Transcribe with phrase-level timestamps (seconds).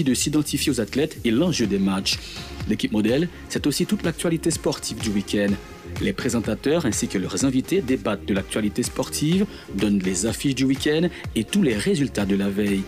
[0.00, 2.18] de s'identifier aux athlètes et l'enjeu des matchs.
[2.66, 5.52] L'équipe modèle, c'est aussi toute l'actualité sportive du week-end.
[6.00, 9.44] Les présentateurs ainsi que leurs invités débattent de l'actualité sportive,
[9.74, 12.84] donnent les affiches du week-end et tous les résultats de la veille.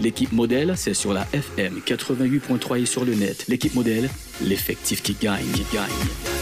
[0.00, 3.46] L'équipe modèle, c'est sur la FM 88.3 et sur le net.
[3.48, 4.08] L'équipe modèle,
[4.40, 6.33] l'effectif qui gagne, qui gagne.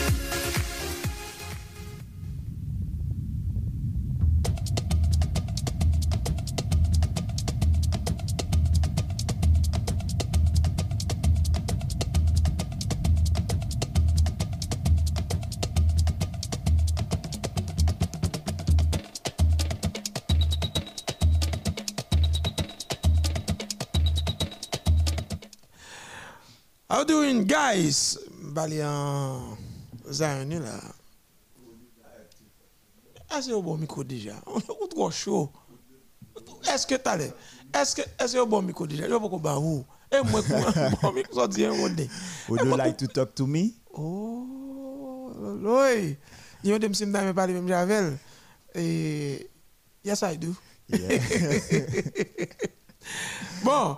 [28.67, 28.79] Guys?
[28.79, 29.57] Bali en
[30.11, 30.81] Zion là.
[33.31, 34.35] Ah, c'est au bon micro déjà?
[34.47, 35.51] On est trop chaud.
[36.69, 37.33] Est-ce que t'as l'air?
[37.75, 39.09] Est-ce que est-ce au bon micro déjà?
[39.09, 39.85] Je vais pas où?
[40.13, 40.43] Et moi,
[41.01, 41.89] bon micro, ça dit un mot.
[42.49, 43.73] Would you like to talk to me?
[43.95, 46.17] Oh, oui.
[46.63, 48.19] Il y a des messieurs qui parler même Javel.
[48.75, 49.49] Et
[50.05, 50.55] yes, I do.
[50.89, 51.19] Yeah.
[53.65, 53.97] Bon,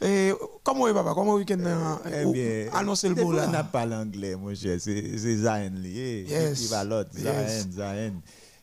[0.00, 0.32] et
[0.62, 1.12] comment est papa?
[1.14, 1.58] Comment week-end
[2.12, 4.78] Eh bien, annoncer le beau On n'a pas l'anglais, mon cher.
[4.80, 6.26] C'est Zion lié.
[6.28, 6.62] Yes.
[6.62, 7.10] Il va l'autre.
[7.16, 7.66] Yes.
[7.70, 8.14] Zion.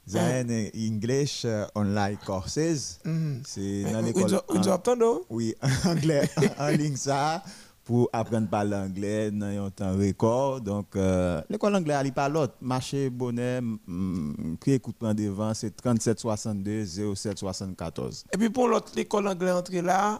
[0.07, 2.99] Zion eh, English uh, online courses.
[3.03, 3.41] Mhm.
[3.45, 4.41] C'est Mais dans l'école.
[4.49, 5.03] vous avez entendu?
[5.29, 7.43] Oui, anglais en ligne ça
[7.83, 10.59] pour apprendre à parler anglais dans un temps record.
[10.61, 12.53] Donc, euh, l'école anglaise, elle pas l'autre.
[12.61, 18.25] Marché bonnet, mm, qui écoute prend devant, c'est 37 62 07 74.
[18.33, 20.19] Et puis pour l'autre, l'école anglaise entrée là,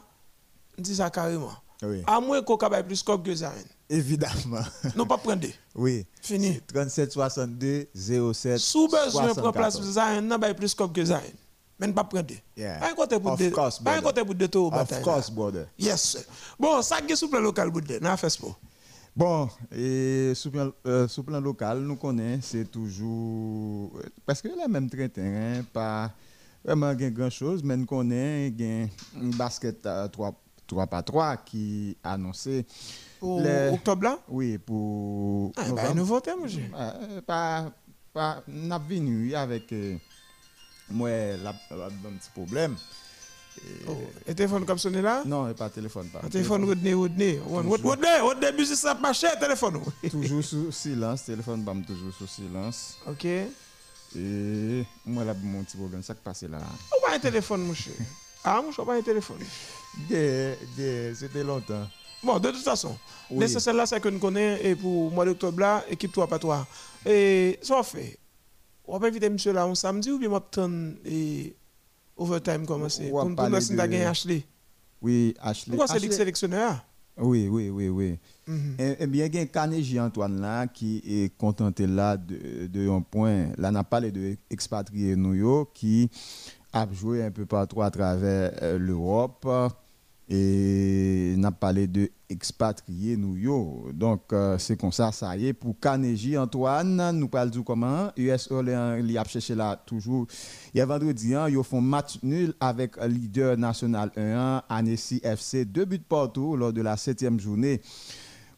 [0.78, 1.52] dit ça carrément.
[1.84, 3.50] Oui, À moins qu'on ait plus scope que Zion.
[3.90, 4.62] évidemment.
[4.95, 5.45] Non, pas prendre.
[5.76, 6.06] oui.
[6.22, 6.59] Fini.
[6.73, 9.94] 37 62 07 Sous besoin de prendre place 74.
[9.94, 11.20] Zion, non, pas plus scope que Zion.
[11.78, 12.34] Mais pas prendre.
[12.56, 12.80] Yeah.
[12.80, 14.73] Pas un côté pour Of de, course, pas un côté pour de tout au Of
[14.73, 15.03] bataille.
[15.03, 15.68] course, brother.
[15.78, 16.26] Yes.
[16.58, 18.56] Bon, ça qui est sous plan local, Boudé, n'a fait pas.
[19.14, 23.92] Bon, et sous plan, euh, sous plan local, nous connaissons, c'est toujours.
[24.26, 26.12] Parce que le même train terrain, pas
[26.63, 28.90] vraiment grand chose, mais nous connaissons
[29.22, 30.34] un basket euh, 3,
[30.68, 32.66] 3 par 3 qui a annoncé.
[33.20, 34.20] Pour Le- octobre là?
[34.28, 35.52] Oui, pour.
[35.58, 36.64] Ah, bah, un nouveau thème, monsieur.
[36.76, 37.72] Euh, pas,
[38.14, 39.96] pas, n'a venu avec euh,
[40.90, 42.75] moi la, la- un petit problème.
[43.58, 45.24] Et- Oh, Et téléphone comme sonné là?
[45.25, 46.20] Non, pas téléphone, pas.
[46.24, 47.40] Un téléphone Rodney, Rodney.
[47.46, 49.80] Rodney, Rodney, musique ça pas cher, téléphone.
[50.12, 52.98] toujours sous silence, téléphone bam toujours sous silence.
[53.08, 53.25] Ok.
[54.18, 56.58] Et moi là mon petit problème ça qui passe là.
[56.59, 57.96] Ou pas un téléphone, monsieur?
[58.44, 59.40] Ah, monsieur, pas un téléphone.
[60.09, 61.88] Des- des- C'était longtemps.
[62.23, 62.97] Bon, de toute façon,
[63.29, 63.39] Oui.
[63.39, 66.39] l'essentiel là, c'est que nous connaissons, et pour le mois d'octobre là, équipe 3 par
[66.39, 66.67] 3.
[67.06, 68.17] Et ça fait,
[68.88, 71.56] on va inviter monsieur là un samedi ou bien m'attendre et
[72.17, 73.09] overtime commencer.
[73.09, 74.44] On Pour nous nous de- avons gagné Ashley.
[75.01, 75.78] Oui, Ashley.
[75.78, 76.83] Pourquoi c'est qui sélectionneur?
[77.17, 78.19] Oui, oui, oui, oui.
[78.79, 82.89] Eh eh bien, il y a Carnegie Antoine là qui est contenté là de, de
[82.89, 83.47] un point.
[83.57, 86.09] Là, on a parlé de expatriés nous qui
[86.73, 89.47] a joué un peu partout à travers euh, l'Europe.
[90.28, 93.38] Et on a parlé de expatriés nous.
[93.94, 95.53] Donc, euh, c'est comme ça, ça y est.
[95.53, 98.09] Pour Carnegie Antoine, nous parlons du comment?
[98.18, 100.25] US il a cherché là toujours.
[100.74, 105.63] Il y a vendredi, hein, ils font match nul avec leader national 1 Annecy FC.
[105.63, 107.81] Deux buts partout lors de la septième journée.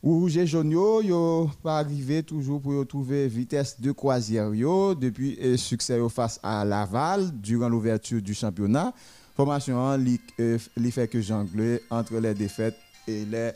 [0.02, 6.00] Rouge et jaune, yo, pas arrivé toujours pour trouver vitesse de croisière yo, depuis succès
[6.08, 8.94] face à Laval durant l'ouverture du championnat.
[9.38, 12.76] Formation li, euh, li fait que jongler entre les défaites
[13.08, 13.52] et les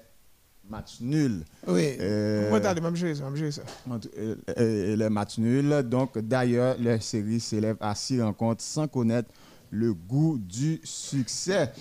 [0.69, 1.43] matchs nuls.
[1.67, 1.95] Oui.
[1.99, 3.61] Euh, Moi, t'as les mêmes choses, même chose.
[4.15, 5.81] Euh, euh, les matchs nuls.
[5.89, 9.29] Donc, d'ailleurs, la série s'élève à six rencontres sans connaître
[9.71, 11.71] le goût du succès.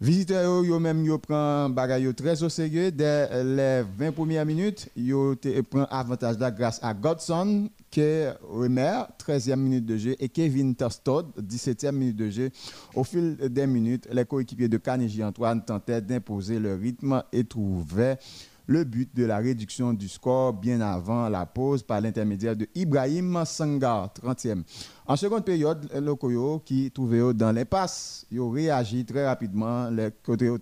[0.00, 2.92] Visiteurs, yo, même, yo prend bagay très au sérieux.
[2.92, 5.34] Dès les 20 premières minutes, yo
[5.68, 11.90] prend avantage grâce à Godson, que Remer, 13e minute de jeu, et Kevin Tostod, 17e
[11.90, 12.50] minute de jeu.
[12.94, 18.18] Au fil des minutes, les coéquipiers de Carnegie Antoine tentaient d'imposer le rythme et trouvaient
[18.68, 23.42] le but de la réduction du score bien avant la pause par l'intermédiaire de Ibrahim
[23.46, 24.62] Sangar, 30e.
[25.10, 29.88] En seconde période, le Koyo qui trouvait dans l'impasse, il réagi très rapidement.
[29.88, 30.58] Les côtés ont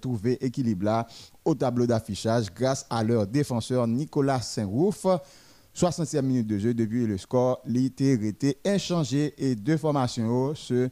[0.00, 1.08] trouvé équilibre là
[1.44, 5.06] au tableau d'affichage grâce à leur défenseur Nicolas Saint-Rouf.
[5.74, 10.88] 60e minute de jeu depuis le score, l'ité était inchangé et deux formations se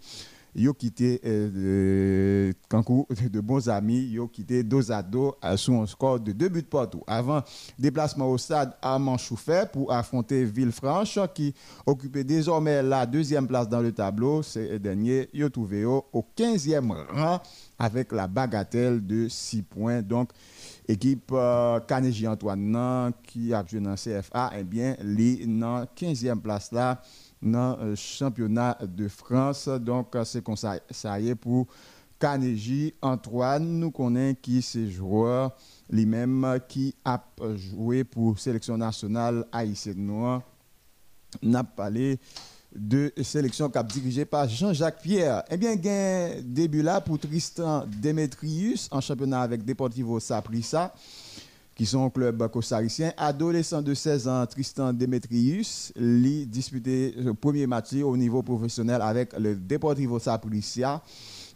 [0.55, 6.21] yo quitté euh, de, de bons amis, yo quitté dos à dos sous un score
[6.21, 7.03] de deux buts partout.
[7.07, 7.43] Avant
[7.79, 11.55] déplacement au stade à Manchoufet pour affronter Villefranche qui
[11.87, 14.43] occupait désormais la deuxième place dans le tableau.
[14.43, 16.05] Ces derniers yo trouvé au
[16.37, 17.41] 15e rang
[17.79, 20.03] avec la bagatelle de 6 points.
[20.03, 20.31] Donc
[20.89, 21.81] équipe euh,
[22.27, 27.01] Antoine qui a joué dans CFA, eh bien, les dans 15e place là
[27.43, 29.69] dans le championnat de France.
[29.69, 31.67] Donc, c'est comme ça, y est pour
[32.19, 32.95] Carnegie.
[33.03, 35.57] Antoine, nous connaissons qui c'est joueur
[35.91, 37.23] lui-même qui a
[37.57, 40.41] joué pour sélection nationale haïtienne.
[41.43, 42.19] N'a parlé
[42.75, 45.43] de sélection cap dirigée par Jean-Jacques Pierre.
[45.51, 50.95] Eh bien, gain début là pour Tristan Demetrius en championnat avec Deportivo Saprissa
[51.75, 53.13] qui sont au club costaricien.
[53.17, 59.33] Adolescent de 16 ans, Tristan Demetrius, lui disputé le premier match au niveau professionnel avec
[59.39, 61.03] le Deportivo Saprissa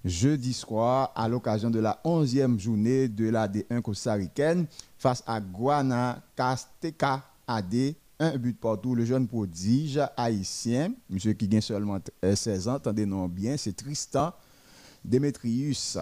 [0.04, 4.66] jeudi soir à l'occasion de la 11e journée de la D1 costaricaine
[4.96, 7.94] face à Guana Casteca AD.
[8.18, 13.56] Un but partout, le jeune prodige haïtien, monsieur qui gagne seulement 16 ans, attendez-nous bien,
[13.58, 14.32] c'est Tristan
[15.04, 15.98] Demetrius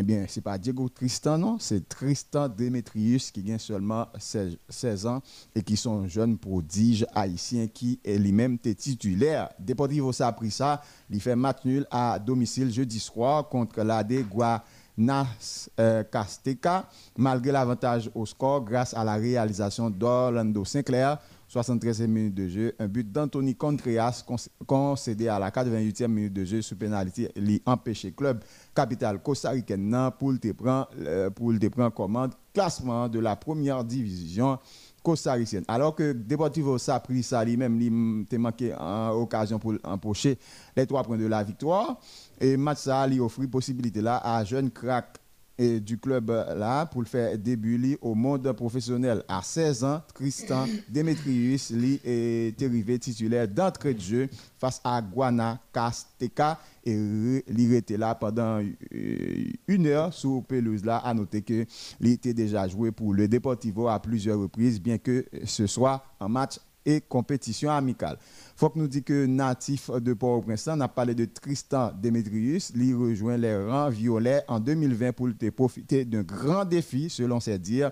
[0.00, 5.06] eh bien, ce n'est pas Diego Tristan, non, c'est Tristan Demetrius qui gagne seulement 16,
[5.06, 5.20] ans
[5.56, 9.48] et qui sont jeunes prodiges haïtiens qui est lui-même titulaire.
[9.58, 14.28] Deportivo ça a pris ça, il fait match nul à domicile jeudi soir contre l'AD
[14.28, 21.18] Guanas euh, Casteca, malgré l'avantage au score grâce à la réalisation d'Orlando Sinclair
[21.48, 24.22] 73e minute de jeu, un but d'Anthony Contreras
[24.66, 30.32] concédé à la 88e minute de jeu sous pénalité, lui empêché club capital costaricaine pour
[30.32, 30.88] le prendre
[31.30, 34.58] pour le commande classement de la première division
[35.02, 35.64] costaricienne.
[35.68, 40.38] Alors que Deportivo ça pris ça lui-même, il manqué en occasion pour empocher
[40.76, 41.98] les trois points de la victoire
[42.40, 45.18] et match ça lui offre possibilité là à jeune crack
[45.58, 49.22] et du club là pour le faire début au monde professionnel.
[49.28, 51.72] À 16 ans, Tristan Demetrius
[52.04, 54.28] est arrivé titulaire d'entrée de jeu
[54.58, 60.98] face à Guana Casteca et il était là pendant euh, une heure sous pelouse là.
[60.98, 61.66] À noter que
[62.00, 66.28] il était déjà joué pour le Deportivo à plusieurs reprises, bien que ce soit un
[66.28, 68.16] match et compétition amicale.
[68.56, 72.94] Faut que nous dit que natif de Port-au-Prince, on a parlé de Tristan Demetrius, lui
[72.94, 77.90] rejoint les rangs violets en 2020 pour profiter d'un grand défi, selon ses dires,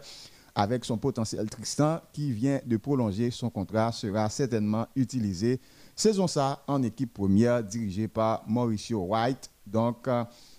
[0.54, 5.60] avec son potentiel Tristan qui vient de prolonger son contrat sera certainement utilisé
[5.94, 9.50] saison ça en équipe première dirigée par Mauricio White.
[9.66, 10.08] Donc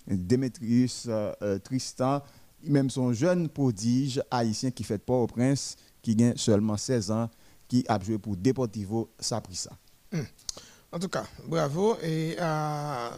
[0.06, 2.22] Demetrius euh, euh, Tristan,
[2.62, 7.28] même son jeune prodige haïtien qui fait Port-au-Prince, qui gagne seulement 16 ans,
[7.68, 9.70] qui a joué pour Deportivo Saprissa.
[10.10, 10.22] Hmm.
[10.90, 11.96] En tout cas, bravo.
[12.02, 13.12] Et à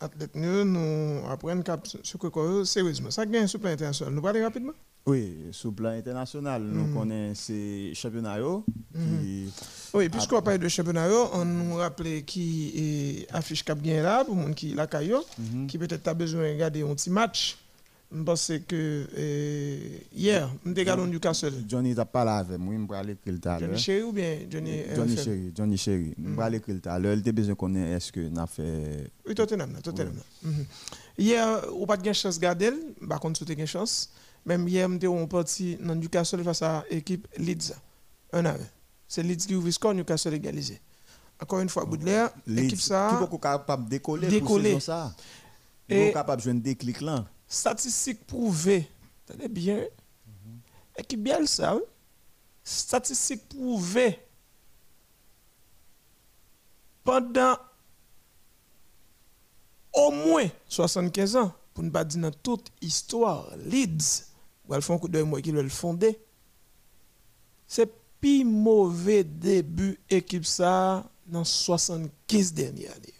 [0.00, 1.62] athlète nous, nous apprenons
[2.02, 3.10] ce que sérieusement.
[3.10, 4.14] Ça gagne sur le plan international.
[4.14, 4.72] Nous parlons rapidement
[5.06, 6.94] Oui, sur le plan international, nous hmm.
[6.94, 8.38] connaissons ces championnats.
[8.38, 9.48] Hmm.
[9.94, 14.74] Oui, puisqu'on parle de championnat, on nous rappelle qui affiche Cap là, pour les qui
[14.74, 15.18] la caillou,
[15.66, 17.56] qui peut-être a besoin de regarder un petit match
[18.10, 21.52] je pense que euh, hier, nous regardons Newcastle.
[21.68, 23.68] Johnny n'a pas là avec moi, je vais aller écrire tout à l'heure.
[23.68, 26.14] Johnny Chéri ou bien Johnny Johnny Chéri, Johnny Chéri.
[26.18, 27.14] Je vais aller écrire tout à l'heure.
[27.14, 29.10] Il a besoin de connaître est-ce que n'a fait.
[29.26, 30.14] Oui, Tottenham, Tottenham.
[30.42, 30.64] Mhm.
[31.18, 32.72] Hier, on pas de chance de garder,
[33.06, 34.10] par contre, tu as chance.
[34.46, 37.74] Même hier, on est parti dans Newcastle face à l'équipe Leeds.
[38.32, 38.54] Un an.
[39.06, 40.80] C'est Leeds qui ouvre le score, Newcastle égalisé.
[41.40, 43.18] Encore une fois, Baudelaire, l'équipe ça.
[43.28, 44.72] Qui est capable de décoller, décoller.
[44.72, 45.14] pour ça?
[45.90, 48.88] Il est capable de jouer un déclic là statistiques prouvées.
[49.26, 49.84] Tenez bien.
[50.96, 51.82] Et qui bien ça, oui?
[52.62, 54.18] Statistiques prouvées.
[57.02, 57.56] Pendant
[59.94, 64.26] au moins 75 ans, pour ne pas dire dans toute histoire, Leeds,
[64.66, 66.18] où elles font coup moi qui le fondé,
[67.66, 73.17] c'est plus mauvais début équipe ça dans 75 dernières années.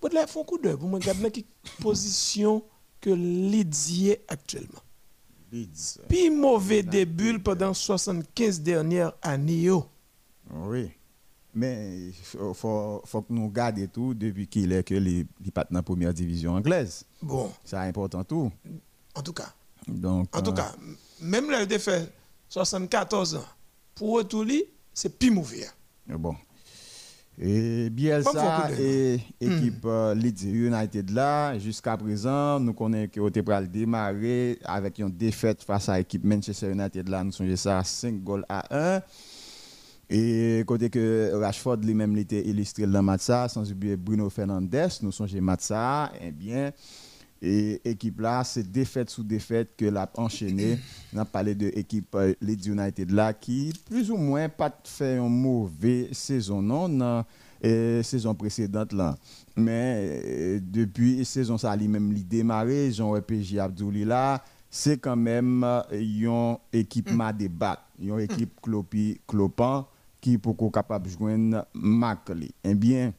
[0.00, 1.44] Pour là, font coup d'œil pour me regarder quelle
[1.80, 2.64] position
[3.00, 4.80] que Leeds est actuellement.
[6.08, 9.70] Puis mauvais début pendant 75 dernières années.
[10.52, 10.90] Oui.
[11.52, 12.14] Mais il
[12.54, 16.14] faut, faut, que nous gardions tout depuis qu'il est que les, les dans la première
[16.14, 17.04] division anglaise.
[17.20, 17.50] Bon.
[17.64, 18.52] C'est important tout.
[19.16, 19.52] En tout cas.
[19.88, 20.72] Donc, en tout euh, cas,
[21.20, 22.12] même là, il fait
[22.48, 23.44] 74 ans.
[23.96, 24.46] Pour tout
[24.94, 25.66] c'est plus mauvais.
[26.06, 26.36] Bon.
[27.42, 29.88] Et Bielsa et l'équipe hmm.
[29.88, 35.62] euh, Leeds United là, jusqu'à présent, nous connaissons que été pour démarrer avec une défaite
[35.62, 39.00] face à l'équipe Manchester United là, nous sommes ça 5 goals à 1.
[40.10, 45.10] Et côté que Rashford lui-même était illustré dans match ça, sans oublier Bruno Fernandes, nous
[45.10, 46.72] sommes match ça, eh bien,
[47.42, 50.78] et équipe là, c'est défaite sous défaite que l'a enchaîné.
[51.14, 55.16] On a parlé de l'équipe euh, Leeds United là qui plus ou moins pas fait
[55.16, 57.24] une mauvaise saison non
[57.62, 59.16] la saison précédente là.
[59.56, 65.64] Mais euh, depuis saison ça lui-même lui démarré, Jean PJ Abdouli là, c'est quand même
[65.64, 69.88] euh, une équipe ma débat, une équipe clopi clopant
[70.20, 72.50] qui pour capable de joindre Macley.
[72.62, 73.12] Eh bien,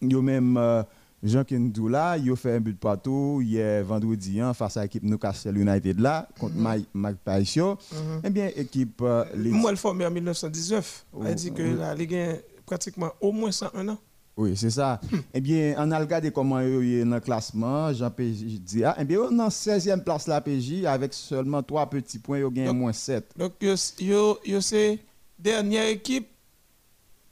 [0.00, 0.82] yo même euh,
[1.22, 5.02] Jean Kendou là, il a fait un but partout hier vendredi hein, face à l'équipe
[5.02, 6.84] Newcastle United là contre mm -hmm.
[6.94, 7.76] Mike Paisio.
[7.92, 8.20] Mhm.
[8.24, 11.06] Eh bien équipe euh, les- Moi, elle formée en 1919.
[11.26, 11.74] Elle dit que oui.
[11.76, 12.34] la Ligue a
[12.66, 13.98] pratiquement au moins 101 ans.
[14.36, 15.00] Oui, c'est ça.
[15.34, 17.92] eh bien, on a regardé comment il est dans le classement.
[17.92, 21.60] Jean PJ dit, ah, eh bien, on est en 16e place la PJ avec seulement
[21.64, 23.32] 3 petits points, il a gagné moins 7.
[23.36, 25.00] Donc, yo c'est
[25.36, 26.28] dernière équipe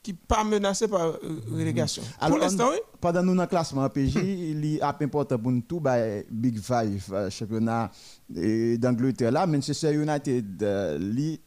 [0.06, 2.00] qui pas menacée par euh, relégation.
[2.20, 2.76] Alors, Pour l'instant, oui.
[3.00, 5.96] Pendant nous dans le classement PJ, il est important pour nous tout, bah,
[6.30, 7.90] Big Five, euh, championnat
[8.28, 9.48] d'Angleterre là.
[9.48, 11.40] Manchester United, euh, lui,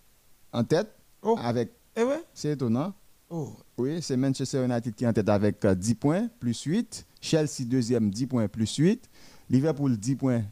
[0.52, 0.90] en tête,
[1.22, 1.38] Oh.
[1.42, 2.94] avec, Eh c'est étonnant.
[3.30, 3.54] Oh.
[3.78, 7.06] Oui, c'est Manchester United qui est en tête avec euh, 10 points, plus 8.
[7.22, 9.10] Chelsea, deuxième, 10 points, plus 8.
[9.50, 10.44] Liverpool, 10 points,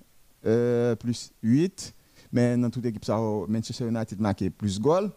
[0.99, 1.93] plus 8.
[2.31, 5.11] Mais dans toute équipe, ça, oh, Manchester United marqué plus goal.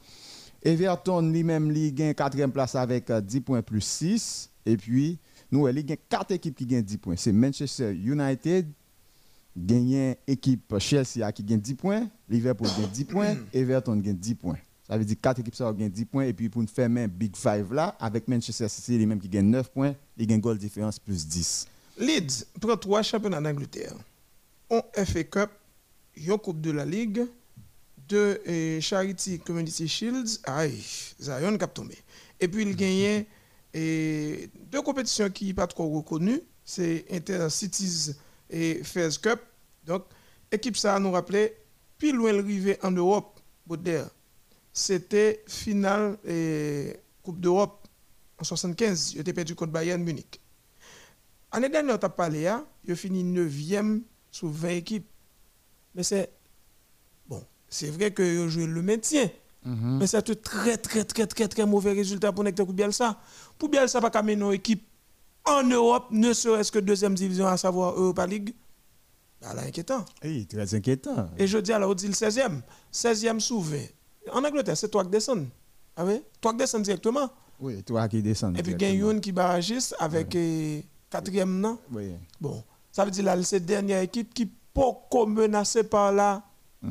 [0.62, 4.50] Everton, lui-même, il gagne 4 place avec euh, 10 points, plus 6.
[4.67, 5.19] Et puis,
[5.50, 7.17] nous, il y a 4 équipes qui gagnent 10 points.
[7.17, 8.67] C'est Manchester United,
[9.57, 14.59] gagne équipe Chelsea qui gagne 10 points, Liverpool gagne 10 points, Everton gagne 10 points.
[14.87, 17.07] Ça veut dire 4 équipes ça gagnent 10 points et puis pour nous faire un
[17.07, 20.59] Big Five là avec Manchester City les mêmes qui gagnent 9 points, ils gagnent goal
[20.59, 21.69] différence plus 10.
[21.99, 23.95] Leeds prend trois championnats d'Angleterre.
[24.71, 25.50] Un FA Cup,
[26.17, 27.25] une Coupe de la Ligue,
[28.17, 30.83] eh, Charity Community Shields, aïe,
[31.21, 31.97] Zion cap tombé.
[32.38, 33.25] Et puis il gagne
[33.73, 38.14] eh, deux compétitions qui pas trop reconnues, c'est Intercities
[38.49, 39.40] et Fairs Cup.
[39.85, 40.05] Donc,
[40.50, 41.57] équipe ça nous rappelait,
[41.99, 43.40] puis loin rivet en Europe,
[44.73, 47.87] c'était finale eh, Coupe d'Europe
[48.38, 50.40] en 75, il était perdu contre Bayern Munich.
[51.52, 55.09] L'année dernière, tu as parlé, hein, il a fini 9e sur 20 équipes.
[55.95, 56.31] Mais c'est.
[57.70, 59.30] C'est vrai que joué le maintien.
[59.64, 63.18] Mais c'est un très, très, très, très, très mauvais résultat pour Nectar pour Bielsa.
[63.58, 64.86] Pour Bielsa, pas qu'à mener une équipe
[65.44, 68.54] en Europe, ne serait-ce que deuxième division, à savoir Europa League.
[69.40, 70.04] Bah, là, inquiétant.
[70.22, 71.30] Oui, très inquiétant.
[71.38, 72.60] Et je dis alors, on dit le 16e.
[72.92, 73.76] 16e sous 20.
[74.32, 75.46] En Angleterre, c'est toi qui descends.
[75.96, 76.22] Ah oui?
[76.40, 77.30] Toi qui descends directement.
[77.58, 78.54] Oui, toi qui descends.
[78.54, 81.78] Et puis, il y a une qui barragiste avec eh, quatrième, non?
[81.92, 82.12] Oui.
[82.40, 82.62] Bon,
[82.92, 86.42] ça veut dire là, c'est la dernière équipe qui peut menacée par là.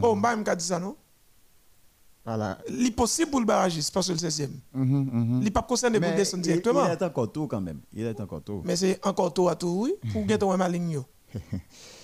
[0.01, 0.96] Oh, bah, je dit ça, non?
[2.25, 2.60] Voilà.
[2.69, 4.50] Il possible pour le barragiste, parce que le 16e.
[4.74, 5.38] Mhm, mhm.
[5.39, 6.86] Il n'est pas concerné pour descendre directement.
[6.86, 7.79] Il est encore tôt quand même.
[7.93, 8.62] Il est encore tôt.
[8.65, 10.91] Mais c'est encore tôt à tout, oui, pour gagner ton ligne.
[10.91, 11.05] yo.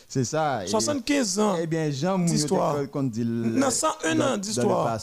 [0.08, 0.64] C'est ça.
[0.66, 1.56] Et- 75 ans.
[1.60, 2.76] Eh bien, Jean d'histoire.
[2.88, 5.00] Dans 101 dans- ans d'histoire.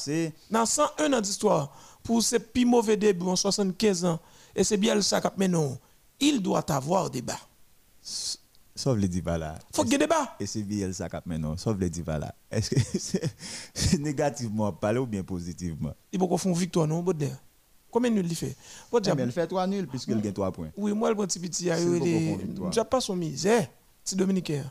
[0.50, 1.72] Dans 101 ans d'histoire,
[2.02, 4.18] pour ce plus mauvais début en 75 ans,
[4.54, 5.78] et c'est bien le sac mais non,
[6.20, 7.38] il doit avoir débat.
[8.82, 9.58] Sauf les Dybala.
[9.72, 10.36] faut qu'il y ait débat.
[10.40, 12.34] Et c'est bien ça cap maintenant, sauf les Dybala.
[12.50, 12.80] Est-ce que
[13.74, 15.92] c'est négativement parlé ou bien positivement?
[16.12, 17.38] Il faut qu'on fasse une victoire, non, Baudelaire?
[17.90, 18.56] Combien de nul il fait?
[18.92, 20.70] Eh il fait 3 nuls puisqu'il gagne 3 points.
[20.76, 22.72] Oui, moi, le petit petit, il.
[22.72, 23.68] J'ai pas son misère.
[24.02, 24.64] C'est Dominicain.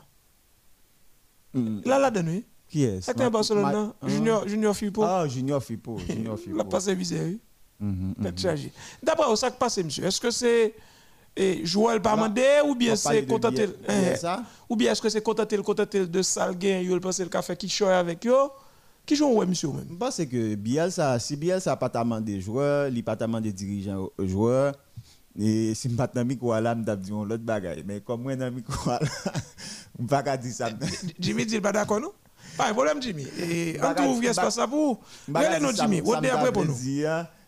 [1.54, 2.44] Là, là, donne, oui.
[2.68, 3.94] Qui est Barcelone, non?
[4.08, 5.04] Junior, Junior Firpo.
[5.04, 5.98] Ah, Junior Fipo.
[5.98, 6.56] Junior Fipo.
[6.58, 7.40] La passe visé, oui.
[7.78, 8.24] Mhm, mhm.
[8.24, 8.72] Tête chargée.
[9.02, 10.74] D'après, ça passe, monsieur, est-ce que c'est
[11.36, 14.42] eh, Joël Parmandé ou bien On c'est contenté Biel- Bielsa?
[14.68, 17.92] ou bien est-ce que c'est contenté contenté de Salguin, il pense le café qui choye
[17.96, 18.50] avec yo?
[19.06, 19.96] Qui joue ouais monsieur même?
[19.98, 24.74] Pense que Bielsa, si Bielsa n'a pas demandé joueurs, il pas demandé dirigeants aux joueurs,
[25.38, 27.82] et si je pas dans micro là, je dit l'autre bagaille.
[27.86, 29.00] Mais comme moi dans le micro là,
[29.98, 30.68] peux pas dire ça.
[31.18, 32.12] Jimmy dit pas d'accord non?
[32.56, 33.26] Pas un problème Jimmy.
[33.40, 35.00] Et on trouve espace ça pour.
[35.32, 36.76] Pas nous ça- Jimmy, ça vous me après pour nous.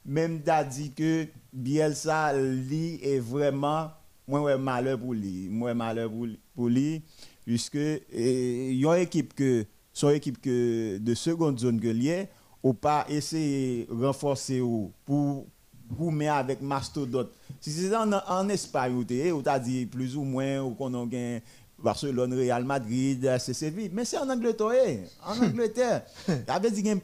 [0.07, 3.91] Même d'a dit que Bielsa, lui, est vraiment,
[4.29, 5.49] malheur pour lui.
[6.55, 7.03] Pour, lui,
[7.47, 7.79] puisque
[8.13, 12.29] il équipe que, son équipe que de seconde zone que lié,
[12.63, 17.31] ou pas essayer de renforcer ou pour mettre avec mastodonte.
[17.61, 20.61] Si c'est en, en Espagne où tu es, où tu as dit plus ou moins,
[20.63, 20.99] ou qu'on a
[21.79, 23.91] Barcelone, Real Madrid, c'est Séville.
[23.93, 24.73] Mais c'est en Angleterre.
[24.87, 25.01] eh.
[25.25, 26.05] En Angleterre.
[26.29, 27.01] Il avait dit qu'il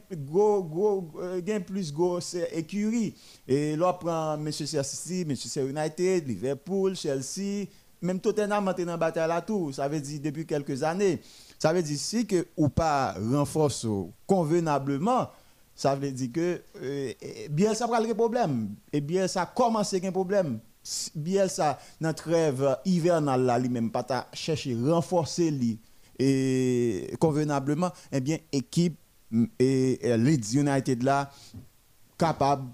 [1.21, 3.15] euh, gain plus c'est écurie.
[3.47, 7.67] Et là, on prend Manchester City, Manchester United, Liverpool, Chelsea,
[8.03, 9.73] même Tottenham est dans la bataille là tout.
[9.73, 11.21] Ça veut dire depuis quelques années.
[11.59, 13.87] Ça veut dire si que ou pas renforce
[14.27, 15.29] convenablement,
[15.75, 17.12] ça veut dire que euh,
[17.50, 18.71] bien ça prend le problème.
[18.93, 20.59] Et bien ça commence un problème.
[21.15, 25.79] Bien ça, notre rêve hivernal là, lui-même, pas chercher renforcer lui
[26.19, 28.97] et convenablement, eh bien, équipe
[29.59, 31.31] et, Leeds United là,
[32.19, 32.69] capable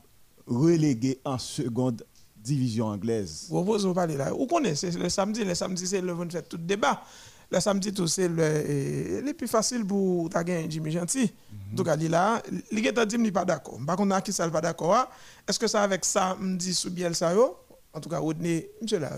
[0.47, 2.05] reléguer en seconde
[2.37, 3.47] division anglaise.
[3.51, 4.31] Vous vous parlez là.
[4.31, 7.03] Vous connaissez le samedi, le samedi c'est le vent fait tout débat.
[7.51, 11.33] Le samedi tout c'est le, le plus facile pour ta gagner Jimmy Gentil.
[11.51, 13.79] Mm Donc il là, il est dit pas d'accord.
[13.85, 14.95] Par contre qui ça pas d'accord.
[14.95, 15.07] Hein?
[15.49, 17.57] Est-ce que ça avec ça me dit sous bien ça yo
[17.97, 19.11] En tout cas, Rodney, monsieur là,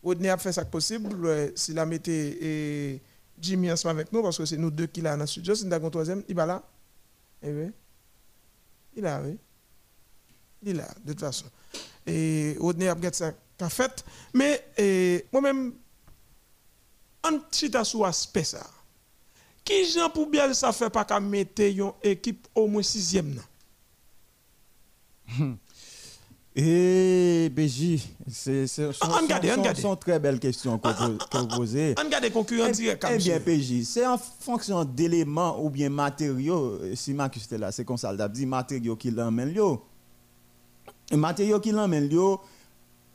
[0.00, 2.00] Rodney a fait ça possible s'il a mis
[3.40, 5.72] Jimmy ensemble avec nous parce que c'est nous deux qui là dans le studio, c'est
[5.72, 6.62] un troisième, il va là.
[7.42, 7.72] Eh oui.
[8.94, 9.36] Il là, oui.
[10.62, 11.46] Il là, de toute façon.
[12.06, 14.04] Et Rodney a ça qu'a fait.
[14.32, 15.72] Mais moi-même,
[17.24, 18.64] un petit aspect ça.
[19.64, 23.42] Qui Jean pour bien ça fait pas qu'à mettre une équipe au moins sixième
[26.54, 31.94] Et BJ, c'est une très belle question que vous posez.
[31.98, 33.06] On regarde les concurrents eh, directs.
[33.10, 36.78] Eh bien, PJ, c'est en fonction d'éléments ou bien matériaux.
[36.94, 39.54] Si ma était là, c'est comme ça, dit matériaux qui l'emmènent.
[41.12, 42.10] Matériaux qui l'emmènent,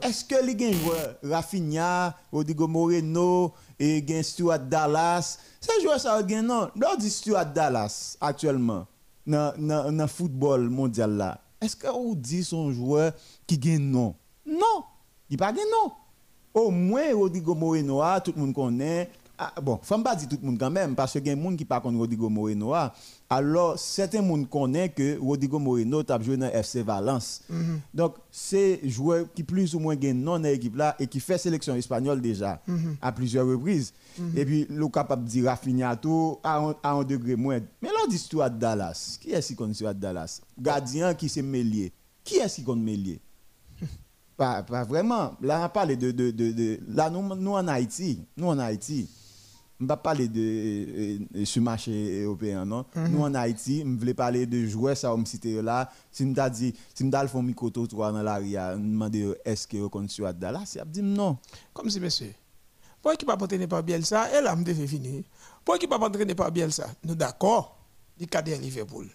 [0.02, 6.70] est-ce que les joueurs Rafinha, Rodrigo Moreno et Stuart Dallas, ces joueurs ça gain non,
[6.76, 8.86] leur dit Stuart Dallas actuellement
[9.26, 11.42] dans le football mondial là.
[11.62, 13.14] Est-ce que vous dit son joueur
[13.46, 14.16] qui gagne non?
[14.46, 14.84] Non,
[15.30, 15.92] il pas gagne non.
[16.54, 19.10] Au moins Rodrigo Moreno, tout le monde connaît.
[19.40, 21.42] Ah, bon, faut pas dire tout le monde quand même parce que y a des
[21.42, 22.74] gens qui pas connaissent Rodrigo Moreno.
[23.30, 27.42] Alors certains gens connaissent que Rodrigo Moreno a joué dans FC Valence.
[27.48, 27.80] Mhm.
[27.94, 31.38] Donc c'est joueur qui plus ou moins gagne non dans l'équipe là et qui fait
[31.38, 32.98] sélection espagnole déjà mhm.
[33.00, 33.94] à plusieurs reprises.
[34.18, 34.38] Mhm.
[34.38, 37.60] Et puis le capable de dire Rafinha tout à un, degré moins.
[37.80, 39.20] Mais là dit Stuart Dallas.
[39.22, 40.42] Qui est-ce qui connaît Dallas?
[40.60, 41.94] Gardien qui s'est mêlé.
[42.24, 43.20] Qui est-ce qui connaît mêlé?
[44.38, 45.34] Pas, pas, vraiment.
[45.42, 48.20] Là, on parle de, de, de, de, Là, nous, nous en Haïti.
[48.38, 49.10] Nous en Haïti.
[49.80, 52.84] Je ne vais pas parler de, ce marché européen, non?
[52.96, 53.08] Mhm.
[53.12, 55.92] Nous, en Haïti, je voulais parler de joueurs, ça, on me citer là.
[56.12, 59.38] Si je me dit, si je me fait un micro-trottoir dans l'area, je me demande
[59.46, 60.72] est-ce que vous connaissez Dallas?
[60.74, 61.38] Il a dit non.
[61.74, 62.34] Comme si, monsieur.
[63.04, 65.24] Pour qui pas entraîner par Bielsa, elle a me finir.
[65.64, 67.78] Pour qui pas entraîner par Bielsa, nous d'accord,
[68.20, 69.08] les cadets Liverpool.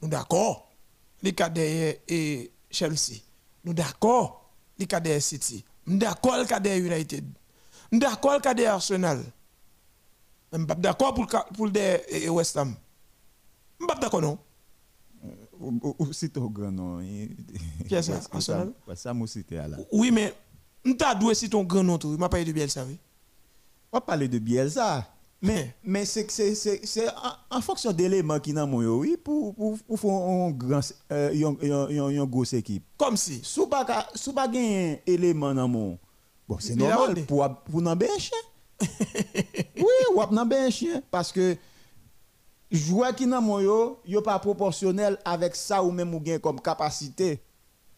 [0.00, 0.70] Nous d'accord,
[1.22, 3.20] les cadets et Chelsea.
[3.64, 5.64] Nous d'accord, les cadets City.
[5.86, 7.24] Nous d'accord, les cadets United.
[7.90, 9.24] Nous d'accord, les cadets Arsenal.
[10.52, 12.74] Je ne suis pas d'accord pour, pour le West Ham?
[13.78, 14.38] Je ne suis pas d'accord, non.
[15.60, 17.00] Ou c'est ton grand nom.
[17.86, 18.20] Qui est ça?
[18.32, 19.76] Arsenal Ça, moi, c'était là.
[19.92, 20.32] Oui, mais
[20.84, 22.98] je t'ai si ton grand nom, tu m'as parlé de Bielsa, oui.
[23.92, 25.06] On va parler de Bielsa.
[25.40, 26.26] Mais, mais c'est
[27.50, 30.82] en, fonction d'éléments qui sont oui, pour, pour, pour faire
[31.12, 32.84] euh, une, une, grosse équipe.
[32.96, 33.40] Comme si?
[33.44, 33.84] Si vous n'avez
[34.34, 35.98] pas un élément dans mon.
[36.48, 37.82] Bon, c'est normal pour, pour
[38.18, 38.38] chien.
[38.80, 41.02] Oui, ou n'en un chien.
[41.10, 41.56] Parce que
[42.70, 47.40] joueur qui n'a yo, yo pas proportionnel avec ça ou même ou gain comme capacité.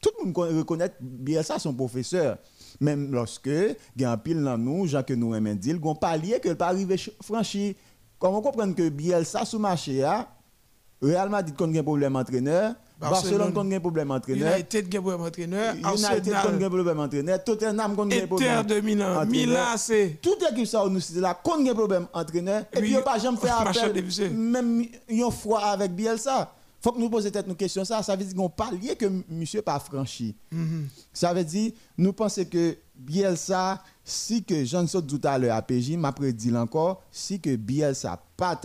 [0.00, 2.38] Tout le monde reconnaît Bielsa son professeur.
[2.80, 6.52] Même lorsque, a un pile dans nous, gens que nous aimons dire, il palier que
[6.54, 7.76] pas arriver franchi.
[8.18, 10.26] Comment comprendre que Bielsa sous marché, hein?
[11.02, 13.40] Real Madrid a un problème entraîneur, Barcelone.
[13.40, 17.92] A un problème entraîneur, United a un problème entraîneur, United a un problème entraîneur, Tottenham
[17.92, 18.64] un problème entraîneur.
[18.64, 22.64] de Milan, Milan c'est tout équipe ça nous cite là a un problème entraîneur.
[22.72, 26.52] Et puis pas jamais fait appel même une fois avec Bielsa.
[26.82, 28.02] Faut que nous posions peut-être une question ça.
[28.02, 30.34] Ça veut dire qu'on palier que monsieur pas franchi.
[30.52, 30.84] Mm-hmm.
[31.12, 35.62] Ça veut dire, nous pensons que Bielsa, si que Jean saute tout à l'heure à
[35.62, 38.56] PJ, m'a prédit encore, si que Bielsa pas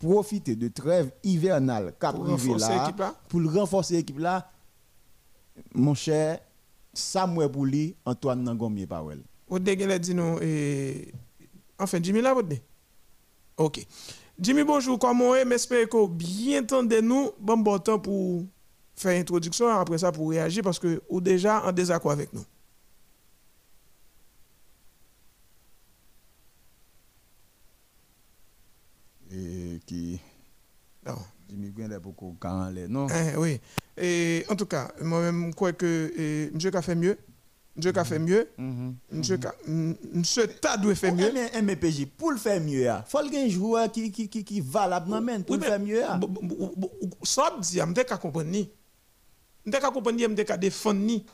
[0.00, 4.50] profiter de trêve hivernale pour renforcer l'équipe là, pour renforcer l'équipe là,
[5.74, 6.40] mon cher,
[6.92, 9.22] Samuel Bouli, Antoine Nangomier Powell.
[9.46, 10.38] Vous dit nous,
[11.78, 12.42] enfin, Jimmy là, vous
[13.58, 13.86] Ok.
[14.40, 17.30] Jimmy, bonjour, comment est J'espère que bien de nous.
[17.38, 18.44] Bon, bon temps pour
[18.94, 22.44] faire introduction, après ça pour réagir parce que vous déjà en désaccord avec nous.
[29.84, 30.20] Qui.
[31.06, 31.16] Non.
[31.48, 33.06] Jimmy est beaucoup quand non?
[33.08, 33.60] Eh, oui.
[33.96, 37.18] Et en tout cas, moi-même, je crois que eh, monsieur a fait mieux.
[37.76, 38.48] Dieu a fait mieux.
[39.10, 39.38] Dieu
[40.12, 41.32] monsieur ta doit faire mieux.
[41.32, 44.28] Mais MPJ pour le faire mieux il faut qu'il y ait un joueur qui qui
[44.28, 46.02] qui qui valable pour le faire mieux
[47.22, 48.70] Ça dit, on ka comprendre ni.
[49.66, 51.24] On ka comprendre, on ka défendre ni.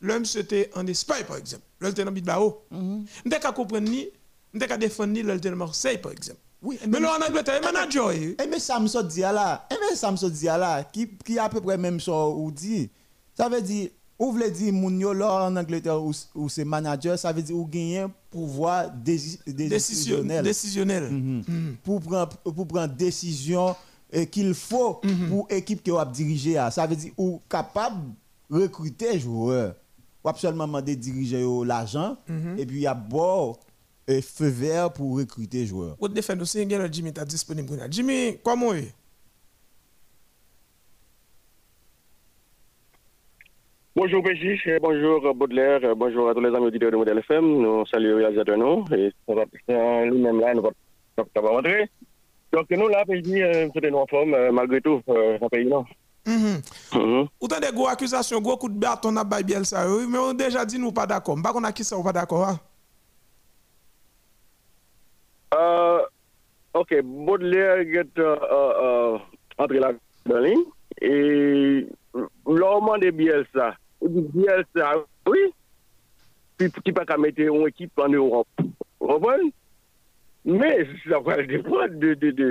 [0.00, 1.64] L'homme c'était en Espagne par exemple.
[1.80, 2.64] L'homme était dans Bilbao.
[2.72, 4.08] On ka comprendre ni,
[4.54, 6.40] on ka défendre ni l'homme était dans Marseille par exemple.
[6.62, 8.10] Oui, mais là, en Angleterre, il manager.
[8.12, 9.96] Eh mais sort dire là, eh mais
[10.30, 12.88] dire là, qui qui à peu près même ça ou dit.
[13.34, 17.18] Ça veut dire ou voulez dire moun yo là en Angleterre ou, ou c'est manager,
[17.18, 21.10] ça veut dire ou gagner pouvoir dési- décisionnel décisionnel.
[21.10, 21.76] Mhm.
[21.82, 23.74] pour prendre pour prendre décision
[24.12, 26.54] eh, qu'il faut pour équipe que vous diriger.
[26.70, 28.12] Ça veut dire ou capable
[28.48, 29.74] recruter joueur.
[30.24, 32.16] Ou seulement demander diriger l'argent
[32.56, 33.56] et puis il y a bon
[34.08, 35.96] eh, feu vert pour recruter joueur.
[36.00, 37.78] Ou défend aussi, il y a Jimmy est disponible.
[37.90, 38.94] Jimmy, comment est
[43.94, 47.44] Bonjour Béjis, bonjour euh, Baudelaire, euh, bonjour à tous les amis auditeurs de Modèle FM.
[47.44, 50.70] Nous saluons le réalisateur nous et on va c'est lui-même là, nous va
[51.16, 51.90] va rentrer.
[52.52, 55.66] Donc nous là, euh, c'était nous en forme euh, malgré tout, euh, dans le pays
[55.66, 55.84] non?
[56.26, 56.62] Mhm.
[56.94, 57.26] Mhm.
[57.40, 60.64] Autant de gros accusations, gros coups de bâton à Bielsa, oui, mais on a déjà
[60.64, 61.36] dit nous pas d'accord.
[61.42, 62.56] Pas qu'on a qui ça ou pas d'accord.
[65.52, 66.00] Uh,
[66.72, 69.18] ok, Baudelaire get uh,
[69.58, 69.92] entre la
[70.24, 70.64] berline
[71.00, 71.86] et
[72.46, 73.74] l'homme de Bielsa.
[74.00, 74.94] Bielsa,
[75.28, 75.52] oui,
[76.56, 78.64] ki pa ka mette yon ekip an Europe.
[79.02, 79.50] Robon?
[80.48, 82.50] Men, sa wale depo de, de, de,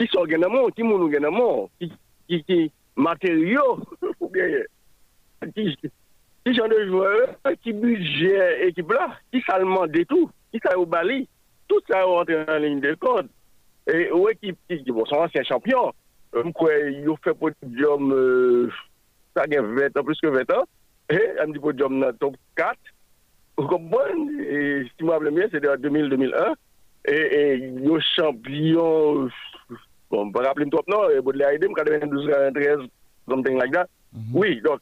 [0.00, 1.92] ki sor gen amon, ki moun nou gen amon, ki,
[2.30, 2.58] ki, ki
[2.98, 3.78] materyo,
[4.18, 4.56] ou gen,
[5.54, 7.28] ki, ki jan de jwere,
[7.62, 11.26] ki budget ekip la, ki salman detou, ki sa ou bali.
[11.68, 13.28] Tout ça rentre en ligne de compte.
[13.92, 15.92] Et où équipe qui, qui bon, sont anciens champions,
[16.34, 18.70] euh, quoi, ils ont fait podium, euh,
[19.34, 20.64] ça a 20 ans, plus que 20 ans,
[21.08, 22.76] et un petit podium dans le top 4.
[23.56, 24.42] Vous comprenez?
[24.42, 26.54] Et si je me rappelle bien, c'était en 2000-2001.
[27.06, 29.28] Et, sont champions,
[30.10, 32.78] bon, pas rappeler top, non, et Baudelaire Aidem, 92, 93,
[33.26, 33.86] something like that.
[34.34, 34.80] Oui, donc,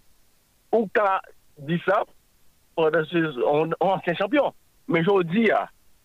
[0.72, 1.20] où t'as
[1.58, 2.04] dit ça,
[2.74, 4.52] pendant ces on, ancien champion.
[4.88, 5.48] Mais je dis,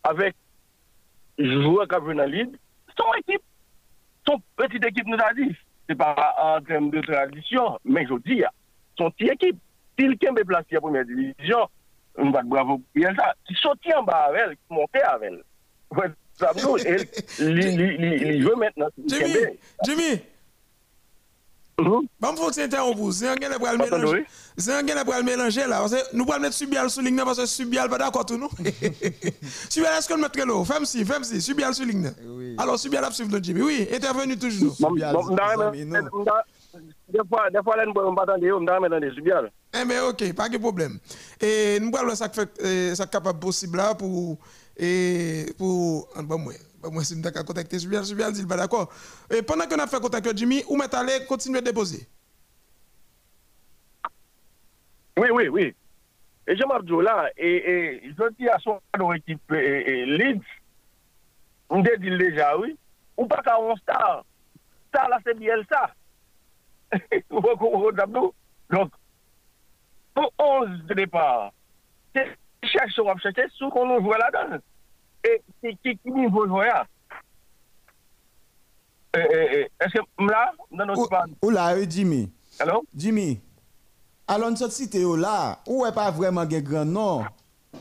[0.03, 0.35] avec
[1.45, 2.55] joueurs qui en Ligue,
[2.97, 3.41] son équipe,
[4.27, 5.55] son petite équipe nous a dit,
[5.87, 8.43] c'est pas en termes de tradition, mais je dis,
[8.97, 9.57] son petite équipe,
[9.97, 11.67] s'il est placé en première division,
[12.15, 15.43] on va bravo pour ça, qui sortit en bas avec elle, qui montait avec elle.
[17.39, 18.87] Il joue maintenant.
[19.05, 20.21] Jimmy, Jimmy.
[21.83, 24.25] Bon, faut que c'est un gars qui va mélanger.
[24.57, 25.79] C'est un gars qui va le mélanger là.
[25.79, 28.49] Parce que Nous allons mettre Subial sur ligne parce que Subial pas d'accord tout nous.
[29.69, 32.11] Subial, est-ce qu'on le mettrait là Femme si, femme si, Subial sur ligne.
[32.25, 32.55] Oui.
[32.57, 33.61] Alors Subial a suivi notre Jimmy.
[33.61, 34.75] Oui, intervenu toujours.
[34.75, 35.15] Subial,
[37.09, 39.51] Des fois, des fois, là, nous ne pas attendre, on dans des subiales.
[39.73, 40.99] Eh bien, ok, pas de problème.
[41.39, 42.13] Et nous allons
[42.63, 44.37] euh, ça capable possible là pour
[44.77, 48.57] et pour ah, bon moi bon moi si nous d'accord contacter Subial, Subial dit pas
[48.57, 48.91] d'accord.
[49.29, 52.07] Et pendant qu'on a fait contact avec Jimmy, où mettre aller continuer à déposer?
[55.17, 55.75] Oui, oui, oui.
[56.47, 58.79] Et Jean-Marc là, et, et je dis à son
[59.13, 60.41] équipe et, Leeds,
[61.69, 62.75] on dit déjà, oui,
[63.17, 64.25] ou pas qu'à 11 star.
[64.89, 65.93] Star là, c'est bien ça.
[67.29, 68.91] Donc,
[70.13, 71.53] pour 11 de départ,
[72.15, 74.57] c'est cherche, on va chercher sous qu'on nous voit là-dedans.
[75.23, 76.85] Et qui, qui, qui niveau joueur
[79.15, 82.31] Eh, eh, eh, Est-ce que là, dans notre Ou, part, ou là, euh, Jimmy.
[82.59, 83.39] alors Jimmy,
[84.27, 87.25] alors nous sommes cités là, où est pas vraiment un grand nom?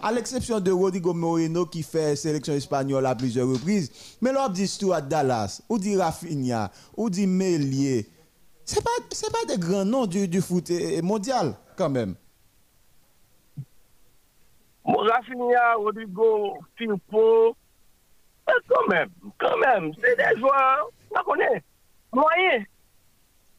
[0.03, 4.53] À l'exception de Rodrigo Moreno qui fait sélection espagnole à plusieurs reprises, mais là on
[4.53, 8.09] dit Stuart Dallas, ou dit Rafinha, ou dit Mélier.
[8.65, 12.15] C'est pas c'est pas des grands noms du, du foot eh, mondial quand même.
[14.85, 17.57] Bon, Rafinha, Rodrigo, Firpo,
[18.69, 21.63] quand même, quand même, c'est des joueurs, on connaît,
[22.13, 22.65] moyens.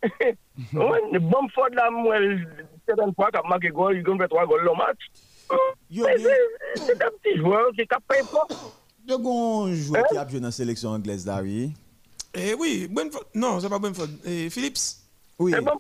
[0.73, 2.15] bon fort là, moi,
[2.87, 4.99] certaines fois, quand marqué goal, il gagne trois goals le match.
[6.17, 6.27] C'est-
[6.75, 8.27] C'est un petit joueur qui capable
[9.05, 11.73] de gon joueur qui a joué dans la sélection anglaise là, oui.
[12.33, 13.27] Eh oui, bonne faute.
[13.35, 14.11] Non, c'est pas bonne faute.
[14.25, 14.79] Eh, Philips.
[15.37, 15.51] Oui.
[15.59, 15.71] Bon.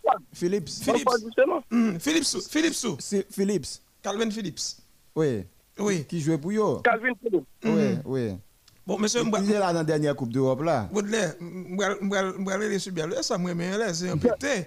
[1.05, 1.63] Bon justement.
[1.71, 2.85] Hmm, Philips, Philips.
[2.99, 3.79] C'est Philips.
[4.03, 4.80] Calvin Philips.
[5.15, 5.43] Oui.
[5.79, 6.05] Oui.
[6.05, 6.77] Qui jouait pour yo?
[6.83, 7.45] Calvin Phillips.
[7.63, 8.37] Oui, oui.
[8.85, 10.89] Bon, monsieur, Il est là dans la dernière Coupe d'Europe là.
[10.91, 13.15] Baudelaire, m'brale les subiales.
[13.21, 14.65] Ça, moi, mais là, c'est un pété.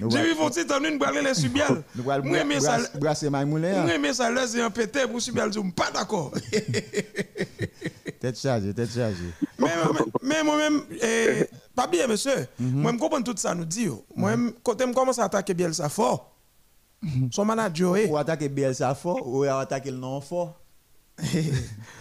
[0.00, 1.82] Nous J'ai vu titre, nous m'brale les subiales.
[1.94, 3.82] Nous allons Moi, mais ça, brasser Maïmoulin.
[3.82, 5.18] moi, mais ça, là, c'est un pété pour.
[5.18, 6.32] Je suis pas d'accord.
[8.20, 9.16] Tête chargée, tête chargée.
[10.22, 12.46] mais, moi-même, eh, pas bien, monsieur.
[12.58, 12.80] Mhm.
[12.80, 13.88] Moi, je comprends tout ça, nous dit.
[14.14, 16.31] Moi, quand je commence à attaquer Bielsa fort,
[17.30, 20.58] son manager, eh, Ou attaquer Bielsa fort, ou attaquer le non fort.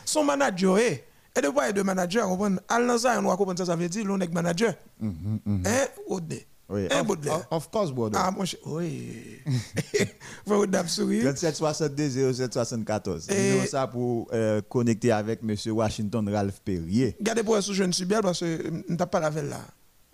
[0.06, 1.04] son manager, eh,
[1.36, 3.76] et de voir de manager, on comprend, al nan ça, on va comprendre ça, ça
[3.76, 4.74] veut dire, l'on est manager.
[5.00, 5.64] Mhm, mhm.
[5.66, 6.34] Hein, Ode.
[6.70, 7.46] Oui, Eh, of, Baudelaire.
[7.52, 8.18] of course, Bordeaux.
[8.22, 9.40] Ah, mon cher, oui.
[10.46, 11.24] Vous avez sourire.
[11.24, 13.30] 37 62 07 74.
[13.30, 15.54] Et- Numéro ça pour euh, connecter avec M.
[15.76, 17.18] Washington Ralph Perrier.
[17.22, 18.46] Gardez pour sous jeune Subial parce que
[18.88, 19.60] je n'ai pas la veille là.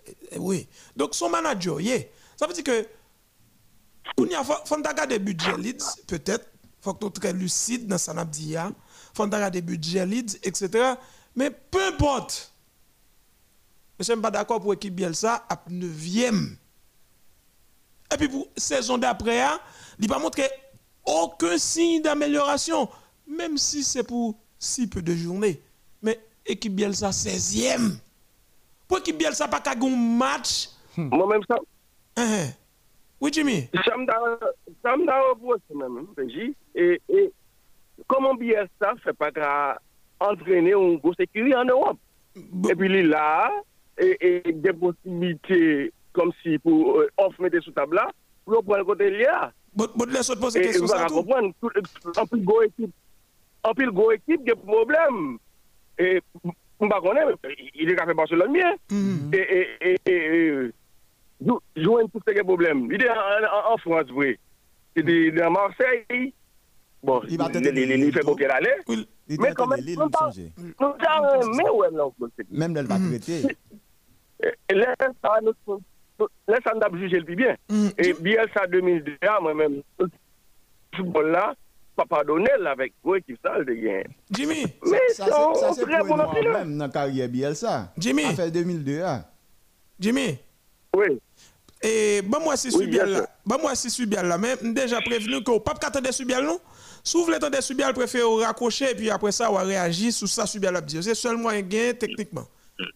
[0.04, 0.66] Eh, eh, Oui.
[0.96, 2.00] Donc son manager, yeah.
[2.36, 2.86] ça veut dire que
[4.16, 6.48] il faut regarder budget Leeds peut-être,
[6.80, 8.70] faut que tu très lucide dans ça n'a dit ya.
[9.14, 10.06] Faut regarder budget
[10.42, 10.94] etc.
[11.34, 12.52] Mais peu importe.
[13.98, 16.56] Je suis pas d'accord pour équipe Bielsa à 9e.
[18.12, 19.58] Et puis pour saison d'après, hein,
[19.98, 20.48] il va montrer
[21.04, 22.88] aucun signe d'amélioration,
[23.26, 25.60] même si c'est pour si peu de journées.
[26.00, 27.96] Mais équipe Bielsa 16e.
[28.86, 30.68] Pour équipe Bielsa pas qu'à un match.
[30.96, 31.56] Moi-même, ça,
[32.16, 32.48] Hein, hein.
[33.20, 33.68] Oui, Jimmy.
[33.84, 34.38] ça me da-
[35.30, 36.52] reproche même, PJ.
[36.74, 37.32] Et, et
[38.06, 39.80] comment bien ça fait pas qu'à
[40.20, 41.98] entraîner un gros sécurité en Europe?
[42.36, 43.50] Et puis il est là,
[43.98, 48.10] et, et des possibilités comme si pour euh, off mettre sous table là,
[48.44, 49.52] pour prendre le côté là.
[49.74, 50.62] bon, bon, laisse-moi te poser Et
[50.94, 51.14] allez tout.
[51.14, 51.52] comprendre,
[52.16, 52.92] en plus go équipe,
[53.64, 55.38] en plus go équipe, il y a problème.
[55.98, 56.20] Et
[57.26, 58.74] ne sais pas, il est fait Barcelone bien.
[58.90, 59.30] Mhm.
[59.34, 60.70] Et, et, et, et, et
[61.44, 62.88] jou- jouer tout ce problème.
[62.92, 64.38] Il est en, en, en France, oui.
[64.96, 66.32] Il est à Marseille.
[67.02, 67.88] Bon, Il va il, tenter il, il,
[68.96, 70.52] de- Il Mais était quand de même, Lille, on il parle- songeait.
[70.58, 72.98] Nous avons mais ouais, là, on peut Même là, elle va
[76.82, 77.56] a jugé le plus bien.
[77.98, 80.06] Et Bielsa 2002, ah, moi-même, le
[80.96, 81.54] football là,
[81.94, 84.02] pas pardonner là, avec vos équipes ça, de gain.
[84.32, 84.64] Jimmy.
[86.08, 86.58] Bon entraîneur.
[86.58, 87.92] même dans la carrière Bielsa.
[87.96, 88.22] Jimmy.
[88.22, 89.02] Ça fait 2002.
[90.00, 90.38] Jimmy.
[90.96, 91.20] Oui.
[91.82, 93.28] Et bon moi si Oui, Subial là.
[93.46, 96.58] Bon moi si Subial là mais déjà prévenu que pas qu'attendre des Subial non?
[97.04, 100.26] S'ouvre le temps des Subial préfère raccrocher et puis après ça on va réagir sur
[100.28, 101.00] ça Subial a dit.
[101.02, 102.44] C'est seulement un gain techniquement.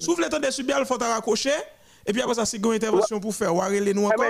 [0.01, 1.51] S'ouvre le temps des Subial faut raccrocher
[2.07, 4.27] et puis après ça c'est une intervention pour faire on reler nous encore.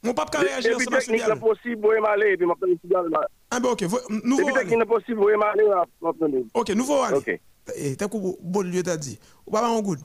[0.00, 1.38] Mon pape Depuis ensemble à technique, Subial.
[1.42, 2.46] c'est possible, vous m'aller, et puis
[2.84, 3.10] dans le-
[3.50, 3.82] Ah ben OK,
[4.22, 4.70] nouveau aller.
[4.70, 5.64] c'est possible, m'aller,
[6.00, 6.28] maintenant.
[6.54, 7.16] OK, nouveau aller.
[7.16, 7.40] Ok.
[7.76, 9.18] Eh, t'as coup bon lieu t'as dit.
[9.46, 9.98] Ou pas en good.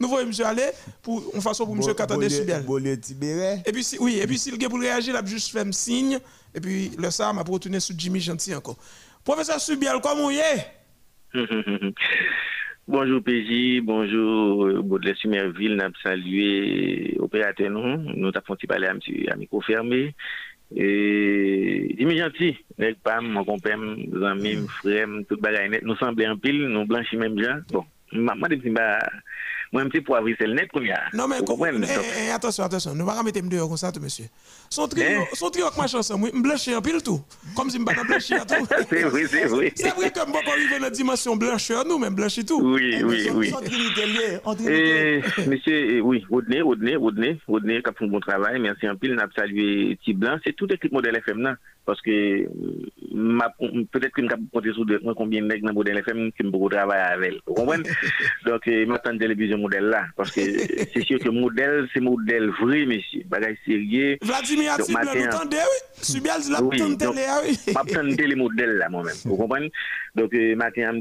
[0.00, 0.70] nouveau monsieur aller
[1.02, 2.62] pour une façon pour monsieur des Subial.
[2.62, 3.62] Bolé Tibéré.
[3.66, 5.60] Et puis, si, oui, et puis s'il y a pour réagir, il a juste fait
[5.60, 6.18] un signe.
[6.54, 8.76] Et puis, le ça m'a retourné sur Jimmy Gentil encore.
[9.24, 10.72] Professeur Subial, comment il est
[12.86, 18.92] bonjour PJ, bonjour Baudelaire Sumerville, nous avons salué opérateur nous, nous avons fait parler à
[18.94, 20.14] monsieur à micro fermé.
[20.72, 23.82] E di mi janti, nek pam, mwen kompem,
[24.22, 27.60] zanmim, frem, tout bagay net, nou sanble an pil, nou blanchi menm jan.
[27.72, 28.86] Bon, mwen dem si mba
[29.72, 31.00] moi un petit poivre c'est le net comme ya.
[31.14, 31.86] Non, mais comprenez?
[31.88, 34.26] eh, eh, attention, attention, nous ne pas mettre dehors comme ça, tout, monsieur.
[34.70, 35.36] Son trio, Eh?
[35.36, 37.20] son trio avec ma chanson, je blanchis en pile tout.
[37.56, 38.66] Comme si je ne blanchis à tout.
[38.90, 39.72] C'est vrai, c'est vrai.
[39.74, 42.60] C'est vrai que je ne arriver dans la dimension blancheur, nous, même blanchis tout.
[42.62, 43.52] Oui, oui, oui.
[44.68, 48.60] Eh, monsieur, eh, oui, Rodney, Rodney, Rodney, Rodney, qui a fait un bon travail.
[48.60, 49.14] Merci en pile.
[49.14, 50.38] N'a salué Tiblan.
[50.44, 51.56] C'est toute l'équipe modèle FM, là.
[51.84, 52.46] Parce que, euh,
[53.90, 54.84] peut-être que nous avons compté sur
[55.16, 57.34] combien de nègres dans modèle FM qui me travailler avec.
[57.46, 57.82] Vous comprenez?
[58.46, 60.04] Donc, euh, maintenant, télévision modèle là.
[60.16, 60.40] Parce que
[60.94, 63.22] c'est sûr que modèle, c'est modèle vrai, monsieur.
[63.26, 64.18] Bagay sérieux.
[64.22, 66.02] Vladimir Donc, Atiblan, matin- nous tendez, oui?
[66.98, 67.58] Donc, télé, ah oui.
[67.76, 69.14] attendé les modèles là moi-même.
[69.24, 69.70] Vous comprenez?
[70.14, 71.00] Donc, euh, matin, je me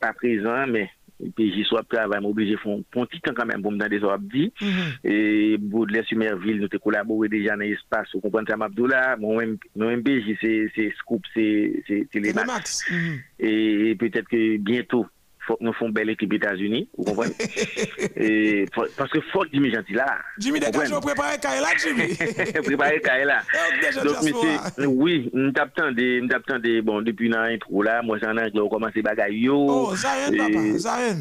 [0.00, 0.90] pas présent, mais
[1.36, 4.00] puis j'y sois travail, m'obligé de faire un petit temps quand même pour me donner
[4.00, 4.52] des.
[4.60, 4.68] Mhm.
[5.04, 8.08] Et Baudelaire Sumerville, nous avons collaboré déjà dans l'espace.
[8.12, 9.16] Vous comprenez ça, Abdoula?
[9.18, 12.42] Mon MPJ, c'est c'est Scoop, c'est c'est Télémax.
[12.44, 12.90] Télémax.
[12.90, 13.18] Mhm.
[13.38, 15.06] Et peut-être que bientôt,
[15.46, 16.88] faut nous une belle équipe États-Unis.
[16.96, 17.34] Vous comprenez?
[18.16, 20.18] Et parce que faut que Jimmy Gentil là.
[20.38, 22.14] Jimmy, dégage, on prépare Kaila, Jimmy.
[22.64, 23.00] Préparer
[23.80, 28.26] déjà, Donc, monsieur, oui, nous t'attendons, nous t'attendons, bon, depuis dans l'intro là, moi, c'est
[28.26, 29.66] en anglais, on commence les bagailles yo.
[29.68, 31.16] Oh, Zayen, Et- papa, Zayen.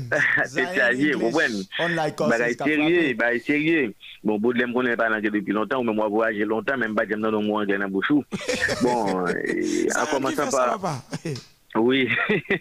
[0.46, 1.64] C'est sérieux, vous comprenez?
[2.30, 3.94] Bagaille sérieux, bagaille sérieux.
[4.24, 7.04] Bon, Baudelaire me connaît pas l'anglais depuis longtemps, ou même moi voyagé longtemps, même pas
[7.08, 8.12] j'aime dans mots anglais dans la bouche.
[8.82, 10.80] Bon, en commençant par.
[11.76, 12.10] Oui,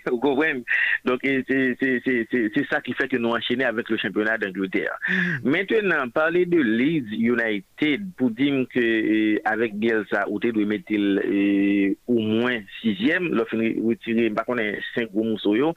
[0.07, 0.65] vous comprenez.
[1.05, 4.99] Donc, c'est ça qui fait que nous enchaînons avec le championnat d'Angleterre.
[5.43, 11.95] Maintenant, parler de Leeds United pour dire que euh, avec Bielsa, ou doit mettre euh,
[12.07, 14.63] au moins sixième, finir retirer, par contre,
[14.95, 15.55] cinq gros mousseaux.
[15.55, 15.75] yo.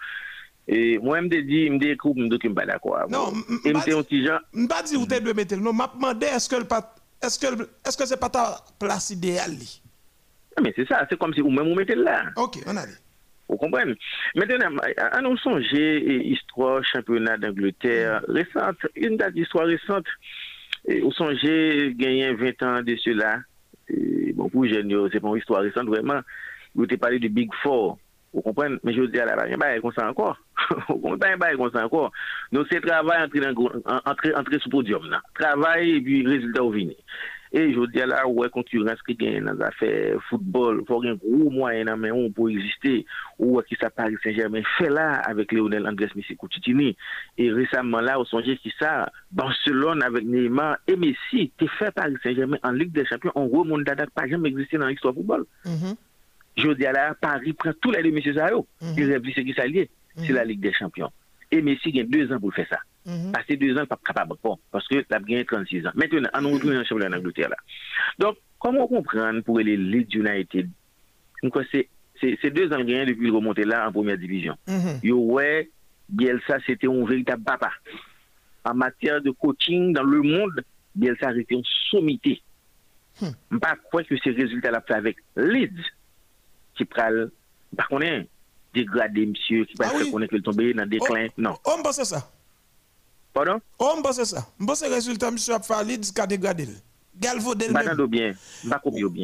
[0.67, 3.05] Et moi, je me dis, je me dis, je me dis je pas d'accord.
[3.09, 3.31] Non,
[3.63, 5.55] je pas me dis, Je ne pas tu dois mettre.
[5.57, 9.57] Non, m'a demandé est-ce que le pas est-ce que que c'est pas ta place idéale?
[10.57, 12.25] Ah, mais c'est ça, c'est comme si vous vous mettez là.
[12.35, 12.93] OK, on a dit.
[13.47, 13.95] Vous comprenez?
[14.35, 20.05] Maintenant, allons songer histoire championnat d'Angleterre récente, une date d'histoire récente.
[20.87, 23.39] Et Au songer, gagné 20 ans de cela.
[23.89, 26.19] Et bon, pour jeunes, c'est pas une histoire récente vraiment.
[26.73, 27.97] Vous avez parlé du Big Four.
[28.33, 28.77] Vous comprenez?
[28.83, 30.37] Mais je dis à la base, il pas ça encore.
[30.89, 31.37] Vous comprenez?
[31.37, 32.11] Pas ça encore.
[32.51, 33.41] Donc c'est travail entrer,
[34.05, 35.09] entrer, entrer sous podium.
[35.09, 35.21] Là.
[35.39, 36.97] Travail et puis résultat au vini.
[37.57, 41.15] Et je dis là, ouais, concurrence qui gagne dans les affaires football, il faut un
[41.15, 43.05] gros moyen mais on pour exister.
[43.39, 46.91] Ou qui ça Paris Saint-Germain fait là avec Lionel Andrés Messi Coutinho.
[47.37, 52.17] Et récemment là, au songez qui ça, Barcelone avec Neymar et Messi, qui fait Paris
[52.21, 55.19] Saint-Germain en Ligue des Champions, en gros, mon dada pas jamais existé dans l'histoire du
[55.19, 55.45] football.
[55.63, 55.95] Mm-hmm.
[56.57, 58.95] Je dis là, Paris prend tous les deux messieurs ça, mm-hmm.
[58.97, 61.11] il réfléchit ce qui s'allie, c'est la Ligue des Champions.
[61.51, 62.67] Et Messi il a deux ans pour faire
[63.05, 65.91] Mm Passer deux ans, pas capable bon, parce que tu as gagné 36 ans.
[65.95, 67.57] Maintenant, on retourne le championnat d'Angleterre là.
[68.17, 70.69] Donc, comment comprendre pour les Leeds United?
[71.73, 74.55] C'est deux ans gagné depuis le remonter là en première division.
[74.67, 74.99] Mm -hmm.
[75.03, 75.69] Yo, ouais,
[76.09, 77.71] Bielsa, c'était un véritable papa.
[78.63, 80.63] En matière de coaching dans le monde,
[80.95, 82.41] Bielsa a été une sommité.
[83.21, 85.83] Je ne pas quoi que ces résultats-là fait avec Leeds,
[86.75, 87.31] qui pral,
[87.77, 88.25] par contre,
[88.73, 91.27] dégradé, monsieur, qui va ah faire connaître que tomber dans le déclin.
[91.29, 91.55] Oh, non.
[91.65, 92.29] On pense ça.
[93.35, 93.59] Pardon?
[93.77, 94.47] Oh, pense ça.
[94.57, 96.67] Je pense que le résultat, monsieur, a Leeds qui a dégradé.
[97.21, 97.73] Même.
[97.73, 98.33] Pas bien.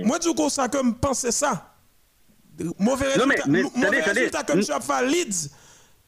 [0.04, 1.74] Moi, coup, ça que je pense ça.
[2.78, 4.80] Mauvais résultat, non, mais, mais, mauvais résultat que monsieur a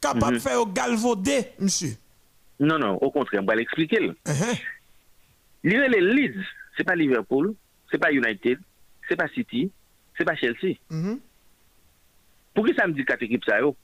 [0.01, 0.39] capable de mm -hmm.
[0.41, 1.95] faire galvaudé, monsieur.
[2.59, 3.99] Non, non, au contraire, on va l'expliquer.
[4.01, 4.59] Uh -huh.
[5.63, 6.43] Les Leeds,
[6.75, 7.55] ce n'est pas Liverpool,
[7.89, 8.59] ce n'est pas United,
[9.07, 9.71] ce n'est pas City,
[10.17, 10.75] ce n'est pas Chelsea.
[10.89, 11.17] Mm -hmm.
[12.53, 13.75] Pourquoi ça me dit quatre équipes ça yo?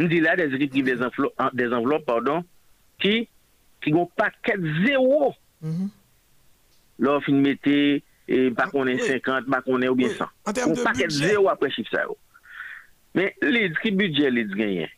[0.00, 2.38] On dit là des équipes qui des enveloppes, des enveloppes pardon,
[3.02, 3.28] ki,
[3.84, 5.34] ki gon paket zero.
[5.62, 5.90] Mm -hmm.
[6.98, 9.08] Lò fin mette, e, bak ah, onen oui.
[9.08, 10.28] 50, bak onen ou bien 100.
[10.46, 10.84] Gon oui.
[10.84, 11.28] paket budget.
[11.28, 12.16] zero apre chif sa yo.
[13.14, 14.90] Men, lid, ki budget lid genyen?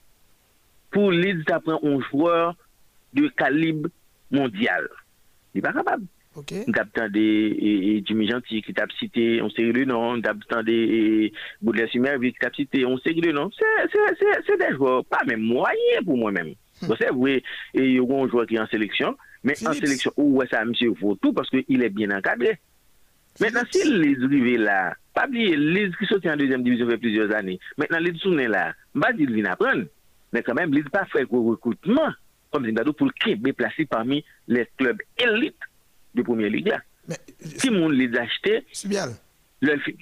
[0.91, 2.57] Pou lid apren on jweur
[3.13, 3.87] de kalib
[4.31, 4.89] mondial.
[5.55, 6.03] Li pa kapab.
[6.39, 6.63] Okay.
[6.63, 10.21] N tap tan de e, e, Jimmy Gentil ki tap site, on seri de nan,
[10.21, 11.01] n tap tan de e,
[11.59, 13.51] Baudelaire Simervi ki tap site, on seri de nan.
[13.57, 16.53] Se de jweur, pa men mwayen pou mwen men.
[16.83, 17.43] Vous savez,
[17.75, 20.93] il y a un joueur qui est en sélection, mais en sélection, où ça, monsieur,
[20.95, 22.59] faut tout parce qu'il est bien encadré.
[23.39, 27.35] Maintenant, si les arrivés là, pas oublier, les qui sont en deuxième division depuis plusieurs
[27.35, 29.85] années, maintenant, les sont là, je ne pas apprendre,
[30.33, 32.11] mais quand même, ils pas fait le recrutement,
[32.51, 35.55] comme c'est pour qu'il placé parmi les clubs élites
[36.15, 36.81] de première ligue là.
[37.59, 39.11] Qui monde les acheter Subial.
[39.11, 39.15] Le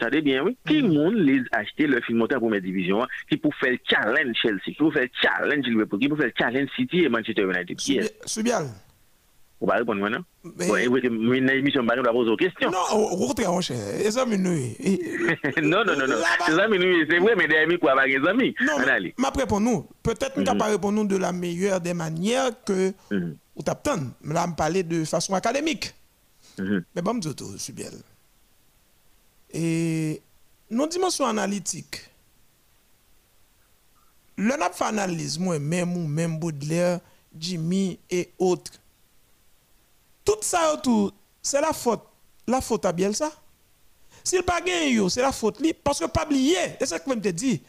[0.00, 0.56] attendez bien, oui.
[0.66, 4.60] Qui monde les acheter le film monté en première division, qui pour faire challenge Chelsea,
[4.64, 7.76] qui pour faire challenge Liverpool, qui pour faire challenge City et Manchester United?
[7.76, 8.66] Qui Subial.
[9.60, 12.70] Vous va répondre maintenant Oui, oui, mais une émission, je vais poser aux questions.
[12.70, 13.76] Non, contraire, mon cher.
[13.98, 14.54] Les amis, nous.
[15.62, 16.16] Non, non, non, non.
[16.48, 18.54] Les amis, nous, c'est vrai, mais des amis, quoi, les amis.
[18.60, 19.84] Non, mais ma réponse, nous.
[20.02, 24.06] Peut-être qu'on ne pas répondre de la meilleure des manières que vous t'attendez.
[24.24, 25.92] Là, me parler de façon académique.
[26.58, 27.92] Mais bon, je suis Subiel.
[29.52, 30.22] Et
[30.70, 32.10] nos dimensions analytiques,
[34.36, 37.00] le n'a fait analyse, moi, même ou même Baudelaire,
[37.36, 38.72] Jimmy et autres.
[40.24, 42.02] Tout ça autour, c'est la faute,
[42.46, 43.32] la faute à Bielsa.
[44.22, 47.14] S'il pas gagné, c'est la faute lui, parce que pas oublier, c'est ce que je
[47.14, 47.62] te dis.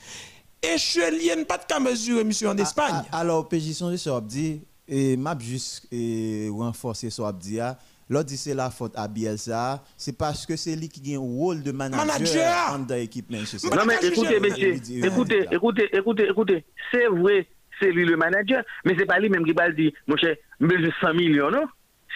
[0.61, 3.01] Et Chelien pas de cas mesurer monsieur en Espagne.
[3.13, 5.87] Alors, position de Sobdi, et m'a juste
[6.51, 7.59] renforcer Sobdi,
[8.09, 11.21] L'autre dit c'est la faute à Bielsa, c'est parce que c'est lui qui a un
[11.21, 12.79] rôle de manager, manager.
[12.87, 13.69] dans l'équipe Manchester.
[13.69, 17.45] Non mais écoutez, messieurs, écoutez, écoutez, écoutez, écoutez, c'est vrai,
[17.79, 20.75] c'est lui le manager, mais c'est pas lui même qui va dire, mon cher, mais
[20.99, 21.65] 100 millions, non?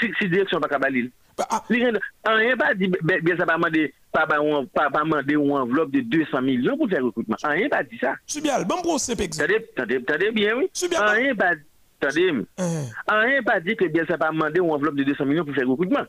[0.01, 1.63] Si, si direction pas capable bah, ah.
[1.69, 6.99] Rien pas dit, Bielsa pas demandé, pas demandé une enveloppe de 200 millions pour faire
[6.99, 7.36] le recrutement.
[7.43, 8.15] Rien pas dit ça.
[8.25, 8.95] Subial, bon pour.
[8.95, 10.69] Attendez bien, oui.
[10.91, 11.62] Rien pas dit.
[12.04, 15.56] Attendez, rien pas dit que bien ça pas demandé une enveloppe de 200 millions pour
[15.56, 16.06] faire recrutement.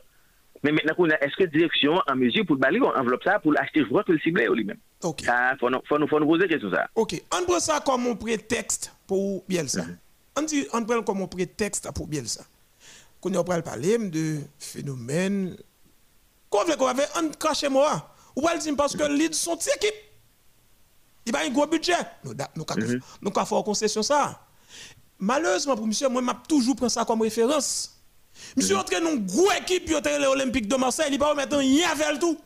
[0.63, 4.03] Mais maintenant, est-ce que direction en mesure pour balayer une enveloppe ça pour acheter joueur
[4.05, 5.21] que le ciblé lui-même Ok.
[5.23, 6.87] Il faut, nous, faut nous poser question ça.
[6.95, 7.21] Ok.
[7.37, 9.83] On prend ça comme un prétexte pour Bielsa.
[9.83, 9.97] Mm -hmm.
[10.37, 12.43] On dit, on prend comme un prétexte pour Bielsa.
[13.21, 15.55] Quand on parle parler de phénomène,
[16.49, 18.15] qu'on veut qu'on avait un craché moi.
[18.35, 19.99] Ou pas dire parce que lead son équipe.
[21.25, 21.93] Il a un gros budget.
[22.23, 22.65] Nous avons
[23.21, 24.44] nous, faire concession ça.
[25.19, 27.91] Malheureusement pour monsieur, moi, je toujours pris ça comme référence.
[28.57, 31.87] Monsieur, entre nous, gros équipe, pour les Olympiques de Marseille, il va mettre un rien
[31.89, 32.37] avec tout.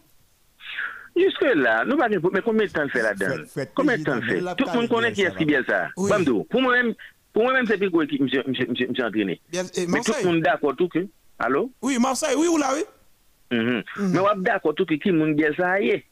[1.15, 3.43] Jusque là, nous pas mais combien de temps fait là-dedans?
[3.75, 4.39] Combien de temps fait?
[4.55, 5.89] Tout le monde connaît qui est qui bien ça.
[5.95, 6.93] Pour moi-même,
[7.34, 9.41] pour moi-même, c'est plus gros équipe, monsieur, monsieur, monsieur, monsieur entraîné.
[9.51, 11.08] mais tout le monde d'accord tout que.
[11.39, 11.71] Allô?
[11.82, 12.84] Oui, Marseille, oui ou là, oui?
[13.51, 13.84] Mm -hmm.
[14.12, 16.05] Mais on d'accord tout que qui monde bien ça y est.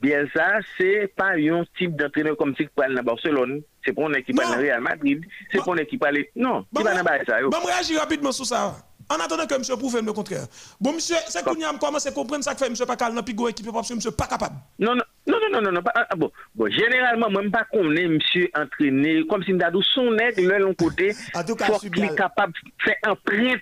[0.00, 4.12] Bielsa, c'est pas un type d'entraîneur comme si tu parles dans Barcelone, c'est pas un
[4.12, 7.40] équipe dans Real Madrid, c'est pas un équipe à Non, qui va dans ça.
[7.42, 8.76] Bon, réagir rapidement sur ça.
[9.10, 10.46] En attendant que monsieur prouve le contraire.
[10.78, 13.22] Bon, monsieur, c'est qu'on a commencé à comprendre ça que fait monsieur pas calme dans
[13.22, 14.56] Pigo équipe parce que monsieur pas capable?
[14.78, 15.82] Non, non, Non, non, non, non, non.
[15.82, 20.42] Pas, ah, bon, bon, généralement, ne pas connaître monsieur entraîné, comme si nous son nègre,
[20.42, 23.60] de l'autre côté, En tout cas, faut qu'il est capable de faire un print,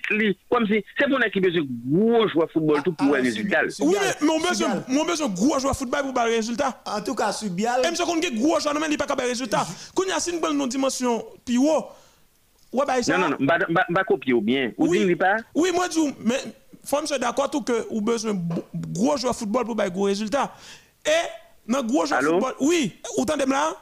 [0.50, 3.60] comme si c'est mon équipe de gros joueur de football, tout pour ah, le résultat.
[3.80, 6.82] Oui, mais mon besoin, mon besoin gros joueur football pour avoir résultat.
[6.84, 7.82] En tout cas, Subial.
[7.84, 9.64] Et monsieur qu'on a gros joueur, non, mais il pas capable résultat.
[9.94, 11.24] Quand il y a une bonne dimension
[11.58, 11.86] haut,
[12.72, 12.94] ouais, bah.
[13.08, 14.72] Non, non, non, je ne pas copier ou bien.
[14.78, 15.36] Ou Oui, dit pas?
[15.54, 16.36] oui, moi, je dis, mais
[16.84, 18.40] faut me d'accord tout que vous besoin de
[18.92, 20.52] gros joueur football pour avoir gros résultat.
[21.04, 22.32] Et dans gros joueur Allô?
[22.32, 23.72] football, oui, autant de là.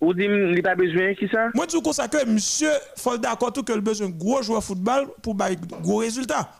[0.00, 1.48] Ou dit, il pas besoin, qui ça?
[1.54, 5.08] Moi, je dis que monsieur faut d'accord tout que le besoin de gros joueur football
[5.22, 6.50] pour avoir gros résultat.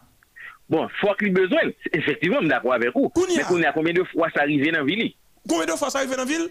[0.69, 1.61] Bon, faut qu'il besoin.
[1.93, 3.09] Effectivement, je suis d'accord avec vous.
[3.11, 3.37] Kounia.
[3.37, 5.13] Mais qu'on a combien de fois ça arrive dans la ville?
[5.49, 6.49] Combien de fois ça arrive dans la ville?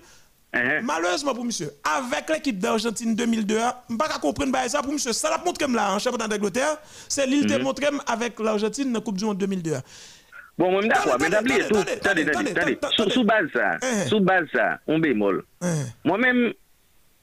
[0.56, 0.82] Hein?
[0.84, 3.58] Malheureusement pour monsieur, avec l'équipe d'Argentine 2002,
[3.90, 5.12] je ne pas comprendre bah, ça pour monsieur.
[5.12, 6.78] Ça l'a montré là en championnat d'Angleterre,
[7.10, 9.74] c'est l'île de montré avec l'Argentine dans la Coupe du Monde 2002.
[10.58, 12.80] Bon, moi, d'accord, mais d'abord, attendez, Attendez,
[13.12, 14.06] Sous- base ça, Hein.
[14.08, 15.44] sous base ça, on bémol.
[15.62, 16.54] Hein, Moi-même,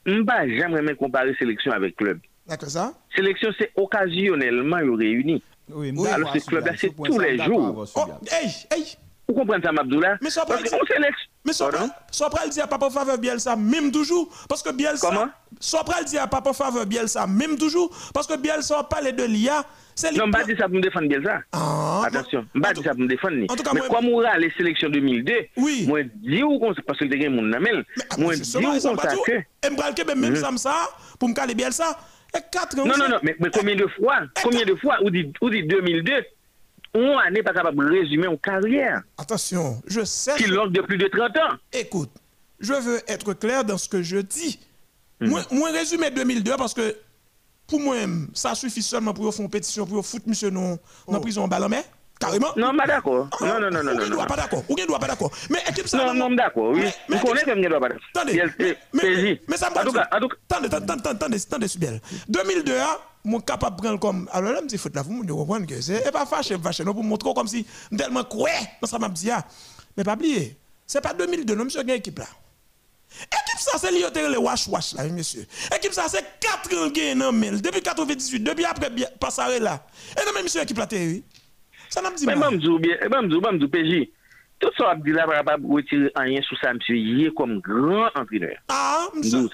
[0.04, 2.18] je ne pas jamais comparer sélection avec club.
[2.46, 2.92] D'accord ça?
[3.16, 4.76] Sélection, c'est occasionnellement.
[4.82, 5.32] Oui,
[5.70, 7.86] Oui, alors, ce club-là, c'est tous les jours.
[7.96, 8.96] Oh, hey, hey!
[9.32, 11.28] Vous comprenez ça, Mabdoula Mais ça Parce qu'on sélection.
[11.44, 15.26] Mais soit pral dit à papa faveur Bielsa même toujours parce que Bielsa Comment?
[15.58, 19.64] soit pral dit à papa faveur Bielsa même toujours parce que Bielsa parle de l'IA
[19.94, 21.40] c'est Non, pas dire ça pour me défendre Bielsa.
[21.52, 23.34] Ah, Attention, pas dire ça pour me défendre.
[23.36, 23.46] ni.
[23.50, 25.84] en tout cas, Mais comme on a les sélections 2002, Oui.
[25.88, 27.82] moi, dis ou qu'on parce que le monde n'a même.
[27.96, 29.32] Mais, ah, Moi, dis ou ça qu'on ça que.
[29.66, 30.74] Et m'bral que même ça me ça
[31.18, 31.98] pour me caler Bielsa
[32.36, 35.10] et 4 ans Non, non, non, mais, mais combien de fois Combien de fois Ou
[35.10, 36.12] dit, ou dit 2002
[36.94, 40.98] On n'est pas capable de résumer une carrière Attention, je sais qui longue de plus
[40.98, 41.56] de 30 ans.
[41.72, 42.10] Écoute,
[42.60, 44.60] je veux être clair dans ce que je dis.
[45.20, 45.28] Hmm.
[45.28, 46.94] Moi, moi résumer 2002 parce que
[47.66, 47.96] pour moi,
[48.34, 50.78] ça suffit seulement pour faire une pétition, pour foutre monsieur dans
[51.08, 51.82] la prison en ballon, mais
[52.20, 52.48] carrément.
[52.54, 52.60] Oh.
[52.60, 53.28] Non, pas d'accord.
[53.40, 54.16] Ah, Non, non, non, non, Ou non.
[54.18, 54.26] non.
[54.26, 54.62] pas d'accord.
[54.68, 55.30] Ou doit pas d'accord.
[55.48, 55.96] Mais équipe ça.
[56.04, 56.82] Non, non, d'accord, oui.
[57.08, 58.04] Mais- Vous connaissez comme doit pas d'accord.
[58.14, 58.42] Attendez.
[58.58, 59.40] Mais- mais- PJ.
[59.48, 62.00] Mais ça me En tout cas, en tout cas, Attendez, attendez, attendez, attendez, attendez, Subiel.
[62.28, 62.74] 2002,
[63.24, 64.28] moi capable de prendre comme.
[64.32, 66.10] Alors là, je me dis, faut là, vous me comprendre que c'est.
[66.10, 67.66] Pas fâché, fâché, non, pour montrer comme si,
[67.96, 68.50] tellement quoi,
[68.80, 69.30] dans ça m'a dit.
[69.96, 70.56] Mais pas oublier,
[70.86, 72.26] c'est pas 2002, non, monsieur, a une équipe là.
[73.20, 75.46] Équipe ça, c'est lié le wash wash là, monsieur.
[75.76, 77.60] Équipe ça, c'est 4 ans gain dans mail.
[77.60, 79.84] Depuis 98, depuis après Passare là.
[80.16, 81.22] Et non, mais monsieur, équipe là, oui.
[81.90, 84.08] Ça n'a dit Mais bon, m'dou bien, ben, m'dou, bon, m'dou, PJ.
[84.58, 88.56] Tout ça, dit là, pas retirer rien sur ça, monsieur, il est comme grand entraîneur.
[88.68, 89.48] Ah, monsieur.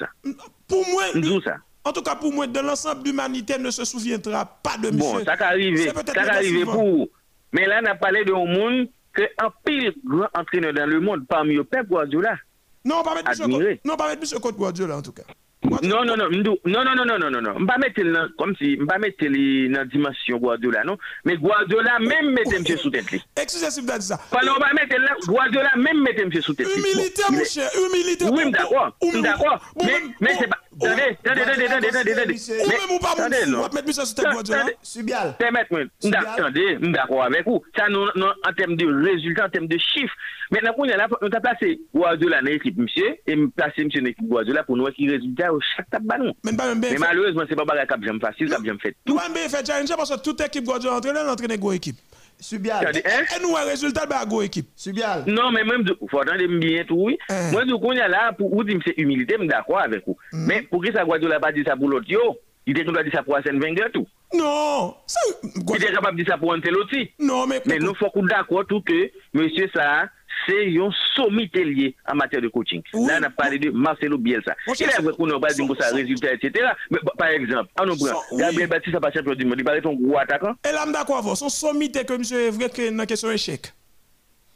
[0.69, 1.57] Pour moi, M'dou ça.
[1.89, 5.21] En tout cas, pour moi, de l'ensemble de l'humanité ne se souviendra pas de monsieur.
[5.21, 6.73] Bon, ça peut-être Ça arriver négativement.
[6.73, 7.09] pour vous.
[7.53, 11.27] Mais là, on a parlé d'un monde que un pile grand entraîneur dans le monde,
[11.27, 12.37] parmi eux, Pep Guardiola.
[12.85, 15.23] Non, pas mettre monsieur non, pas mettre monsieur Côte Guardiola en tout cas.
[15.65, 17.59] Non, non, non, non, non, non, non, non, non, non.
[17.59, 20.97] M'pas mettre le- comme si, m'pas mettre dans la dimension Guardiola, non?
[21.25, 23.21] Mais Guardiola même mettait monsieur sous tête, li.
[23.37, 24.21] Excusez si vous avez dit ça.
[24.31, 26.69] Pendant on va mettre là, Guardiola même mettait monsieur sous tête.
[26.77, 28.27] Humilité, mon cher, humilité.
[28.31, 29.73] Oui, Ou- d'accord, d'accord.
[30.21, 32.35] Mais, c'est pas, Tande, tande, tande, tande, tande, tande.
[32.63, 34.75] Ou mè mou pa moun, wap mèt misè sou tèk wadjou la?
[34.87, 35.33] Subyal.
[35.41, 36.13] Tè mèt mwen, non.
[36.13, 37.63] mdak tande, mdak wavèk ou.
[37.75, 40.15] Sa nou an tem de rezultat, an tem de chif.
[40.55, 43.49] Mè nan koun yè la, nou ta plase wadjou la nan ekip msè, e m
[43.59, 46.37] plase msè nan ekip wadjou la pou nou wè ki rezultat ou chak tap banon.
[46.47, 49.17] Mè malouzman se pa baga kap jèm fasil, kap jèm fèt tout.
[49.19, 51.99] Mwen mbe fèt jèm jèm, paswa tout ekip wadjou antre lè, antre nè gwo ekip.
[52.41, 52.97] Subial.
[52.97, 54.69] Et nous, un résultat de la équipe.
[54.77, 55.25] Subial.
[55.27, 57.19] Non, mais même, il faut attendre bien tout, oui.
[57.29, 57.53] Eh.
[57.53, 60.05] Moi, donc, on est là, pour vous dire, que c'est humilité, je suis d'accord avec
[60.07, 60.17] vous.
[60.33, 60.47] Hmm.
[60.47, 63.05] Mais pour que ça, Guadeloupe n'a pas dit ça pour l'autre, yo, il était capable
[63.05, 64.07] de dire ça pour Arsène Wenger, tout.
[64.35, 67.11] Non, ça, Il Guardiola- capable de dire ça pour Ancelotti.
[67.19, 67.63] Non, mais.
[67.67, 70.05] Mais nous, faut qu'on d'accord tout que, monsieur ça,
[70.47, 72.83] c'est un sommité lié en matière de coaching.
[72.93, 73.07] Oui.
[73.09, 74.55] Là, on a parlé de Marcelo Bielsa.
[74.79, 76.67] Il est vrai qu'on n'a dit son- pour ça, résultat, etc.
[76.91, 78.23] Mais bah, par exemple, on prend.
[78.33, 78.39] Oui.
[78.41, 79.57] Gabriel Baptiste, ça pas champion du monde.
[79.59, 80.55] Il paraît un gros attaquant.
[80.69, 81.37] Et là, je suis d'accord avec vous.
[81.37, 83.73] Son sommité que monsieur est vrai que dans la question échec.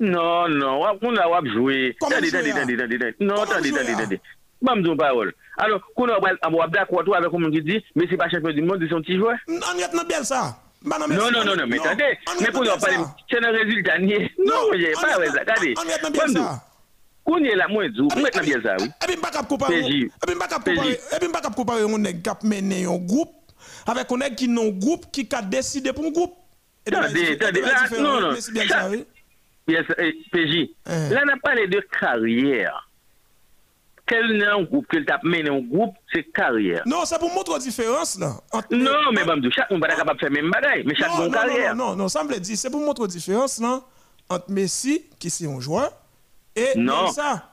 [0.01, 1.97] Non, non, on a joué.
[2.03, 3.15] Attendez, attendez, attendez.
[3.21, 4.21] Non, attendez, attendez, attendez.
[4.65, 5.33] Pas me parole.
[5.59, 6.19] Alors, qu'on a
[6.69, 9.37] d'accord avec comme on dit, mais c'est pas champion du monde, c'est son petit joueur.
[9.49, 10.57] On y est dans bien ça.
[10.85, 12.19] Bah, Non, non, non, non, mais attendez.
[12.29, 12.97] on Mais pour nous parler,
[13.31, 13.99] c'est un résultat.
[13.99, 15.41] Non, on pas ça.
[15.41, 15.75] Attendez.
[15.79, 16.65] On y est dans bien Comme nous, ça.
[17.25, 18.87] qu'on est là, moi, vous mettez bien ça, oui.
[18.87, 19.81] Et puis, pas cap comparer.
[19.81, 19.91] PJ.
[19.95, 20.75] Et puis, pas cap PJ.
[20.75, 20.93] comparer.
[20.93, 23.31] Et puis, pas cap comparer un nèg cap mené un groupe
[23.87, 26.35] avec un nèg qui non groupe qui a décidé pour un groupe.
[26.87, 28.33] Et donc, Attendez, il y a attendez, différents- là, différents- non, non.
[28.33, 29.07] mais c'est bien Ça- ça, oui.
[29.69, 30.71] Yes, eh, PJ.
[30.87, 31.11] Hein.
[31.11, 31.81] Là, on a parlé de.
[34.07, 36.83] Quel n'est un groupe, quel tape mené un groupe, c'est carrière.
[36.87, 38.35] Non, c'est pour montrer la différence, là.
[38.71, 41.31] Non, mais Bamdou, chaque monde n'est pas capable de faire même bagaille, mais chaque non,
[41.31, 41.75] carrière.
[41.77, 42.57] non, non, non, ça me l'a dit.
[42.57, 43.81] C'est pour montrer la différence, là,
[44.29, 45.93] entre Messi, qui est un joueur,
[46.57, 47.05] et Non.
[47.05, 47.49] Bielsa.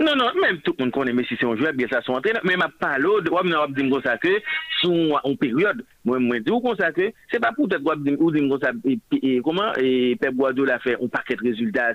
[0.00, 2.40] Non, non, même tout le monde connaît Messi, c'est un joueur, bien ça, son entraîneur.
[2.44, 4.40] Mais ma mais on dit comme ça que,
[4.80, 7.82] sous en période, moi, moi, dis comme ça que, c'est pas pour peut-être,
[8.18, 11.92] ou dire comme ça, et, et, comment, et Pep Guardiola fait un paquet de résultats,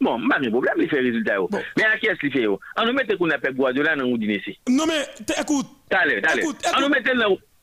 [0.00, 1.48] bon, pas de problème, il fait résultats, bon.
[1.76, 4.18] mais à qui est-ce qu'il fait, on nous met qu'on a Pep Guardiola dans le
[4.18, 4.58] dîner ici.
[4.68, 5.04] Non, mais,
[5.40, 5.66] écoute.
[5.90, 6.42] Allez, allez.
[6.76, 7.02] On nous met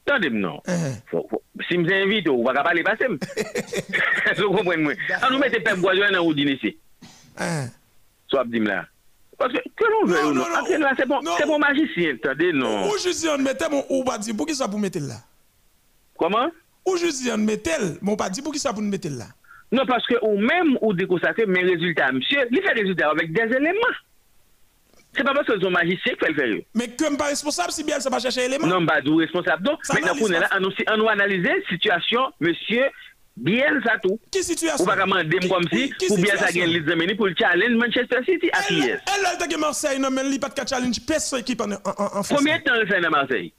[0.08, 0.60] Attendez, non.
[0.68, 1.39] Uh-huh.
[1.70, 3.06] Si je m'invite, on va pas parler passer.
[4.38, 6.78] Vous comprenez, On nous met Pep Guardiola dans le dîner ici.
[8.28, 8.86] Soit, là.
[9.42, 12.88] Parce que, que l'on veut non, c'est bon, c'est bon magicien, attendez, non.
[12.88, 15.16] On mettait mon ou pas dire, pour qui ça vous mettez là?
[16.16, 16.52] Comment?
[16.86, 19.26] Ou juste on mettait, mon pas dit pour qui ça vous mettez là?
[19.72, 23.34] Non, parce que ou même ou déconsacrer mes résultats, monsieur, il fait des résultats avec
[23.34, 23.96] des éléments.
[25.16, 26.64] C'est pas parce que sont magiciens qu'il fait le faire.
[26.76, 28.68] Mais comme pas responsable, si bien ça va chercher éléments.
[28.68, 29.64] Non, pas du responsable.
[29.64, 32.86] Donc, maintenant, on est là, on nous analyser situation, monsieur,
[33.38, 34.20] Bien ça tout.
[34.30, 34.84] Qui situation?
[34.84, 38.62] Ou pas demander comme si ou bien ça gagne pour le challenge Manchester City à
[38.62, 41.72] qui est Elle a gagné Marseille non mais il pas de challenge personne équipe en
[41.72, 42.34] en France.
[42.38, 43.54] Combien de temps il fait dans Marseille?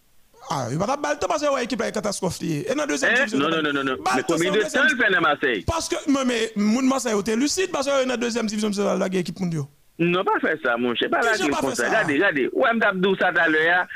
[0.50, 3.38] Ah, il va pas temps parce que l'équipe est catastrophe Et dans deuxième division.
[3.38, 3.96] Non non non non non.
[4.14, 5.64] Mais combien de temps il fait dans Marseille?
[5.66, 9.40] Parce que mais mon Marseille était lucide parce que dans deuxième division c'est la équipe
[9.40, 9.64] mondiale.
[9.98, 11.10] Non, pas faire ça, mon cher.
[11.10, 11.86] Pas la comme ça.
[11.86, 12.50] Regardez, regardez.
[12.52, 13.86] Ouais, m'dabdou ça tout à l'heure.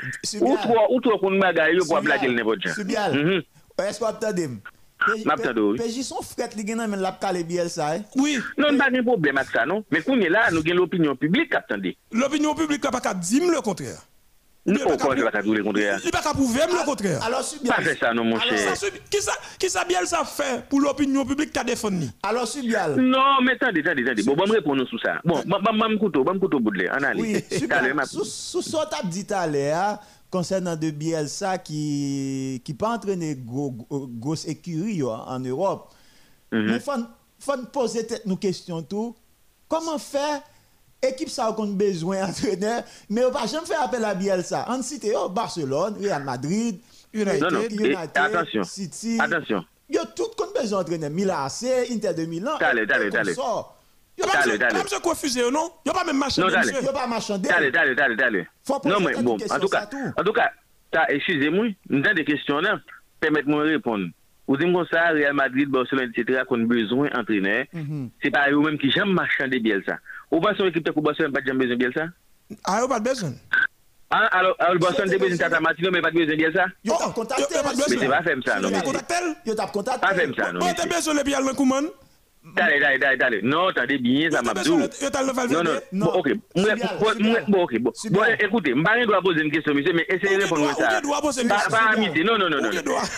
[0.41, 2.71] Ou toi, ou toi, qu'on m'a gagné pour blaguer le n'importe quoi.
[2.73, 3.11] C'est bien.
[3.11, 4.61] Est-ce que vous
[4.97, 8.03] PJ son fret li gen nan men lap kale biel sa eh?
[8.17, 11.53] Oui Non, nan gen problem ak sa non Men kounye la, nou gen l'opinyon publik
[11.53, 13.99] kap tande L'opinyon publik la pa ka dim le kontrèr
[14.67, 17.21] Non, kon le kontrèr Li pouvem le kontrèr
[17.69, 18.91] Pa fe sa non mon chè
[19.61, 23.45] Ki sa biel sa fe pou l'opinyon publik ka defon ni Alors su biel Non,
[23.45, 25.45] men tande, tande, tande Bon, m repon nou sou sa Bon,
[26.01, 26.89] koutou, koutou boudle
[28.09, 29.89] Sou sot ap di talè ha
[30.29, 33.37] concernant de Bielsa qui qui pas entraîné
[34.19, 35.93] grosse écurie en Europe.
[36.51, 36.65] Mm -hmm.
[36.71, 36.91] Mais faut
[37.39, 39.15] faut poser nos questions tout.
[39.67, 40.41] Comment faire
[41.01, 44.65] équipe ça a besoin d'entraîneur mais on pas jamais faire appel à Bielsa.
[44.69, 46.79] En cité oh, Barcelone, Real Madrid,
[47.13, 47.61] United, non, non.
[47.69, 48.63] United attention.
[48.63, 49.17] City.
[49.19, 49.63] Attention.
[49.89, 51.09] Yo tout qu'on besoin d'entraîneur.
[51.11, 52.57] Milan AC, Inter de Milan.
[52.59, 53.35] Allez, allez, allez.
[54.17, 55.71] Yo pas besoin quoi fuser non?
[55.85, 56.53] Yo pas même marchander.
[56.53, 56.69] Non, Yo.
[57.55, 58.47] Allez, allez, allez, allez.
[58.85, 59.87] Non mais bon, en tout cas,
[60.17, 60.51] en tout cas,
[61.09, 62.79] excusez-moi, nous avons des questions là.
[63.19, 64.07] Permettez-moi de répondre.
[64.47, 67.65] Vous dites comme ça, Real Madrid, Barcelone, etc., qu'on a besoin d'entraîneur.
[67.73, 68.09] Mm-hmm.
[68.23, 69.97] C'est pas eux-mêmes qui jamais marchander bien ça.
[70.31, 72.07] Ou pas son équipe de Barcelone, pas jamais besoin de bien ça
[72.63, 73.33] Ah, pas besoin.
[74.09, 76.65] Ah, alors, alors Barcelone a besoin de Tata Martino, mais pas besoin de bien ça
[76.83, 77.43] Yo t'as contacté.
[77.65, 78.69] Mais c'est pas fait ça, non.
[78.69, 79.15] Yo t'as contacté.
[79.45, 79.67] Yo t'as
[82.47, 82.53] non.
[82.55, 83.39] Le Dale, dale, dale, dale.
[83.43, 84.69] Non, attendez bien, ça m'a dit.
[84.69, 86.29] Non, non, bon, ok.
[87.47, 87.91] Bon, ok, bon.
[88.11, 91.01] Bon, écoutez, je dois poser une question, monsieur, mais essayez de répondre à ça.
[91.69, 92.69] Pas amitié, non, non, non, non.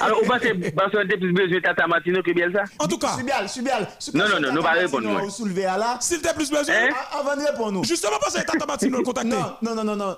[0.01, 2.63] Alors, vous pensez que Barcelone a plus besoin de Tata Martino que Bielsa?
[2.79, 3.15] En tout cas.
[3.17, 3.87] Subial, Subial.
[4.13, 5.21] Non, non, non, nous pas répondre.
[5.21, 5.97] Vous soulevez à là.
[5.99, 6.75] S'il te plus besoin.
[7.11, 7.83] Avant de répondre.
[7.83, 9.29] Justement, parce que Tata Martino le contacter.
[9.61, 10.17] Non, non, non, non.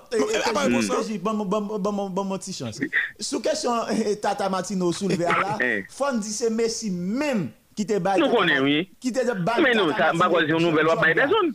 [1.22, 2.80] Bon, bon, bon, bon, petit chance.
[3.18, 3.72] Sous question
[4.22, 5.58] Tata Martino soulevé à là,
[5.88, 8.16] faut dire c'est Messi même qui te bat.
[8.16, 8.90] Nous connaissons, oui.
[9.00, 9.56] Qui te bat.
[9.62, 11.52] Mais non, ça, une nouvelle loi par personne.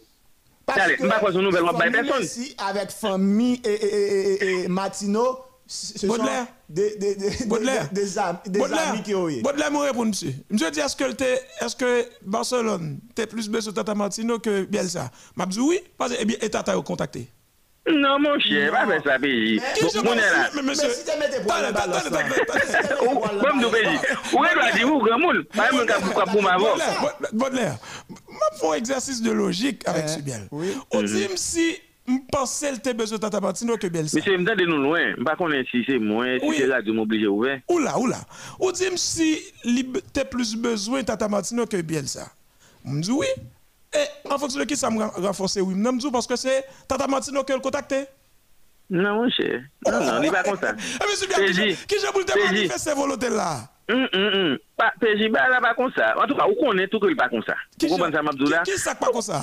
[0.68, 2.24] Allez, pas quoi, c'est une nouvelle loi par personne.
[2.24, 6.18] Si, avec famille et, et, et, et Martino, ce sont
[6.70, 7.90] des, des, des, Baudelaire.
[7.92, 9.42] des, des, amis, des amis qui ont eu.
[9.42, 10.34] Baudelaire, moi, répond, monsieur.
[10.50, 15.12] Monsieur dit, est-ce que, est que Barcelone, t'es plus besoin de Tata Martino que Bielsa?
[15.36, 17.30] M'a dit oui, parce que, eh bien, et Tata a contacté.
[17.90, 19.62] Non, mon cher, pas faire ça, pays.
[20.04, 20.50] Mon est là.
[20.64, 23.98] Mais si tu mets tes poils dans le Comme nous, pays.
[24.34, 25.86] Où est-ce que tu dis, grand monde Pas même
[26.32, 26.76] pour ma voix.
[27.34, 27.78] Baudelaire,
[28.10, 30.48] je fais un exercice de logique avec Subiel.
[30.92, 31.78] On dit si
[32.08, 34.18] je pensais que tu besoin de Tata Martino que Bielsa.
[34.18, 35.00] Monsieur, je me de nous loin.
[35.00, 35.36] Je ne sais pas
[35.70, 37.60] si c'est moi, si c'est là, je m'oblige ouvert.
[37.70, 38.20] Oula, oula.
[38.60, 42.30] On dit si tu as plus besoin de Tata Martino que Bielsa.
[42.86, 43.28] Je me dis oui.
[43.98, 45.74] Et en fonction de qui ça me renforce, oui.
[45.76, 48.06] Je parce que c'est Tata Martino qui a contacté.
[48.90, 49.62] Non, mon cher.
[49.86, 50.74] Non, non, il n'est pas comme ça.
[50.74, 51.76] Eh, mais c'est bien.
[51.88, 53.70] Qui j'ai voulu te manifester ces volontés-là?
[53.90, 54.58] Hum, hum, hum.
[55.02, 56.14] PJ, bah, là, pas comme ça.
[56.18, 57.56] En tout cas, où qu'on est, tout que pas comme ça.
[57.82, 58.62] Vous comprenez ça, Mabdoula?
[58.64, 59.42] Qui ça pas comme ça?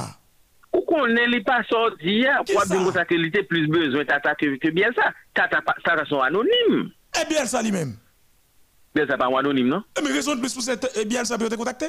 [0.73, 3.05] Où qu'on est, il pas sorti, pour bien ça?
[3.05, 5.13] Qu'il était plus besoin Tata que bien ça.
[5.35, 6.91] Tata, Tata sont anonymes.
[7.21, 7.97] Eh bien ça lui-même.
[8.95, 9.85] Bien ça pas anonyme, non?
[9.99, 11.89] Eh, mais raison de plus pour cette, eh bien ça peut te contacter?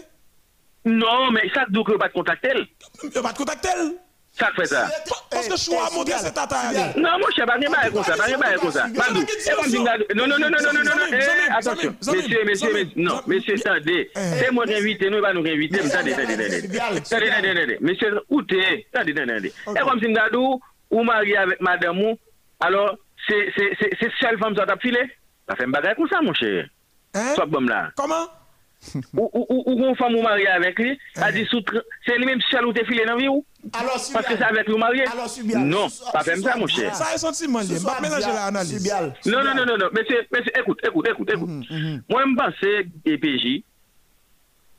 [0.86, 2.66] Non, men, sa douk yo pat kontakte el.
[3.10, 3.96] Yo pat kontakte el?
[4.36, 4.84] Sa kwe sa.
[5.32, 6.84] Paske chwa moun de se tata ane.
[7.00, 8.84] Nan, moun chè, bagnen baye kon sa, bagnen baye kon sa.
[8.94, 9.94] Bandou, evan binga...
[10.14, 11.96] Non, non, non, non, non, non, non, eh, atensyon.
[12.12, 13.98] Mesye, mesye, mesye, non, mesye, sa de.
[14.14, 16.60] Se moun renvite, nou evan nou renvite, mwen sa de, sa de, sa de.
[16.76, 17.80] Sa de, sa de, sa de.
[17.80, 18.60] Mesye, ou te,
[18.92, 19.54] sa de, sa de, sa de.
[19.80, 20.60] Evan binga dou,
[20.92, 22.20] ou mari avèk madame mou,
[22.68, 22.90] alò,
[23.26, 25.08] se, se, se, se sel fèm sa tap file,
[25.48, 26.58] la fèm bagay kon sa, moun chè.
[27.40, 27.86] Sop bom la.
[27.96, 28.28] Koman?
[28.94, 31.22] ou, ou, ou, ou kon fam ou marye avèk li, eh.
[31.24, 31.64] a di sou,
[32.06, 33.44] se li mèm chal ou te file nan vi ou?
[33.74, 35.08] Paske sa avèk ou marye?
[35.62, 36.90] Non, pa fèm sa mou chè.
[36.98, 39.00] Sa e senti man li, mèm menanje la analize.
[39.30, 41.72] Non, non, non, non, mèm se, mèm se, ekout, ekout, ekout, ekout.
[42.12, 42.76] Mwen mpansè
[43.16, 43.56] EPJ,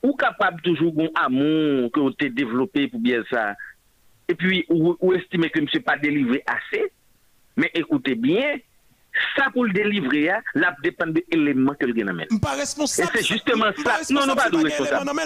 [0.06, 3.50] ou kapab toujou goun amon ke ou te devlopè pou bie sa,
[4.30, 6.86] e pi ou estime ke mse pa delivre asè,
[7.58, 8.72] mè ekoutè bien, mèm,
[9.36, 12.26] ça pour le délivrer, hein, là dépend de l'élément que le gagne amène.
[12.40, 13.10] Pas responsable.
[13.14, 14.00] Et c'est justement ça.
[14.10, 15.10] Non, non, pas responsable, nous c'est responsable.
[15.14, 15.24] mais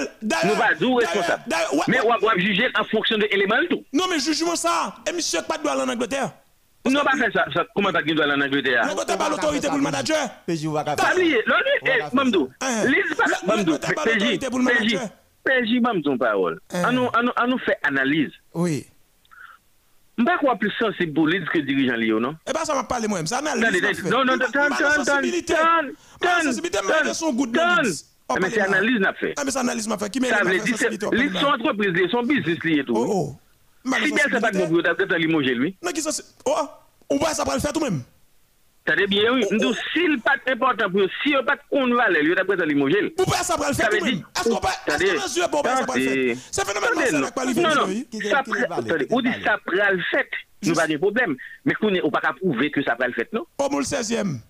[0.48, 3.84] Nous pas nous on va juger en fonction de l'élément tout.
[3.92, 4.94] Non, mais jugement ça.
[5.08, 6.30] Et monsieur pas de droit aller en Angleterre.
[6.88, 7.66] Non, pas faire ça.
[7.74, 8.86] comment pas qu'il doit aller en Angleterre?
[8.86, 10.30] L'Angleterre pas l'autorité pour le manager.
[10.46, 11.14] PJ, ou va Pas faire ça.
[11.16, 12.48] On eh, faire Mamdou.
[12.60, 12.84] Hein.
[13.16, 13.78] Pas, Mamdou.
[13.78, 15.08] pas PJ, l'autorité pour le PJ, manager.
[15.44, 16.60] PJ, Mamdou, parole.
[16.72, 16.82] Hein.
[16.88, 18.30] On nous, on nous, on nous fait analyse.
[18.54, 18.86] Oui.
[20.20, 22.36] M'pas quoi plus sensible pour Lise que dirigeant Lio, non?
[22.48, 23.26] Eh ben, ça m'a moi-même.
[23.26, 23.64] Ça analyse.
[23.64, 24.02] Attendez, m'a attendez.
[24.02, 24.10] fait.
[24.10, 25.54] Non, non, M'a- tonne, m'a tonne, tonne, sensibilité.
[25.54, 25.92] tonne,
[26.22, 27.82] Ma tonne, sensibilité, m'a tonne, fait son goût de tonne.
[27.84, 28.04] Leeds.
[28.28, 28.66] Oh, Mais pas c'est les mains.
[28.76, 29.34] analyse n'a fait.
[29.36, 30.10] Ah, mais c'est analyse m'a fait.
[30.10, 32.92] Qui m'a Ça veut fait dire, sensibilité, oh, son entreprise, liée, son business lié tout.
[32.96, 33.36] Oh, oh.
[33.84, 34.58] Si c'est pas de sensibilité.
[34.58, 35.76] mon bureau, t'as peut-être limogé lui.
[35.82, 36.54] Non, c'est- Oh,
[37.08, 38.02] on voit ça pour le faire tout même.
[38.84, 39.44] T'as bien, oui.
[39.50, 43.10] Nous, s'il pas important pour si il pas de compte valeur, lui, t'as peut-être limogé.
[43.10, 45.84] Pour pas ça pour le faire Est-ce qu'on peut, est-ce qu'on mesure pour pas ça
[45.84, 46.36] pour le faire?
[46.50, 47.62] C'est phénomène Attendez, ça pas arrivé.
[47.62, 47.86] Non, non,
[48.30, 50.30] ça attendez, on dit ça pral fait,
[50.62, 51.36] nous pas de problème.
[51.64, 53.44] Mais qu'on est, on pas prouver que ça pral fait, non?
[53.56, 54.40] Pour le 16e.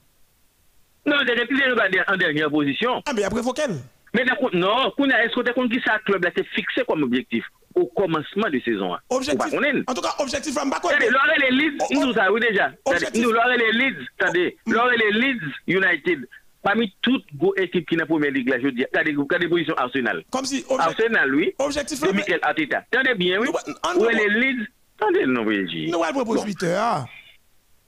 [1.07, 1.65] Non, j'ai répliqué
[2.07, 3.03] en dernière position.
[3.07, 3.79] Ah, mais après, faut qu'elle.
[4.15, 7.45] Mais non, qu'on est-ce que t'as compte qui ça club là, c'est fixé comme objectif
[7.75, 8.95] au commencement de saison?
[8.95, 8.99] hein?
[9.09, 9.55] Objectif.
[9.87, 12.07] En tout cas, objectif, je ne pas Attendez, L'heure les Leeds, Oh, oh.
[12.07, 12.71] nous ça, oui déjà.
[13.15, 16.29] Nous, l'heure les Leeds, attendez, l'heure les Leeds United,
[16.63, 17.25] parmi toutes
[17.57, 20.25] les équipes qui n'ont pas première ligue je dis, regardez, regardez position Arsenal.
[20.31, 21.55] Comme si Arsenal, oui.
[21.59, 22.85] objectif De là, Michael Arteta.
[22.93, 23.49] Attendez bien, oui.
[23.97, 24.67] Où est les Leeds?
[25.01, 27.07] Attendez, non, oui, nous allons proposer 8 heures.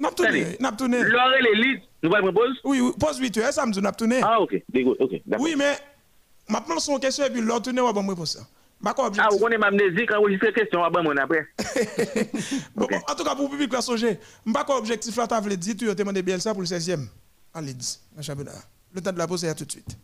[0.00, 1.02] N'a tourné, tourné.
[1.02, 2.58] L'heure les Leeds, nous va propose?
[2.64, 4.20] Oui, oui, pose 8 heures, ça me dit n'a tourné.
[4.22, 4.54] Ah, ok,
[4.98, 5.10] ok.
[5.38, 5.74] Oui, mais
[6.48, 8.44] maintenant, son question, et puis l'autre tourné, on va me poser ça.
[8.84, 11.46] Ah, vous connaissez ma amnésie quand vous enregistrez question, ben, mon après.
[12.74, 12.86] Bon.
[13.08, 14.18] En tout cas, pour le public, là, songer,
[14.52, 17.06] pas quoi objectif là, tu avais dit, tu as demandé Bielsa pour le 16e
[17.54, 18.44] en Leeds, dans
[18.94, 19.96] le temps de la pause, c'est à tout de suite.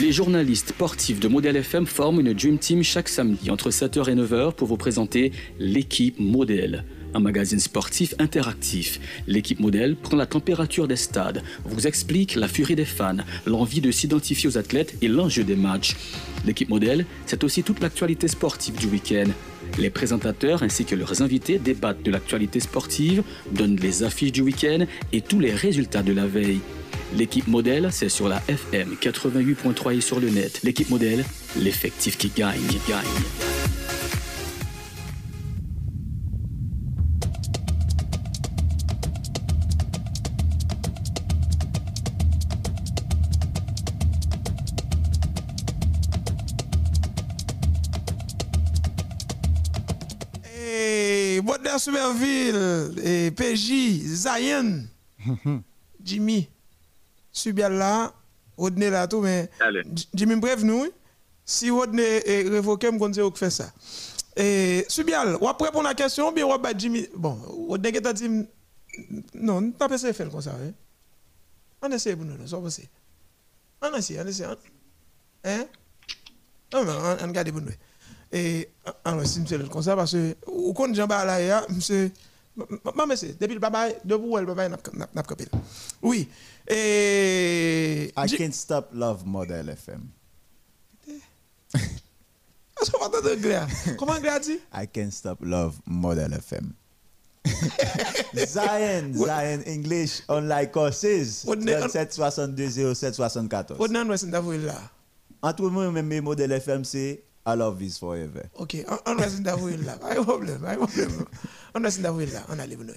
[0.00, 4.14] Les journalistes sportifs de Modèle FM forment une Dream Team chaque samedi entre 7h et
[4.14, 6.84] 9h pour vous présenter l'équipe Modèle,
[7.16, 9.00] un magazine sportif interactif.
[9.26, 13.90] L'équipe Modèle prend la température des stades, vous explique la furie des fans, l'envie de
[13.90, 15.96] s'identifier aux athlètes et l'enjeu des matchs.
[16.44, 19.30] L'équipe Modèle, c'est aussi toute l'actualité sportive du week-end.
[19.78, 24.86] Les présentateurs ainsi que leurs invités débattent de l'actualité sportive, donnent les affiches du week-end
[25.12, 26.60] et tous les résultats de la veille.
[27.14, 30.60] L'équipe modèle, c'est sur la FM 88.3 et sur le net.
[30.64, 31.24] L'équipe modèle,
[31.56, 33.04] l'effectif qui gagne, gagne.
[51.76, 54.86] Et Baudelaire Soumerville, et PJ, Zayen,
[56.02, 56.48] Jimmy,
[57.30, 58.14] Subial là,
[58.56, 59.50] Rodney là, tout, mais
[60.14, 60.90] Jimmy prévenu, oui.
[61.44, 63.72] si Rodney est révoqué, je vais faire ça.
[64.36, 67.06] Et Subial, ou après à la question, bien ou Jimmy?
[67.14, 67.34] Bon,
[67.68, 68.28] Rodney qui t'a dit,
[69.34, 70.72] non, on pas essayer de faire comme ça, hein.
[71.82, 72.88] On essaie pour nous, ça va passer.
[73.82, 74.46] On essaie, on essaie.
[75.44, 75.66] Hein?
[76.72, 76.86] On,
[77.22, 77.70] on garde pour nous.
[78.32, 78.68] Et
[79.04, 80.36] on va essayer de faire comme ça parce que,
[80.74, 82.10] quand j'en parle là, monsieur,
[82.84, 85.46] maman, c'est, depuis le papa, depuis le papa, n'a pas capé.
[86.02, 86.28] Oui.
[86.68, 88.12] Et.
[88.16, 90.02] I can't stop love Model FM.
[91.74, 91.78] Ah,
[93.00, 93.54] va t'entendre anglais.
[93.56, 93.66] hein.
[93.98, 94.58] Comment anglais a dit?
[94.74, 96.72] I can't stop love Model FM.
[98.34, 101.44] Zion, Zion English Online Courses.
[101.46, 103.78] On est- 37 62 07 74.
[103.80, 104.74] On a un ouest d'avoir là.
[105.42, 108.50] Entre moi, même mes Model FM, c'est I love is forever.
[108.54, 109.96] Ok, on on ouest d'avoir là.
[109.96, 111.24] Pas de problème, pas de problème.
[111.74, 112.42] On ouest d'avoir là.
[112.48, 112.96] On a les bonheurs.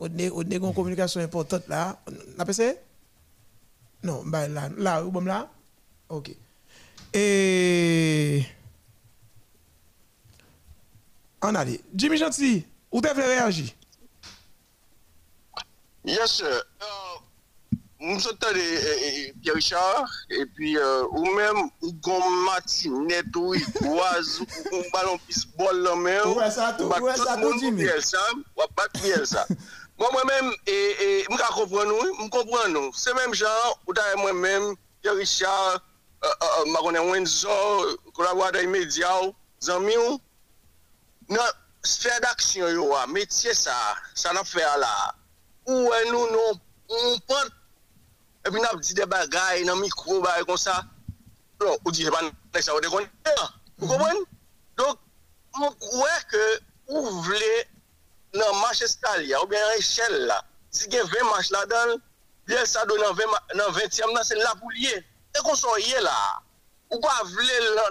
[0.00, 2.00] On est, on est une communication importante là.
[2.38, 2.72] On a ça?
[4.02, 5.48] Non, bah là, là, ou bon là?
[6.08, 6.34] Ok.
[7.14, 8.44] Et.
[11.42, 11.64] On a.
[11.94, 13.68] Jimmy Gentil, où t'as fait réagir?
[16.04, 16.46] Yes, sir.
[16.46, 17.20] Euh,
[18.00, 24.40] nous sommes allés, Pierre Richard, et puis, euh, ou même, ou gon matinette, ou oise,
[24.40, 24.82] ou tout, ou
[26.78, 26.90] tout,
[27.38, 27.84] monde Jimmy.
[27.84, 28.38] pour Bielsa, ou
[28.76, 28.88] bat
[29.98, 32.90] comprends nous, je comprends nous.
[32.94, 33.92] C'est même genre, ou
[35.02, 35.82] Pierre Richard,
[36.24, 37.48] euh, euh, Marone Wenzo,
[38.14, 39.32] collaborateur immédiat,
[39.62, 39.94] Zami,
[41.28, 41.46] nan
[41.82, 43.72] sfère d'action yo a, métier ça,
[44.14, 45.14] ça n'a fait là.
[45.66, 47.44] Ou est nous non, on prend
[48.46, 50.84] et puis n'a dit des bagailles dans micro bah comme ça.
[51.60, 52.08] Non, ou dit
[52.52, 53.06] pas ça vous déconne.
[53.78, 54.20] Vous comprenez?
[54.76, 54.98] Donc
[55.60, 57.68] on croit que vous voulez
[58.32, 60.42] dans match Estalia ou bien échelle là.
[60.70, 62.00] Si il y a 20 matchs là-dedans,
[62.46, 63.24] bien ça donne dans 20
[63.56, 65.04] dans 20e c'est là pour lier.
[65.36, 66.40] Et qu'on soit là.
[66.90, 67.46] Ou pas vle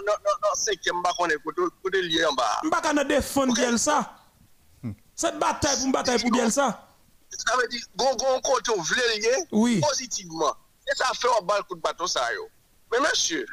[0.06, 1.36] dans dans 5e ba connaît
[1.82, 2.60] côté lié en bas.
[2.64, 4.14] M'pa kana défendre Bielsa.
[5.14, 6.89] Cette bataille pour bataille pour Bielsa.
[7.38, 9.36] sa ve di, gongon kote ou vle liye,
[9.84, 10.56] pozitivman.
[10.88, 12.48] E sa fe ou bal kout baton sa yo.
[12.90, 13.44] Men monsye,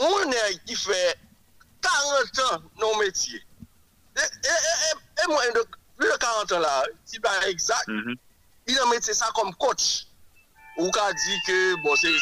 [0.00, 1.00] moun e ki fe
[1.82, 3.40] 40 an nou metye.
[4.20, 5.64] E mwen de,
[5.98, 6.74] plus de 40 an la,
[7.08, 10.06] si ba exact, il an metye sa kom kote.
[10.78, 12.12] Ou ka di ke, bon, se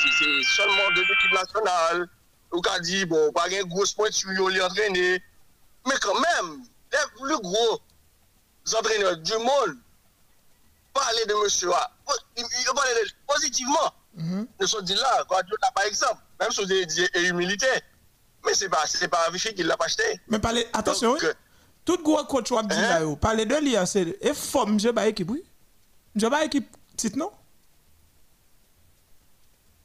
[0.57, 2.07] solman de l'ekip nasyonal,
[2.55, 5.19] ou ka di, bon, pa gen gros pointu yo li antrene,
[5.87, 6.49] men kan men,
[7.29, 9.77] le gros antrene du moun,
[10.93, 11.91] parler de monsieur A.
[12.37, 13.93] Il il parle de positivement.
[14.61, 17.67] Nous sommes dit là, Guardiola par exemple, même si vous dit humilité.
[18.45, 20.21] Mais c'est pas, c'est pas Vichy qui l'a pas acheté.
[20.29, 21.29] Mais parlez, attention, Donc, oui.
[21.85, 23.01] Tout gros coach wap di Hein?
[23.01, 25.43] yo, parlez de li a, c'est et fort monsieur ba équipe, oui.
[26.15, 27.33] Monsieur ba équipe titre non?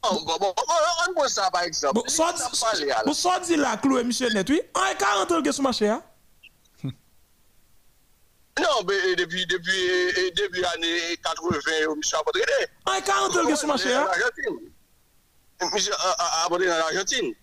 [0.02, 0.54] Bon, bon, bon,
[1.08, 2.02] on, prend ça par exemple.
[2.08, 3.02] Ça parle, là.
[3.40, 4.60] dit cloué monsieur net, oui.
[4.74, 6.02] En 40 ans que sous marché, hein?
[8.60, 12.96] Non, mais depuis, depuis, depuis l'année 80, au monsieur a pas.
[12.96, 14.08] En 40 ans que sous marché, hein?
[15.72, 17.34] Monsieur a, abordé en Argentine.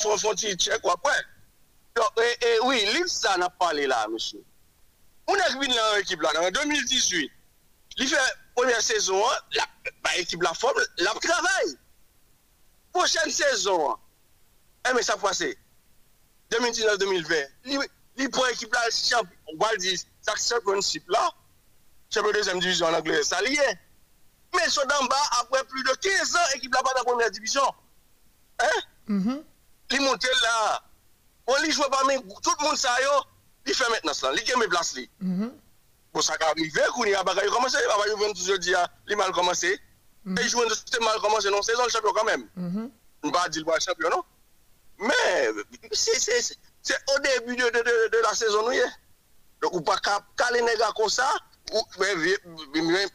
[0.00, 1.10] Faut, faut petit check ou après.
[2.62, 4.42] Oui, ça n'a pas parlé là, monsieur.
[5.26, 7.30] On a venu dans l'équipe là, en 2018.
[7.96, 8.16] Il fait
[8.54, 9.20] première saison,
[9.54, 9.64] la,
[10.02, 11.76] bah, équipe la forme, la travail.
[12.92, 13.96] Prochaine saison,
[14.88, 15.56] eh, mais ça passé.
[16.50, 17.46] 2019-2020.
[18.16, 21.30] Il, prend l'équipe là, champ- on va le dire, ça championship là,
[22.12, 23.58] champion deuxième division en anglais, ça lié.
[24.54, 27.04] Mais ils sont d'en bas, après plus de 15 ans, l'équipe là pas dans la
[27.04, 27.62] première division.
[28.60, 28.66] Hein?
[29.92, 30.82] Il monte là.
[31.46, 33.10] On lui joue pas, mais tout le monde ça yo,
[33.66, 35.08] il fait maintenant ça, il gagne place li.
[35.20, 35.52] Mhm.
[36.12, 38.74] Bon, ça arriver, qu'on y a bagaille commencé, y
[39.08, 39.68] il mal commencé.
[39.72, 42.48] Et il joue c'était mal commencé, non, saison le champion quand même.
[42.56, 42.90] Mhm.
[43.22, 44.24] On va dire le champion, non?
[44.98, 45.48] Mais,
[45.92, 48.90] c'est, c'est, c'est- c'est au début de, de, de, de la saison, nous, y est.
[49.62, 49.98] Donc, ou pas
[50.36, 51.28] caler les gars comme ça,
[51.72, 52.14] ou, mais,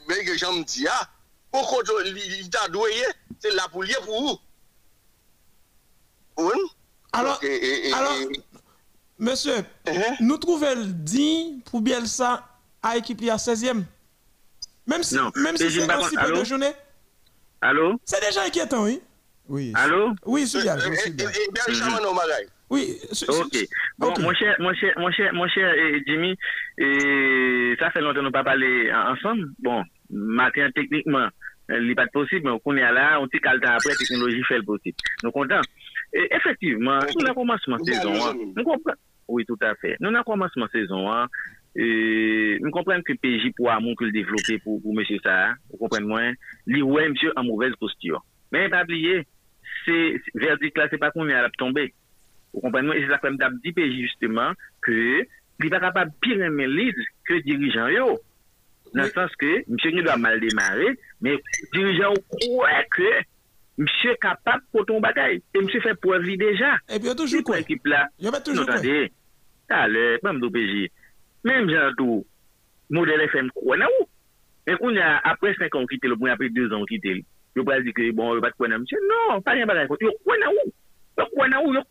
[0.08, 1.10] mais, que j'en me dis, ah,
[1.52, 2.91] pourquoi il il t'a doué,
[3.39, 4.39] c'est là pour pour vous.
[6.38, 6.60] Oui?
[7.14, 8.41] Alors, Donc, et- et- et- alors, et-
[9.18, 10.18] monsieur, Mhm.
[10.20, 12.46] nous trouvons le digne pour Bielsa
[12.84, 13.86] à équipe à 16e.
[14.86, 16.74] Même si, Non, même si c'est pas un si peu de journée,
[17.62, 18.00] Allô?
[18.06, 19.02] c'est déjà inquiétant, oui.
[19.48, 19.72] Oui.
[19.76, 20.14] Allô?
[20.26, 20.80] Oui, Subial.
[22.76, 22.97] Oui,
[23.30, 23.57] Ok.
[23.97, 24.19] Bon, ok.
[24.19, 26.36] mon cher, mon cher, mon cher, mon cher eh, Jimmy,
[26.78, 29.49] eh, ça fait longtemps que nous pas parlé en- ensemble.
[29.59, 31.28] Bon, matin techniquement,
[31.71, 34.43] euh, il n'est pas possible, mais on est là, on dit qu'à après, la technologie
[34.43, 34.97] fait le possible.
[35.23, 35.61] Nous contents.
[36.13, 38.13] Et effectivement, nous avons commencement Vous saison.
[38.13, 38.34] hein.
[38.55, 38.95] Nous comprenons.
[39.28, 39.95] Oui, tout à fait.
[39.99, 41.11] Nous avons commencement saison.
[41.11, 41.28] Hein.
[41.76, 45.47] Et nous comprenons que PJ pour amour que le développer pour, pour monsieur ça.
[45.49, 45.55] hein.
[45.71, 46.32] Vous comprenez moins.
[46.67, 48.23] Lui, ouais, monsieur, en mauvaise posture.
[48.51, 49.26] Mais pas oublier,
[49.86, 51.93] c'est, c'est- verdict là, c'est pas qu'on est à la tomber.
[52.56, 55.26] Ou kompanman, e se la kon mdap di peji justeman ke
[55.62, 56.97] li pa kapab pi remen lid
[57.28, 58.16] ke dirijan yo.
[58.95, 60.93] Nan sens ke, msye nye do a mal demare,
[61.24, 61.41] men
[61.74, 63.12] dirijan ou kouè ke
[63.82, 65.41] msye kapab poton batay.
[65.51, 66.78] E msye fè poavi deja.
[66.88, 67.60] E pi yo toujou kouè.
[68.24, 69.10] Yo pa toujou kouè.
[69.68, 70.88] Talè, pa mdo peji.
[71.45, 72.24] Men mjan tou,
[72.95, 74.08] model FM kouè nan ou.
[74.66, 77.20] Men koun ya apre 5 an kite, lopon apre 2 an kite,
[77.58, 79.03] yo pa di ke bon, yo pat kouè nan msye.
[79.12, 79.91] Non, pa rien batay.
[80.08, 80.72] Yo kouè nan ou.
[81.18, 81.74] Yo nan ou?
[81.74, 81.82] Yo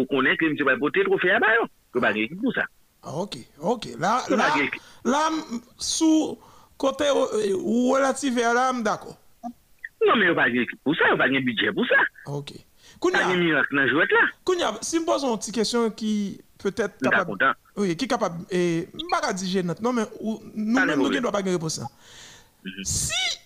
[0.00, 1.66] ou connaître que monsieur va voter trophée à bayon.
[1.94, 2.62] Yo pas gagné pour ça?
[3.02, 3.88] Ah, ok, ok.
[3.98, 4.70] Là, C'est là, pas gay.
[5.04, 6.38] là, m- sous
[6.78, 7.56] côté euh,
[7.90, 9.18] relatif à là, m d'accord.
[10.06, 11.96] Non, mais yo pas gagné pour ça, yo budget pour ça.
[12.26, 12.52] Ok.
[14.80, 17.56] Si me pose une petite question qui peut-être Nous capable.
[17.76, 18.44] Oui, qui est capable.
[18.50, 21.82] Et, pas dire non, mais ou- nous-mêmes, de nous ne doit pas gagner pour ça.
[22.64, 22.84] Mhm.
[22.84, 23.38] Si,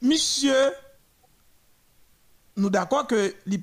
[0.00, 0.52] monsieur,
[2.56, 3.60] nous d'accord que il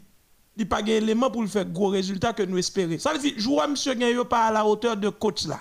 [0.57, 2.99] n'y a pas d'élément pour le faire gros résultat que nous espérons.
[2.99, 5.59] Ça veut dire, joueur monsieur gagne pas à la hauteur de coach là.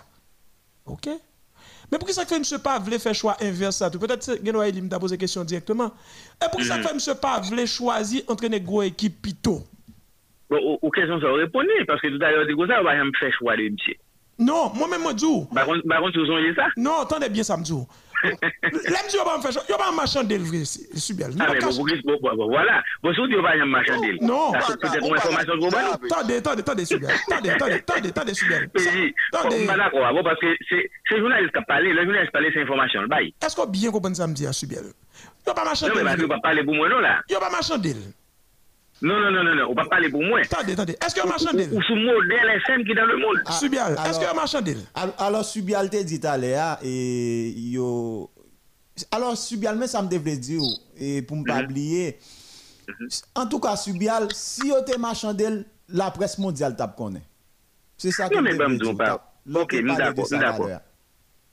[0.86, 1.08] OK?
[1.92, 3.82] Mais pour qui ça fait monsieur pas voulait faire choix inverse?
[3.98, 5.92] Peut-être que il m'a posé question directement.
[6.44, 9.64] Et pour qui ça fait monsieur pas voulait choisir entraîner gros équipe pito?
[10.50, 13.04] Bon, aux, questions, ça répondre, parce que tout à l'heure, dit que ça, on va
[13.04, 13.94] me faire choix de monsieur.
[14.36, 15.24] Non, moi-même, moi, dis
[15.54, 16.66] Par contre, par contre, vous avez ça?
[16.76, 17.72] Non, attendez bien ça, me dit.
[19.80, 21.30] Va marchander le vrai, Subiel.
[21.40, 21.46] Ah,
[22.36, 22.82] voilà.
[23.02, 24.18] Bon, si on va y marchander.
[24.20, 24.52] Non.
[24.52, 25.84] Peut-être une information globale.
[25.94, 27.10] Attendez, attendez, attendez, Subiel.
[27.10, 28.70] Attendez, attendez, attendez, attendez, Subiel.
[29.32, 29.66] Attendez.
[29.66, 33.00] Pas d'accord, bon, parce que c'est journaliste qui a parlé, le a cette information.
[33.42, 33.90] Est-ce qu'on bien
[34.34, 34.84] dit à Subiel?
[35.46, 35.54] Yo.
[35.96, 36.98] Non, non.
[37.28, 37.96] Yo marchander.
[39.02, 40.40] Non, non, non, non, non, on va parler pour moi.
[40.40, 40.92] Attendez, attendez.
[41.04, 43.38] Est-ce que marchandise Ou sous modèle SM qui est dans le monde?
[43.46, 44.86] Ah, Subial, est-ce que marchandise
[45.18, 48.30] Alors, Subial te dit à et yo.
[49.10, 50.60] Alors, Subial, mais ça me devrait dire,
[50.98, 51.64] et pour ne pas mhm.
[51.64, 52.18] oublier,
[52.88, 53.08] mhm.
[53.36, 57.22] en tout cas, Subial, si yo te marchandise, la presse mondiale tape connaît.
[57.96, 59.18] C'est ça que je veux dire.
[59.54, 60.68] Ok, d'accord, d'accord.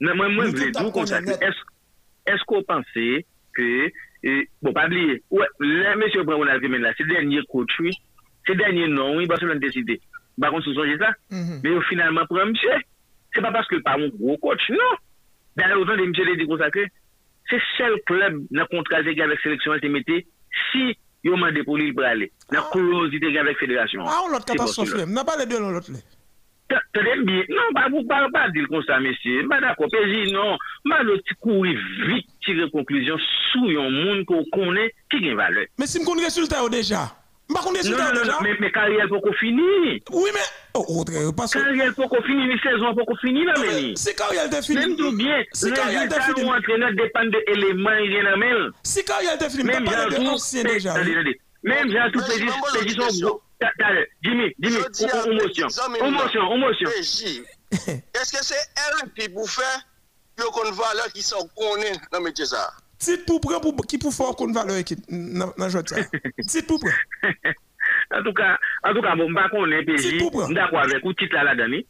[0.01, 1.19] Non, moi, moi, je veux dire comme ça.
[1.21, 3.25] Est-ce qu'on pensait
[3.55, 3.89] que
[4.23, 5.23] et, bon, pas oublier.
[5.29, 6.59] Ouais, là, monsieur Brown là,
[6.97, 7.91] c'est le dernier coach, oui.
[8.45, 9.99] C'est le dernier nom, oui, Barcelone décidé.
[10.39, 11.11] Par contre, vous ça.
[11.31, 12.69] Mm Mais finalement, pour un monsieur,
[13.33, 14.77] c'est pas parce que pas un gros coach, non.
[15.55, 16.85] D'ailleurs, autant des monsieur les que
[17.49, 20.25] c'est seul club dans le contrat avec la sélection qui
[20.71, 22.31] si il a demandé pour lui pour aller.
[22.51, 24.03] Dans la curiosité avec la fédération.
[24.05, 25.91] Ah, on l'a catastrophe, n'a pas les deux l'autre.
[26.69, 27.43] Très bien.
[27.49, 29.47] Non, pas vous pas, pas dire comme ça, monsieur.
[29.47, 29.87] Pas d'accord.
[29.89, 30.57] PJ, non.
[30.85, 33.17] Mais le petit courir vite, tirer conclusion
[33.51, 35.65] sous un monde qu'on connaît qui a valeur.
[35.77, 37.15] Mais si je connais résultat déjà.
[37.53, 38.37] Pas qu'on résultat déjà.
[38.41, 40.01] Mais, mais carrière pour qu'on finisse.
[40.11, 40.39] Oui, mais.
[40.73, 41.59] Oh, autre, parce que.
[41.59, 43.95] Carrière pour qu'on finisse, une saison pour qu'on finisse, là, mais.
[43.95, 44.79] Si carrière est fini.
[44.79, 45.43] Même tout bien.
[45.53, 46.41] Si carrière est fini.
[46.41, 48.71] Le entraîneur dépend de l'élément, il y en a même.
[48.83, 51.37] Si carrière est fini, même pas de.
[51.63, 53.41] Même j'ai tout gros.
[54.23, 55.67] Jimmy, Jimmy, ou monsyon,
[56.01, 56.91] ou monsyon, ou monsyon.
[58.13, 59.69] Eske se el pi pou fe,
[60.37, 62.67] yo kon valeur ki sa konen nan metye sa?
[63.01, 63.57] Ti tou pre
[63.89, 66.05] ki pou for kon valeur ki nan jwad sa?
[66.51, 66.93] Ti tou pre?
[68.13, 68.53] An tou ka,
[68.85, 71.81] an tou ka, mba konen peji, mda kwa vek ou tit la la dani.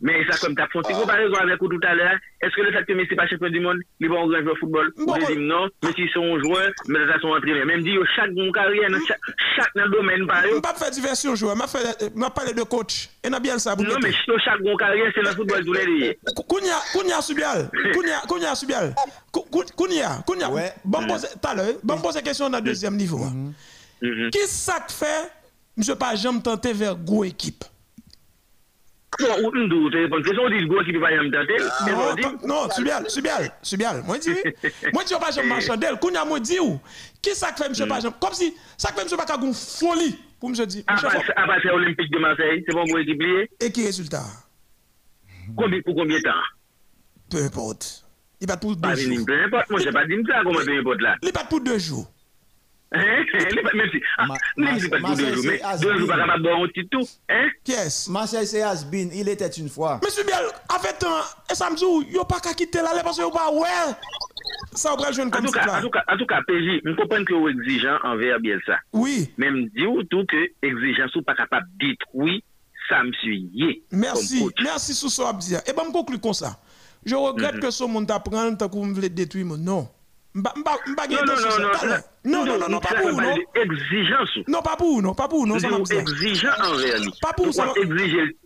[0.00, 2.60] Mais ça, comme tu as fait une comparaison avec vous tout à l'heure, est-ce que
[2.60, 4.92] le fait que Messi n'est pas champion du monde, il va en grand joueur football
[4.96, 7.64] Vous dites non, Messi sont joueurs, mais ça sont entraîneurs.
[7.66, 9.18] Même dit, chaque bon carrière, chaque,
[9.56, 10.50] chaque domaine, par exemple.
[10.50, 13.08] Je ne pas faire diversion joueur, je vais parler de coach.
[13.24, 13.74] Et n'a bien ça.
[13.74, 16.18] Non, mais chaque bon carrière, c'est le football tous les liés.
[16.46, 18.94] Kounia, Kounia Subial, Kounia, Kounia Subial,
[19.32, 20.50] Kounia, Kounia,
[20.84, 23.24] bon poser, tout à l'heure, bon poser question dans le deuxième niveau.
[24.02, 24.30] Mm-hmm.
[24.30, 25.30] Qui ça fait,
[25.78, 27.64] je ne pas jamais tenter vers go équipe?
[32.46, 34.02] Non, Subial, Subial, Subial.
[34.04, 34.30] Moi, dis,
[34.92, 35.96] moi, dis, pas jamais marchandel.
[36.00, 36.78] Kounya, moi, dis, où?
[37.22, 40.66] Qui ça fait, monsieur, pas Comme si, ça fait, monsieur, pas une folie pour monsieur
[40.66, 40.84] dire.
[40.86, 43.22] À partir Olympique de Marseille, c'est bon pour équipe
[43.60, 44.24] Et qui résultat?
[45.56, 46.30] Combien, pour combien de temps?
[47.30, 48.04] Peu importe.
[48.40, 49.26] Il va pour deux jours.
[49.26, 51.16] Peu importe, moi, je pas dit ça, comment peu importe là.
[51.22, 52.04] Il va pour deux jours.
[52.04, 52.04] Même si, ah, même si pas deux jours, mais deux jours, pas bon un petit
[52.04, 52.04] tout.
[52.04, 52.15] Hein?
[57.66, 58.08] Yes.
[58.08, 60.00] Marseille, c'est Asbin, il était une fois.
[60.04, 61.04] Monsieur Biel, en fait,
[61.50, 63.94] et ça me dit, a pas qu'à quitter là, parce qu'il pas, ouais.
[64.72, 65.78] Ça, va jouer comme ça.
[65.78, 68.78] En tout cas, en tout cas, PJ, je comprends que vous exigeant envers Bielsa.
[68.92, 69.32] Oui.
[69.38, 72.40] Même dit tout que exigence ou pas capable de détruire,
[72.88, 73.82] ça me suit.
[73.90, 75.60] Merci, merci sous ce dire.
[75.66, 76.56] Et ben, je conclue comme ça.
[77.04, 77.60] Je regrette mm-hmm.
[77.60, 79.88] que ce monde apprend tant que vous voulez détruire, non.
[80.34, 80.64] Mba non,
[81.08, 81.96] non, non, non,
[82.26, 83.34] non, non, non, pas pour non.
[83.54, 84.38] Exigence.
[84.48, 85.94] Non, pas pour non, pas pour non, ça m'a dit.
[85.94, 87.12] Exigeant envers lui.
[87.20, 87.72] Pas pour ça.
[87.76, 88.36] Exiger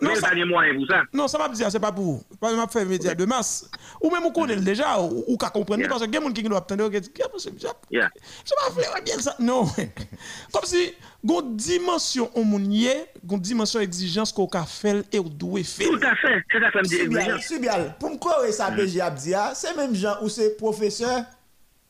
[0.00, 1.02] non, ça.
[1.12, 2.22] Non, ça m'a dire c'est pas pour.
[2.40, 3.70] Pas m'a fait média de masse.
[4.02, 6.32] Ou même on connaît déjà ou qu'à comprendre parce que il y a des gens
[6.32, 9.34] qui doivent attendre que je pas faire bien ça.
[9.38, 9.64] Non.
[10.52, 15.62] Comme si une dimension au monde une dimension exigence qu'on a fait et on doit
[15.64, 15.88] faire.
[15.88, 16.44] Tout à fait.
[16.50, 17.44] C'est ça que me dit exigence.
[17.48, 17.94] C'est bien.
[17.98, 21.24] Pour me quoi ça PJ Abdia, c'est même gens ou c'est professeur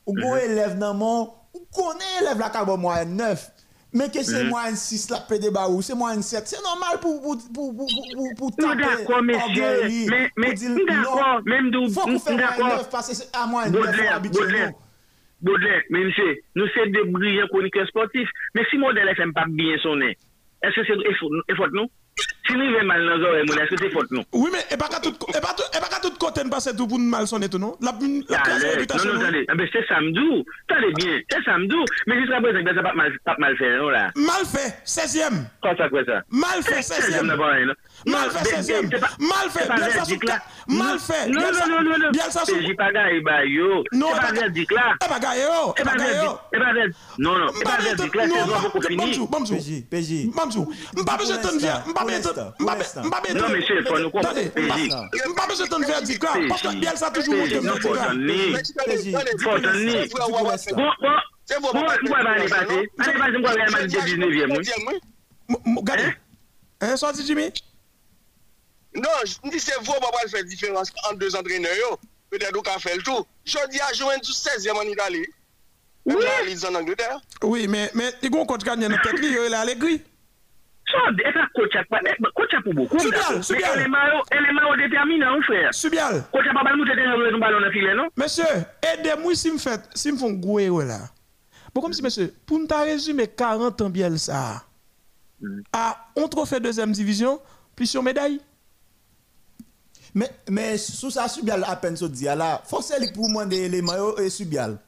[0.07, 0.51] Ou go mhm.
[0.51, 3.51] élève dans mon, ou connaît élève la carbone moyenne 9.
[3.97, 6.43] Mais que c'est moyenne 6 la pédé baou, c'est moyenne 7.
[6.47, 8.83] C'est normal pour pour pour pour pour, pour taper.
[8.83, 10.09] D'accord monsieur.
[10.11, 12.89] Mais mais d'accord, même d'où d'accord.
[12.91, 14.81] Parce que à moyenne 9 habituellement.
[15.45, 18.31] Baudelaire, mais monsieur, nous sommes des brillants chroniqueurs sportifs.
[18.55, 20.17] Mais si modèle FM pas bien sonné,
[20.63, 21.87] est-ce que c'est effort, effort nous?
[22.47, 25.01] Si nous avons mal dans est-ce que c'est faute nous Oui, mais et pas qu'à
[25.01, 27.49] tout, et pas, et pas qu'à tout côté ne passe tout pour nous mal sonner
[27.49, 27.75] tout non?
[27.81, 27.93] La
[28.29, 29.15] la classe réputation.
[29.15, 29.25] Non non?
[29.25, 30.45] attendez, ah, c'est samedi.
[30.69, 31.77] Attendez bien, c'est samedi.
[32.07, 34.11] Mais jusqu'à présent, ça pas mal pas mal fait non là?
[34.15, 35.47] Mal fait, 16e.
[35.63, 36.21] Quoi ça quoi ça?
[36.31, 37.25] Mal fait 16e.
[38.07, 38.91] Mal fait 16e.
[39.21, 40.19] Mal fait, bien ça sous
[40.69, 41.29] Mal fait.
[41.31, 42.11] Non non non non.
[42.13, 42.61] Bien ça sous.
[42.61, 43.85] J'ai pas gagné ba yo.
[43.93, 44.97] Non, pas verdict là.
[45.03, 45.75] Eh pas gagné yo.
[45.79, 46.39] Eh pas gagné yo.
[46.53, 46.99] Pas verdict.
[47.19, 49.27] Non non, pas verdict là, c'est pas pour finir.
[49.29, 50.35] Bamzou, PJ, PJ.
[50.35, 50.71] Bamzou.
[50.95, 54.41] M'pas besoin de dire, m'pas besoin non, monsieur, il faut nous comprendre.
[55.37, 57.35] Pas besoin de parce que ça toujours.
[57.81, 57.95] Faut.
[61.61, 62.91] Bon, bon, bon, moi, va aller passer.
[62.99, 65.01] Allez passer, moi, Real Madrid de 19e.
[65.77, 66.15] Regardez.
[66.81, 67.53] Hein, sorti Jimmy?
[68.95, 71.99] Non, je dis c'est vous, on va faire différence entre deux entraîneurs.
[72.31, 73.27] peut-être au fait le tout.
[73.45, 75.27] Je dis à Juventus 16e en Italie.
[76.07, 76.17] Oui.
[76.67, 77.19] en Angleterre.
[77.43, 80.03] Oui, mais mais il y a un coach gagnant dans tête li, il est Allegri.
[80.95, 82.01] So, e pa coach ak pa,
[82.39, 83.01] coach ak pou beaucoup.
[83.03, 83.73] Subial, Subial.
[83.75, 85.75] Mais élément yo, élément yo déterminant, frère.
[85.75, 86.23] Subial.
[86.31, 88.07] Coach ak pa bal nou te tenye nou ballon nan filet, non?
[88.17, 91.11] Monsieur, aidez-moi si me fait si me font gouer là.
[91.75, 94.63] Bon comme si monsieur, pour nous résumer 40 ans Bielsa.
[95.73, 97.41] À on trophée deuxième division,
[97.75, 98.41] plus sur médaille.
[100.15, 103.97] Mais, mais sous ça, Subial, à peine se dit, là, forcément, pour moi, des éléments,
[103.97, 104.79] yo, et Subial.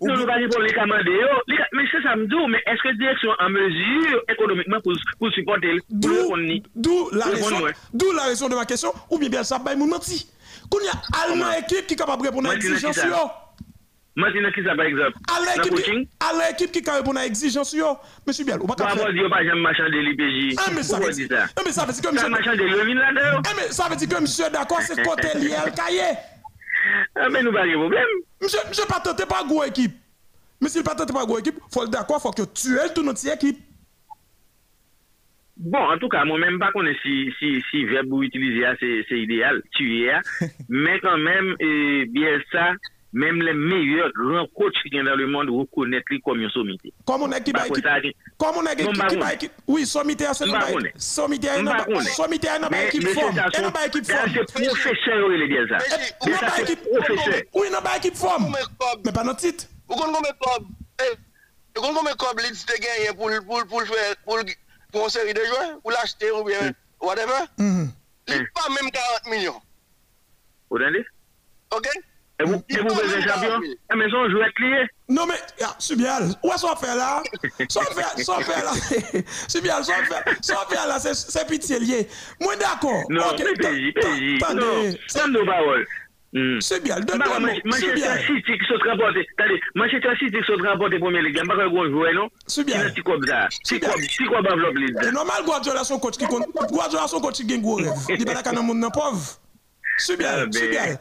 [0.00, 1.28] Ou nou pa di pou li kamande yo.
[1.48, 5.32] Li ka- Mais c'est ça m'dou, mais est-ce que direction en mesure économiquement pour, pour
[5.32, 6.62] supporter le pour le D'où kon ni?
[6.74, 10.26] d'où la raison la de ma question ou bien Bielsa bay moun menti.
[10.70, 10.92] Qu'on y a
[11.22, 13.08] allemand équipe qui est capable de répondre à Moi, tu n'as exigence qui ça?
[13.08, 13.30] yo.
[14.18, 15.12] Moi, c'est qui ça, par exemple?
[16.48, 17.98] L'équipe qui est capable de répondre à exigence yo.
[18.26, 22.52] Monsieur Biel, ou yo jamais marchand de mais ça veut dire que Ça monsieur marchand
[22.52, 25.28] de ça veut dire que monsieur d'accord c'est côté
[27.30, 28.06] mais nous pas de problème.
[28.40, 29.94] Monsieur, monsieur pas tenté par gros équipe.
[30.60, 33.02] Mais s'il pas tenté par gros équipe, faut le d'accord, faut que tu aies tout
[33.02, 33.58] notre équipe.
[35.56, 39.18] Bon, en tout cas, moi-même, pas connais si, si, si verbe utiliser, ah, c'est, c'est
[39.18, 40.20] idéal, tuer, ah.
[40.68, 42.72] mais quand même, eh, bien ça,
[43.16, 46.92] même les meilleurs grands coachs qui sont dans le monde reconnaissent lui comme une sommité.
[47.06, 47.56] Comme on Bah, équipe.
[48.36, 49.52] Comme Non, qui bah, qui on équipe.
[49.66, 50.32] Oui, sommité pas
[50.70, 50.92] on est.
[50.98, 52.04] sommité pas on est.
[52.10, 53.38] sommité non pas Mais, équipe forme.
[53.56, 54.30] Et non pas équipe forme.
[54.34, 55.76] c'est professeur, il est bien ça.
[55.78, 57.42] Pas c'est équipe professeur.
[57.54, 58.44] Oui, non pas équipe forme.
[58.44, 58.60] Combien
[59.04, 59.64] Mais pas notre titre.
[59.88, 60.64] Ou kon kome kob,
[61.00, 61.14] eh,
[61.78, 64.36] ou kon kome kob Leeds te genye pou, l- pou, l- pou, l fè- pou,
[64.36, 64.54] l-
[64.92, 67.86] pou an seri de joueurs, pou l'acheter ou bien whatever, Mhm.
[68.28, 69.60] li pa même 40 millions.
[70.68, 71.04] Vous entendez?
[71.70, 71.86] Ok?
[72.38, 73.48] Et vous, et vous pas êtes même champion?
[73.48, 73.74] 40 000.
[73.88, 74.86] Ah, mais son joueur clé.
[75.08, 75.34] Non mais,
[75.64, 77.22] ah, Subial, où est-ce qu'on fait là?
[77.70, 78.72] Soit fait, soit fait là.
[79.48, 82.08] Subial, soit fait, soit fait là, c'est- c'est pitié lié.
[82.40, 83.04] Moi d'accord.
[83.08, 84.38] Non, ta- PJ.
[85.16, 85.86] Non, nos paroles.
[86.32, 86.60] Hmm.
[86.60, 87.52] Subial, deux Bah, deux mots.
[87.64, 89.26] Manchester Subial, City qui sont remporté.
[89.38, 91.40] Attendez, Manchester City qui sont remporté premier ligue.
[91.46, 92.28] Pas un gros joueur, non?
[92.46, 92.88] Ça?
[92.88, 93.00] C'est
[93.62, 93.88] C'est bien.
[93.88, 94.98] quoi, c'est quoi, enveloppe lead?
[95.00, 95.98] C'est normal Guardiola son
[97.08, 97.20] son
[97.76, 97.92] rêve.
[98.10, 99.22] Il va pas dans monde nan pauvre.
[99.98, 100.98] Subial, Subial.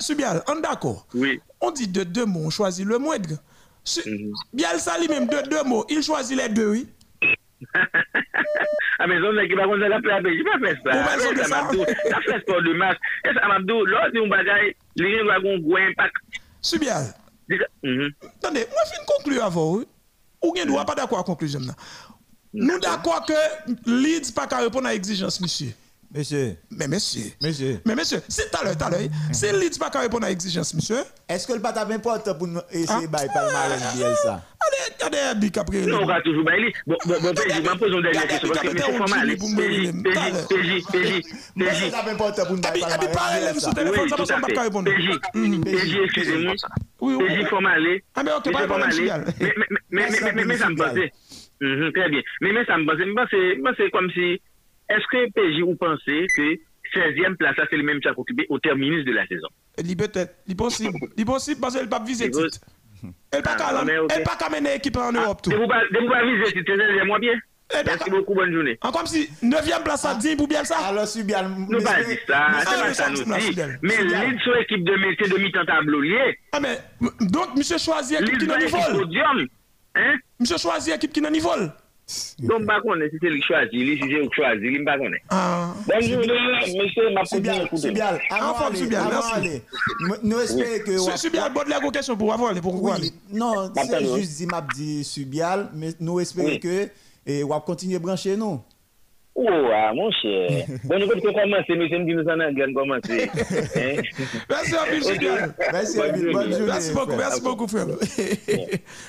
[0.00, 1.06] Subial, on d'accord.
[1.14, 1.40] Oui.
[1.60, 3.36] On dit de deux mots, on choisit le moindre.
[4.06, 4.32] Mhm.
[4.52, 6.88] Bielsa lui-même de deux mots, il choisit les deux, oui.
[9.00, 11.16] Ah, mais on qui va ça, la paix, j'ai pas fait ça.
[11.16, 12.10] Ou son de Ça, ça.
[12.10, 12.98] Ça fait sport de match.
[13.24, 16.14] Et ça, Mabdou, l'autre, c'est un bagage, les gens doivent avoir un gros impact?
[16.60, 17.04] Subial.
[17.84, 18.10] Mhm.
[18.42, 19.86] Attendez, moi je vais conclure avant, oui.
[20.42, 21.60] Ou bien nous pas d'accord à la conclusion.
[22.52, 23.32] Nous d'accord que
[23.86, 25.40] Leeds pas qu'à répondre à l'exigence,
[26.14, 26.56] monsieur.
[26.70, 27.30] Mais monsieur.
[27.42, 29.00] monsieur, Mais monsieur, c'est tout à l'heure, à l'heure.
[29.32, 30.98] C'est Leeds pas qu'à répondre à l'exigence, monsieur.
[31.28, 33.26] est-ce que le pas important pour nous essayer Ah.
[33.26, 35.80] de palmarès Bielsa Allez, regardez Big après.
[35.86, 36.72] Non, on va toujours bailler.
[36.86, 39.36] Bon, bon, bon, je vais poser une dernière question parce que il faut mal aller.
[39.36, 39.92] PJ,
[40.48, 41.22] PJ, PJ,
[41.56, 43.74] Mais c'est pas important pour nous bailler palmarès même sous Bielsa.
[43.74, 44.90] téléphone, ça ne à pas répondre.
[44.90, 45.20] PJ,
[45.62, 46.54] PJ, excusez-moi.
[47.00, 47.24] Oui, oui.
[47.42, 48.04] PJ, faut m'aller.
[48.14, 48.90] Ah, mais ok, Il pas.
[48.90, 49.24] Sugal.
[49.40, 51.12] Mais, mais, mais, mais, mais, mais ça me pensait.
[51.60, 52.20] Mhm, Très bien.
[52.40, 53.04] Mais, mais ça me pensait.
[53.30, 54.40] C'est, moi, c'est comme si,
[54.88, 56.54] est-ce que PJ, vous pensez que
[56.94, 59.48] 16e place, ça, c'est le même qui a occupé au terminus de la saison?
[59.82, 62.66] Il peut-être, il possible, il possible parce qu'elle pas viser Il veut- titre.
[63.30, 64.10] Elle pas Ah, qu'à mais ok.
[64.16, 65.50] elle pas qu'à mener équipe en Europe tout.
[65.50, 67.34] De vous pas, viser, c'est 16e, moi bien.
[67.70, 68.18] Eh, Merci d'accord.
[68.20, 68.78] beaucoup, bonne journée.
[68.80, 70.78] En comme si 9e place à 10 pour bien ça.
[70.78, 73.46] Alors, Subial, Nous pas dit ça, c'est ah, pas mais ça ça, nous c'est dit.
[73.48, 73.78] fidèle.
[73.82, 76.38] Mais l'île sur équipe de métier de mi-temps tableau lié.
[76.52, 76.78] Ah mais
[77.20, 79.48] donc monsieur choisit équipe qui L'île n'a ni vol.
[79.96, 80.14] Hein?
[80.40, 81.70] Monsieur choisit équipe qui n'a ni vol.
[82.40, 84.96] Donc, pas qu'on est, si c'est lui choisi, lui, si c'est lui choisi, lui, pas
[84.96, 85.22] qu'on est.
[85.28, 85.74] Ah.
[85.86, 89.32] Bonne journée, monsieur, ma Subial, Subial, Enfin, d'aller, Subial, merci.
[89.34, 89.62] d'aller,
[90.22, 90.92] nous- espérons que...
[91.12, 94.38] Je suis bien bonne la question pour avoir les pour Oui, non, Bah, c'est juste
[94.38, 96.88] dit m'a dit Subial, mais nous espérons que
[97.26, 98.60] et on va continuer à brancher nous.
[99.40, 100.66] Oh, ah, mon cher.
[100.84, 103.30] Bon, nous pouvons commencer, monsieur, me dit nous en avons commencé.
[103.76, 104.02] Hein?
[104.50, 105.54] Merci à vous, Subial.
[105.72, 106.52] Merci, Bonne Abel, bonne journée.
[106.56, 106.66] journée.
[106.66, 107.86] Merci beaucoup, merci beaucoup, frère.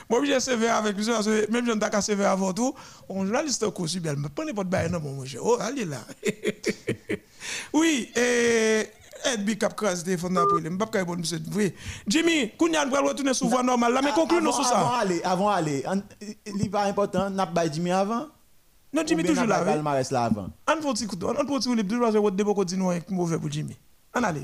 [0.08, 2.76] Moi, j'ai sévère avec lui, parce que même je n'ai pas sévère avant tout.
[3.10, 5.40] On journaliste au cours, Subial, mais prenez pas de bail, non, mon monsieur.
[5.42, 5.98] Oh, allez là.
[7.74, 8.84] Oui, et.
[9.40, 11.74] Big Cap Cross téléphone après le m'pas bon monsieur oui
[12.08, 14.98] Jimmy Kounyan va retourner sur voie normale là mais conclue nous Avant- sur Avant ça
[15.02, 16.02] aller, avant aller, an-
[16.46, 18.28] il pas important, n'a pas Jimmy avant.
[18.94, 20.50] Non Jimmy toujours là oui palmarès là avant.
[20.68, 23.78] on petit coup on parce que votre débat continue avec mauvais pour Jimmy
[24.16, 24.42] on allez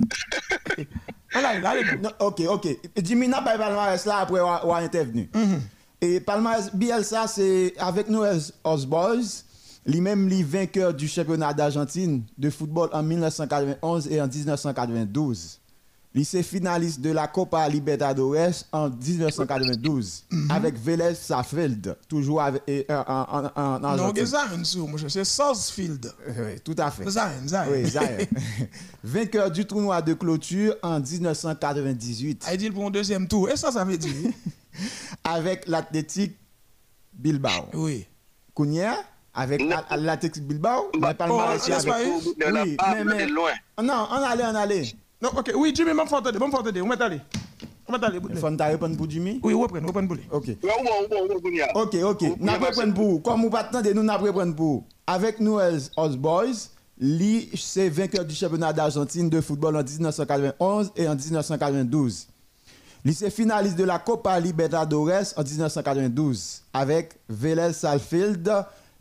[1.35, 2.67] on allez allez Non, ok, ok.
[3.03, 5.29] Jimmy n'a pas palmarès là après avoir intervenu.
[5.33, 5.61] Mhm.
[6.01, 8.21] Et palmarès Bielsa, c'est avec nous
[8.63, 9.43] os Boys,
[9.85, 15.59] lui-même les vainqueur du championnat d'Argentine de football en 1991 et en 1992.
[16.15, 23.03] Lycée finaliste de la Copa Libertadores en 1992 avec Vélez Safeld, toujours avec, et, euh,
[23.05, 24.13] en, en, en, en Non,
[25.09, 26.13] c'est Sarsfield.
[26.25, 27.09] Oui, tout à fait.
[27.09, 27.63] Zion, Zion.
[27.69, 28.25] Oui, Zaire.
[29.03, 33.49] Vainqueur du tournoi de clôture en 1998 Il dit pour un deuxième tour.
[33.49, 34.31] Et ça, ça veut dire?
[35.25, 36.37] Avec l'Athletic
[37.13, 37.65] Bilbao.
[37.73, 38.07] Oui.
[38.53, 38.95] Kounia
[39.37, 39.61] avec
[39.97, 41.41] l'Athletic Bilbao, Bah, mais pas le oh.
[43.83, 44.85] Non, on allait, on allait.
[45.21, 45.51] Non, ok.
[45.55, 46.39] Oui, Jimmy, m'en faut attendre.
[46.39, 46.79] M'en faut attendre.
[46.83, 47.21] On va aller.
[47.87, 48.19] On va aller.
[48.29, 49.39] Il faut nous répondre pour Jimmy.
[49.43, 50.23] Oui, reprendre, reprendre pour lui.
[50.31, 50.49] OK.
[51.75, 52.21] Ok, ok.
[52.21, 53.21] Ou- N'a ou- pas prendre pour.
[53.23, 54.83] Comme vous pas attendre, nous n'a pas prendre pour.
[55.07, 55.57] Avec nous,
[55.97, 62.27] Oz Boys, lui, c'est vainqueur du championnat d'Argentine de football en 1991 et en 1992.
[63.03, 66.63] Lui, c'est finaliste de la Copa Libertadores en 1992.
[66.73, 68.51] Avec Vélez Salfield,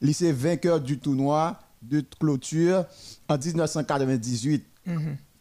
[0.02, 2.84] lui, c'est vainqueur du tournoi de clôture
[3.28, 4.64] en 1998.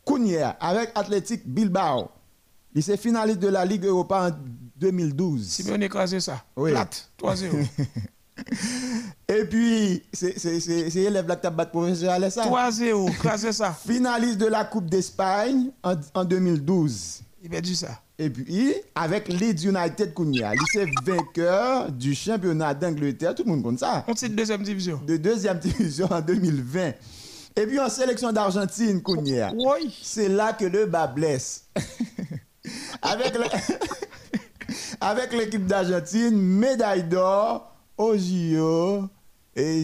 [0.06, 2.10] Kounier, avec Athletic Bilbao,
[2.74, 4.32] lui, c'est finaliste de la Ligue Europa en
[4.78, 5.48] 2012.
[5.48, 6.44] Si on écrasé ça.
[6.56, 6.72] Oui.
[6.72, 7.10] Plate.
[7.22, 7.66] 3-0.
[9.28, 12.44] Et puis, c'est élève là tu as battu professeur Alessa.
[12.46, 13.10] 3-0.
[13.12, 13.72] Écrasé ça.
[13.74, 17.22] Finaliste de la Coupe d'Espagne en, en 2012.
[17.44, 18.00] Il dire ça.
[18.18, 23.64] Et puis, avec Leeds United Kounia, il c'est vainqueur du championnat d'Angleterre, tout le monde
[23.64, 25.02] connaît ça, On titre deuxième division.
[25.06, 26.92] de deuxième division en 2020.
[27.56, 29.96] Et puis en sélection d'Argentine Kounia, Oui.
[30.02, 31.66] c'est là que le bas blesse.
[33.02, 33.44] avec le-
[35.02, 39.04] avec l'équipe d'Argentine, médaille d'or au JO
[39.56, 39.84] et,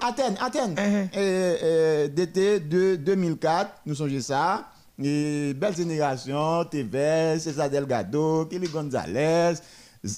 [0.00, 0.76] Athènes, Athènes,
[1.12, 4.68] et d'été de 2004, nous songeons ça.
[5.02, 9.54] Et belle génération, Tevez, César Delgado, Kelly Gonzalez,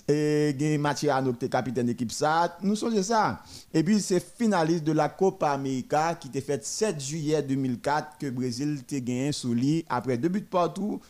[0.09, 3.43] et qui était capitaine d'équipe ça, nous songeons ça.
[3.73, 8.31] Et puis c'est finaliste de la Copa América qui était faite 7 juillet 2004 que
[8.31, 11.01] Brésil t'a gagné sous lit après deux buts partout.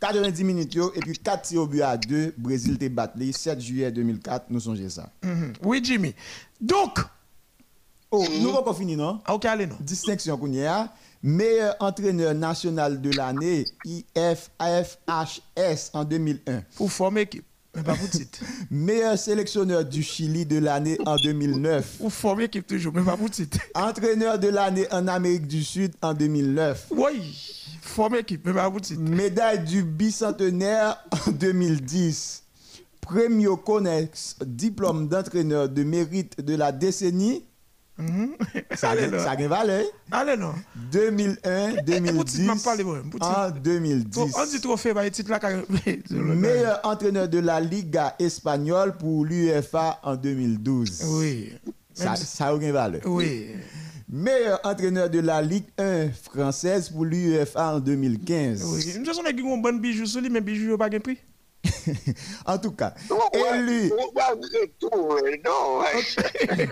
[0.00, 3.92] 90 minutes et puis 4 tirs au but à 2, Brésil t'a battu 7 juillet
[3.92, 5.10] 2004, nous songeons ça.
[5.22, 5.52] Mhm.
[5.62, 6.14] Oui, Jimmy.
[6.60, 7.00] Donc,
[8.16, 9.20] Oh, nous avons pas fini non?
[9.24, 9.74] Ah, ok, allez, non.
[9.80, 10.88] distinction qu'on y a.
[11.20, 16.62] Meilleur entraîneur national de l'année, IFAFHS en 2001.
[16.76, 17.44] Pour former équipe.
[18.70, 21.98] Meilleur sélectionneur du Chili de l'année en 2009.
[21.98, 22.92] Pour former équipe toujours.
[22.94, 23.58] Mais pas pour titre.
[23.74, 26.86] Entraîneur de l'année en Amérique du Sud en 2009.
[26.90, 27.70] Oui.
[27.82, 28.46] Former équipe.
[28.46, 29.00] Mais pas pour titre.
[29.00, 32.42] Médaille du bicentenaire en 2010.
[33.00, 37.44] Premier Connex, diplôme d'entraîneur de mérite de la décennie.
[38.74, 39.18] Ça Allez, a là.
[39.20, 39.84] ça a valeur.
[40.10, 40.52] Allez, non.
[40.90, 43.38] 2001, Eh, eh, pour titre, m'en 2010, parle, bon, pour titre.
[43.38, 44.10] en 2010.
[44.10, 45.62] Trop- On dit trophée, bah, titre là, quand
[46.10, 51.02] Meilleur entraîneur de la Liga espagnole pour l'UEFA en 2012.
[51.06, 51.52] Oui.
[51.92, 53.00] Ça, ça a valeur.
[53.06, 53.46] Oui.
[54.08, 58.64] Meilleur entraîneur de la Ligue 1 française pour l'UEFA en 2015.
[58.64, 58.94] Oui.
[58.98, 61.18] Nous sommes qui ont un bon bijou sur lui, mais bijou n'a pas de prix.
[62.46, 62.94] En tout cas,
[63.54, 63.90] élu.
[65.44, 66.68] non, ouais.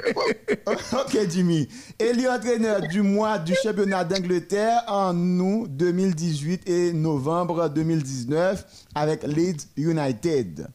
[0.67, 1.69] ok, Jimmy.
[1.99, 8.65] Élu entraîneur du mois du championnat d'Angleterre en août 2018 et novembre 2019
[8.95, 10.69] avec Leeds United.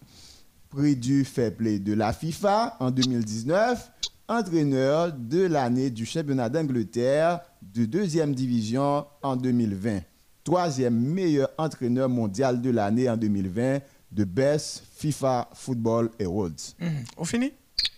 [0.70, 3.92] Prix du fair play de la FIFA en 2019.
[4.30, 10.00] Entraîneur de l'année du championnat d'Angleterre de deuxième division en 2020.
[10.44, 13.80] Troisième meilleur entraîneur mondial de l'année en 2020
[14.12, 16.76] de Best FIFA Football Awards.
[16.80, 17.04] Mhm.
[17.18, 17.54] On finit?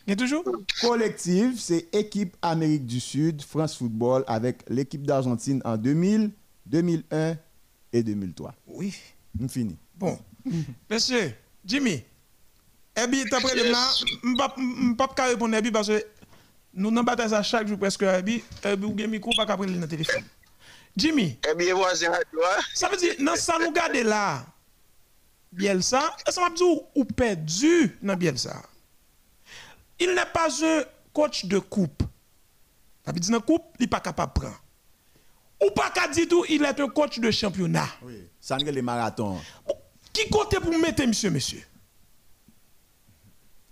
[0.06, 0.44] Il y a toujours?
[0.82, 6.32] Collective, c'est équipe Amérique du Sud, France Football avec l'équipe d'Argentine en 2000,
[6.66, 7.38] 2001
[7.94, 8.54] et 2003.
[8.68, 8.96] Oui.
[9.40, 9.78] On finit.
[9.96, 10.18] Bon.
[10.90, 11.34] Monsieur,
[11.64, 12.04] Jimmy,
[12.96, 16.04] Ebi, d'après le là, je ne peux pas répondre à Ebi parce que
[16.74, 18.44] nous n'avons pas ça chaque jour presque à Ebi.
[18.64, 20.24] Ebi ou bien micro, pas qu'après le téléphone.
[20.98, 24.46] Jimmy, bien, voisin, toi, ça veut dire, dans ça nous garde là,
[25.52, 28.62] Bielsa, ça m'a dit ou- perdu dans Bielsa?
[30.00, 30.84] Il n'est pas un
[31.14, 32.04] coach de coupe.
[33.06, 34.62] Ça veut dire dans coupe, il n'est pas capable de prendre.
[35.66, 37.88] Ou pas qu'à dire tout, il est un coach de championnat.
[38.04, 38.28] Oui.
[38.40, 39.40] Ça n'est les marathons.
[40.14, 41.66] Qui compte pour mettre monsieur, monsieur?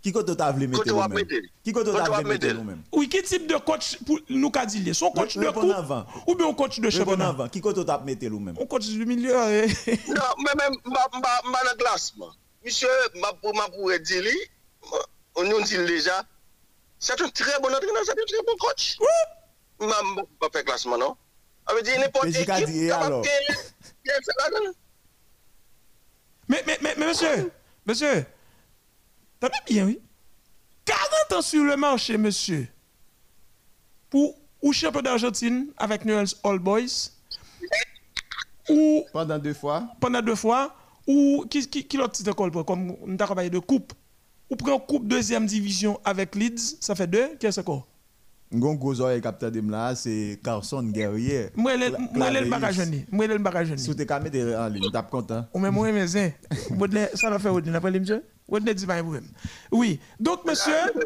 [0.08, 1.28] Qui côté t'as voulu mettre Côté ou à nous-même?
[1.28, 1.48] mettre?
[1.66, 2.56] Qui côté t'as voulu mettre mettre?
[2.58, 2.82] nous-même?
[2.94, 6.06] Oui, quel type de coach pour nous qu'a dit Son coach de coupe avant.
[6.26, 7.28] ou bien un coach de championnat?
[7.28, 7.50] avant.
[7.50, 8.56] Qui côté t'as mettre nous-même?
[8.58, 9.36] Un coach du milieu.
[9.50, 9.68] eh.
[10.08, 11.08] Non, mais même, ma,
[11.52, 12.30] ma, classement.
[12.64, 14.38] Monsieur, ma, ma pourrait dire, lui,
[15.36, 16.24] on nous dit déjà,
[17.00, 18.96] c'est un très bon entraîneur, c'est un très bon coach.
[19.82, 21.18] Ma, ma, pas classement, non?
[21.68, 22.46] Ça veut dire n'importe qui
[26.48, 27.52] mais, mais, mais, mais monsieur,
[27.86, 28.26] monsieur,
[29.40, 30.00] t'as bien, oui.
[30.86, 32.68] 40 ans sur le marché, monsieur.
[34.10, 37.12] Pour ou champion d'Argentine avec Newell's All Boys.
[38.70, 39.88] ou Pendant deux fois.
[40.00, 40.76] pendant deux fois,
[41.06, 43.94] ou qui, qui, qui l'autre titre comme avons parlé de coupe,
[44.50, 47.82] ou prend coupe deuxième division avec Leeds, ça fait deux, qu'est-ce que c'est
[48.52, 49.08] Gon gozo
[50.42, 51.50] Carson Guerrier.
[55.54, 56.34] Ou les monsieur.
[58.48, 59.28] Baudelaire dit pas un problème.
[59.72, 60.00] Oui.
[60.20, 61.02] Donc, monsieur, non,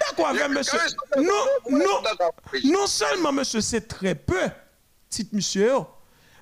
[0.00, 0.78] d'accord avec monsieur.
[1.18, 2.02] Non, non,
[2.64, 4.40] non seulement, monsieur, c'est très peu,
[5.10, 5.72] petit monsieur,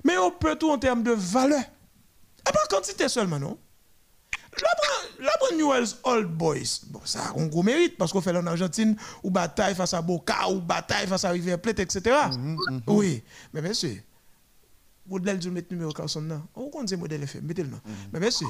[0.05, 1.59] mais on peut tout en termes de valeur.
[1.59, 3.57] Et pas quantité seulement, non?
[5.19, 6.81] La prend- Newell's Old Boys.
[6.87, 10.01] Bon, ça a un gros mérite parce qu'on fait en Argentine ou bataille face à
[10.01, 12.15] Boca ou bataille face à River Plate, etc.
[12.87, 13.23] Oui.
[13.53, 14.01] Mais monsieur,
[15.05, 16.41] Baudelaire dit mettre numéro Carson là.
[16.55, 17.77] On compte ce modèle fait, mettez-le là.
[18.11, 18.47] Mais monsieur,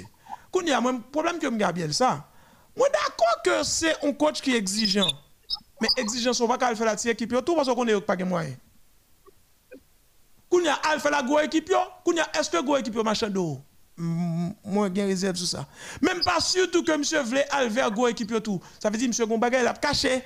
[0.52, 2.28] quand il y a un problème que bien ça.
[2.76, 5.12] Moi d'accord que c'est un coach qui est exigeant.
[5.82, 8.24] Mais exigeant on va pas faire la petite équipe tout parce qu'on est pas de
[8.24, 8.56] moyens.
[10.50, 12.64] Quand il y a al fait la grosse équipe quand il y a est-ce que
[12.64, 13.60] grosse équipe machin d'eau?
[13.98, 15.68] Moi j'ai réserve sur ça.
[16.02, 18.62] Même pas sûr tout que monsieur voulait al vers grosse équipe tout.
[18.80, 20.24] Ça veut dire monsieur gon bagay l'a caché.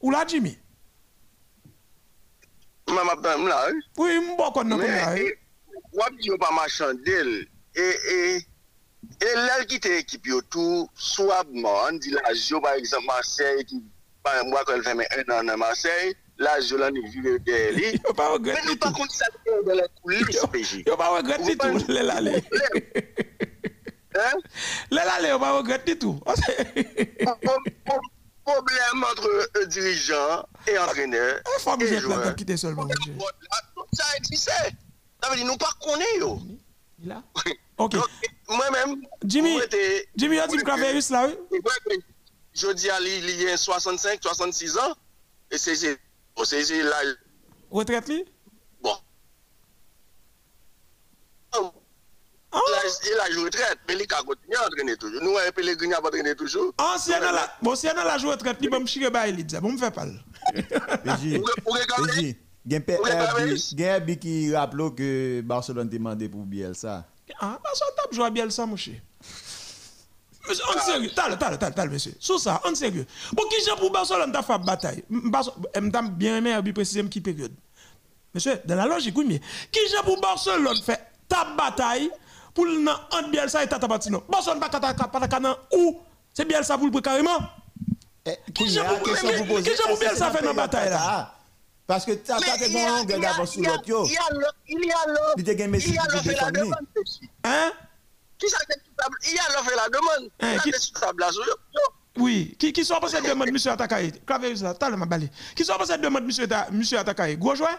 [0.00, 0.58] Ou là Jimmy?
[2.88, 3.60] Mwen ap dan m la,
[3.96, 4.18] oui.
[4.20, 5.14] M'bon kon nan là.
[5.96, 7.30] Wap di yo pa machan del,
[7.78, 8.18] e, e,
[9.22, 13.80] e lèl ki te ekip yo tou, swabman, di la jo par exemple Marseille, ki
[14.26, 17.92] pa mwa kon fèmè un an nan Marseille, la jo lan ni vive de li.
[18.04, 18.98] Yo pas Men nou pa tout.
[18.98, 20.82] kont sa te de la coulis peji.
[20.86, 21.78] Yo pas regret du tout.
[21.88, 22.32] Le la le.
[24.14, 24.36] Hein?
[24.90, 26.20] Le la le yo pas regret du tout.
[28.44, 29.48] Problem entre
[30.68, 31.40] e antreneur.
[31.60, 32.24] Faut que e je joueur.
[32.24, 33.14] la quitter seulement monsieur.
[33.74, 34.50] Tout sa existe.
[35.22, 36.38] Ça veut dire nou pa konen yo.
[37.04, 37.22] Là.
[37.78, 37.96] OK.
[38.48, 39.58] Mwen men, Jimmy.
[40.16, 41.34] Jimmy a dit Claverus là oui?
[42.52, 44.94] Je dis à lui, il y a 65, 66 ans.
[45.50, 45.98] Et c'est c'est
[46.36, 46.96] bon, c'est là.
[47.70, 48.24] Retraite li?
[48.82, 48.94] Bon.
[51.52, 55.20] Ah, Là, il a joué retraite, mais il a continué à entraîner toujours.
[55.22, 56.72] Nous, un Pellegrini a entraîné toujours.
[56.78, 59.56] ancien dans la bon si dans la jouer retraite li bon chire ba il dit.
[59.60, 60.06] Bon me fait pas.
[61.04, 61.42] Herbie,
[63.02, 63.74] Claverus?
[63.76, 64.52] gen Herbie qui
[64.96, 67.04] que Barcelone te mandé pour Bielsa.
[67.40, 69.00] Ah, parce qu'on tape jouer bien ça mon cher.
[70.48, 72.14] Monsieur, en sérieux, tal, tal, tal, tal, monsieur.
[72.20, 73.06] Sous ça, en sérieux.
[73.32, 75.02] Bon, qui j'ai pour Barcelone t'a fait bataille?
[75.08, 77.52] M'ta bien aimé, bien précisément qui période?
[78.34, 79.40] Monsieur, dans la logique, oui, mais
[79.72, 82.10] qui j'ai pour Barcelone fait ta bataille
[82.52, 84.22] pour le entre Bielsa et Tata Martino?
[84.28, 86.00] Barcelone pas Tata Patacana ou
[86.32, 87.38] c'est Bielsa pour le carrément?
[88.26, 90.98] Eh, Qui j'ai pour- pour pour Bielsa fait dans bataille, là?
[90.98, 91.34] Tata?
[91.86, 92.64] Parce que Tata a- bon
[93.04, 94.90] il y a- d'avance sur il y a- l'autre il y a l'autre- il y
[94.90, 96.78] a l'autre- Il y a l'autre.
[97.44, 97.72] Hein?
[98.38, 99.16] Qui ça fait tout table?
[99.26, 100.30] Il y a l'autre fait la demande.
[100.40, 101.30] A qui- table là.
[102.16, 104.12] Oui, qui, qui sont passés demande monsieur Atakaye?
[104.26, 105.30] Claverus là, t'as le.
[105.56, 107.36] Qui sont passés demande monsieur, monsieur Atakaye?
[107.36, 107.76] Gros joueur?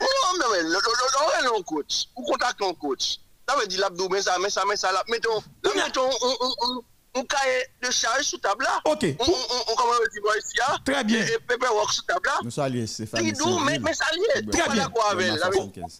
[0.00, 2.06] Non, mais le- le- le coach.
[2.16, 3.18] Ou contacte un coach.
[3.48, 4.90] Ça veut dire l'abdou, mais ça, mais ça, mais ça.
[5.08, 5.42] Mettons,
[5.74, 6.84] mettons, on, on, on,
[7.14, 8.80] on cahier de charge sous table là.
[8.84, 9.04] Ok.
[9.18, 10.78] On, on, on, on comment on dit, moi, ici, là.
[10.84, 11.24] Très bien.
[11.26, 12.38] Et paperwork sous table là.
[12.42, 13.24] Nous saluons Stéphane.
[13.24, 14.46] Il doux, mais, mais ça lié.
[14.50, 14.88] Très bien.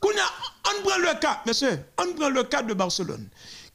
[0.01, 0.25] Kounya,
[0.67, 3.29] on prend le cas, monsieur, on prend le cas de Barcelone.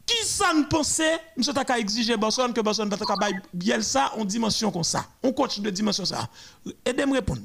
[0.06, 4.72] Qui ça ne pensait, monsieur Taka exiger Barcelone que Barcelone va Taka Bielsa en dimension
[4.72, 6.30] comme ça, on coach de dimension ça.
[6.86, 7.42] Aidez-moi répondre.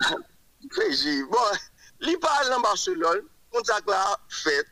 [0.74, 1.38] Féji, bon,
[2.00, 3.20] li parle dans Barcelone,
[3.52, 4.64] contact là, fait,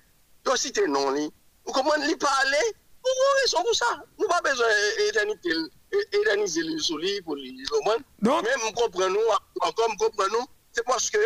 [0.42, 1.30] toi si t'es non li,
[1.66, 2.54] ou comment li parle,
[3.06, 4.02] ou on raison pour ça.
[4.18, 4.66] Nous pas besoin
[4.98, 5.70] d'éterniser
[6.12, 7.96] éterniser li sous li pour li, comment?
[8.20, 11.18] Donc- Mais nous comprenons, nous, encore nous comprenons, c'est parce que,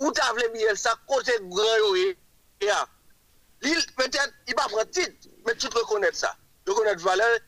[0.00, 2.18] ou t'as voulu bien ça, côté grand yo, et,
[2.62, 2.88] et, ah,
[3.62, 6.34] li, peut-être, il va prendre titre, mais tu te reconnais ça.
[6.66, 7.38] Reconnaître valeur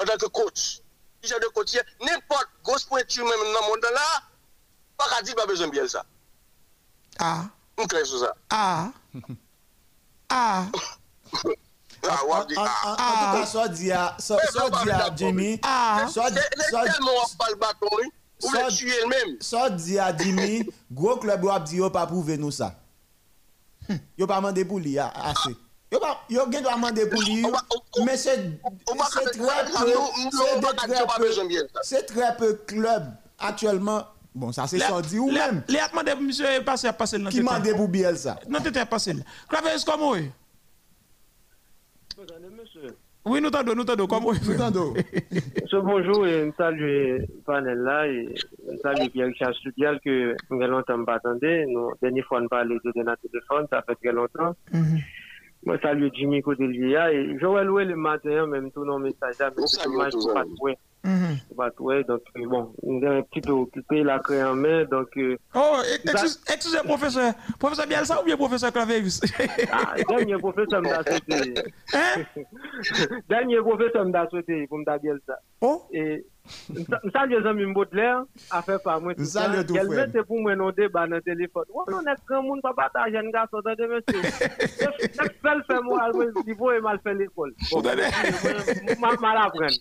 [0.00, 0.80] en tant que coach.
[1.22, 4.22] Si j'ai de coach, n'importe, grosse pointure même dans le monde là,
[4.96, 6.04] pas qu'à dire pas besoin de bien ça.
[7.18, 7.44] Ah,
[7.76, 8.34] On crée sur ça.
[8.50, 8.90] ah,
[10.30, 10.66] ah, Ah,
[12.04, 12.96] En, ouais, en, dit, en, ah.
[12.96, 15.10] en tout cas, soit dit à, soit, Mais soit pas dit à.
[15.14, 16.06] Jimmy, ah.
[16.10, 16.30] soit.
[18.42, 18.50] Ou
[19.40, 22.74] Ça- le dit à Jimmy, gros club wap di yo pas prouver nous ça.
[24.18, 25.56] Yo pas mandé pour lui ah, assez.
[25.90, 27.44] Yo pas yo gen doit demander pour lui,
[28.04, 29.88] mais c'est très peu,
[30.22, 32.64] c'est pas très pas peu- ça.
[32.66, 34.06] club actuellement.
[34.34, 37.18] Bon, ça c'est sans dire ou Les même les demandé pour monsieur passer à passer
[37.18, 38.38] dans qui mandé pour Bielsa.
[38.48, 39.22] Non, t'étais passé là.
[39.48, 40.14] Claverus comment
[43.24, 43.40] oui?
[43.40, 44.06] Nous t'entendons, nous t'entendons.
[44.06, 44.92] Comment entend.
[45.62, 50.60] Monsieur, bonjour, et je salue le panel là, et je salue Pierre-Richard Studial que nous
[50.60, 51.66] avons longtemps pas attendu.
[51.68, 54.54] Nous, dernière fois, nous parlons de notre téléphone, ça fait très longtemps.
[55.64, 59.84] Moi, salue Jimmy Codelier, et j'aurais loué le matin, même tout nos messages mais c'est
[59.84, 60.44] dommage pour pas.
[61.04, 62.06] Mm -hmm.
[62.06, 65.08] donc bon, on est un petit peu occupé, la craie en main, donc...
[65.16, 69.20] Euh, oh, excusez, professeur, professeur Bielsa ou bien professeur Claveus
[69.72, 71.54] Ah, dernier professeur m'a souhaité.
[71.94, 72.22] Hein?
[73.28, 75.36] Dernier professeur m'a souhaité pour me Bielsa.
[75.60, 75.82] Oh?
[75.92, 76.24] Et
[77.04, 81.22] Msalye zanmi mbotler, afe pa mwen tout sa, gelme se pou mwen onde ba nan
[81.22, 81.66] telefon.
[81.70, 84.16] Wou nan ek gen moun pa patajen ga sotan de mese.
[85.22, 87.54] Ek fel fe mou alwen divou e mal fe l'ekol.
[87.70, 87.86] Bon,
[89.22, 89.78] mal apren.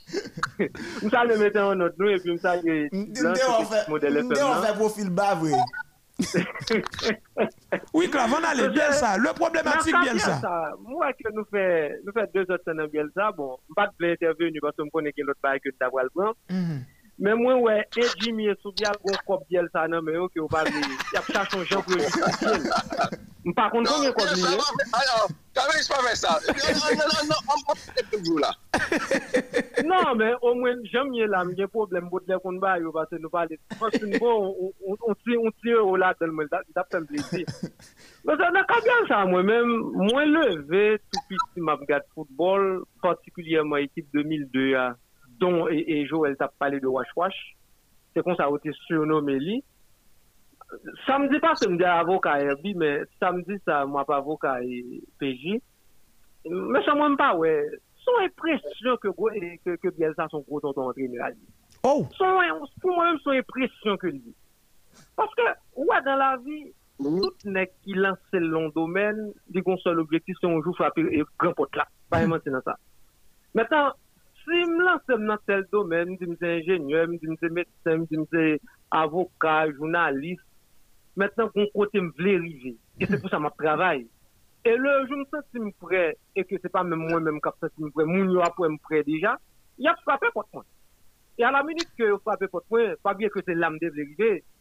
[1.05, 2.89] Msalye meten an not nou e pi msalye...
[2.93, 5.57] Mde ou fe profil bavwe.
[7.93, 9.18] oui, Clave, on allait bien ça.
[9.18, 10.73] Le problématique, bien ça.
[10.80, 14.60] Moi, que nous faisons nous fait deux autres semaines bien ça, bon, pas de intervenir
[14.61, 16.35] parce que je connais l'autre bail que d'avoir le prendre.
[17.23, 20.48] Mais moi, ouais, et Jimmy et Soubial, on cop bien ça, non, mais ok, on
[20.48, 24.43] va dire, il y a cherché un gens pour le Par contre, combien cop lié?
[24.91, 26.39] Alors, quand même, pas fait ça.
[26.48, 28.52] Non, non, non, on va toujours là.
[29.85, 32.39] Non, mais au moins, j'aime bien là, mais il y a un problème, pour dire
[32.41, 33.56] qu'on va, parce que nous parlons.
[33.80, 36.18] Parce que nous, on tire au lac,
[36.73, 37.45] ça fait plaisir.
[38.26, 43.77] Mais ça n'a qu'à bien ça, moi-même, moi, levé, tout petit, m'a regardé football, particulièrement
[43.77, 44.76] équipe 2002,
[45.41, 47.57] dont et, Joël t'a parlé de Wash Wash.
[48.13, 49.63] C'est comme ça a été surnommé lui.
[51.05, 55.59] Samedi pas que me dit avocat Herbie, mais samedi ça moi pas avocat et PJ.
[56.45, 57.68] Mais ça moi pas ouais.
[57.97, 59.09] Son impression que
[59.65, 61.30] que que Bielsa son gros tonton entraîneur.
[61.84, 62.07] Oh.
[62.18, 62.26] Son
[62.80, 64.34] pour moi même son impression que lui.
[65.15, 65.41] Parce que
[65.76, 70.38] ouais dans la vie tout n'est qui lance le long domaine, dit qu'on seul objectif
[70.39, 71.88] c'est on joue frapper et grand pote là.
[72.09, 72.77] Pas mentir dans ça.
[73.53, 73.93] Maintenant
[74.43, 79.72] si je lance dans tel domaine, je suis ingénieur, je suis médecin, je suis avocat,
[79.72, 80.41] journaliste,
[81.15, 82.77] maintenant, mon côté me voulait arriver.
[82.99, 84.07] Et c'est pour ça que je travaille.
[84.63, 87.39] Et le jour où je me sens prêt, et que ce n'est pas même moi-même
[87.41, 89.38] qui me prêt, mon yo après me prêt déjà,
[89.77, 90.65] il a frappé contre moi.
[91.38, 93.91] Et à la minute que je frappe contre moi, pas bien que c'est l'âme de
[93.95, 94.01] je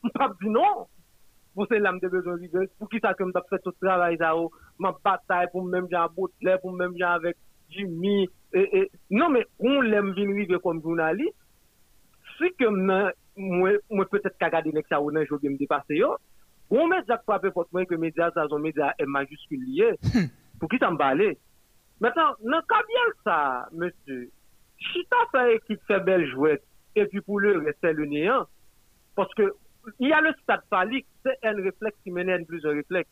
[0.05, 0.86] ne pas dire non.
[1.55, 4.16] Pour c'est l'âme de de pour qui ça que je fait tout le travail,
[4.78, 6.73] ma bataille pour même gens à Baudelaire, pour
[7.70, 8.28] avec Jimmy,
[9.10, 11.34] non, mais on l'aime venir comme journaliste,
[12.38, 16.02] si que moi, moi peut-être qu'à garder ça ou je me dépasser,
[16.70, 19.94] on met Jacques Frappé pour moi que médias, ça, sont médias M majuscule lié,
[20.59, 21.34] pour qui parle.
[22.01, 24.30] Maintenant, non, quand bien ça, monsieur,
[24.78, 26.64] Chita fait équipe fait belle jouette,
[26.97, 28.47] et puis pour le reste, c'est le néant,
[29.14, 29.52] parce que
[29.98, 33.10] il y a le stade phallique, c'est un réflexe qui mène à plusieurs réflexes.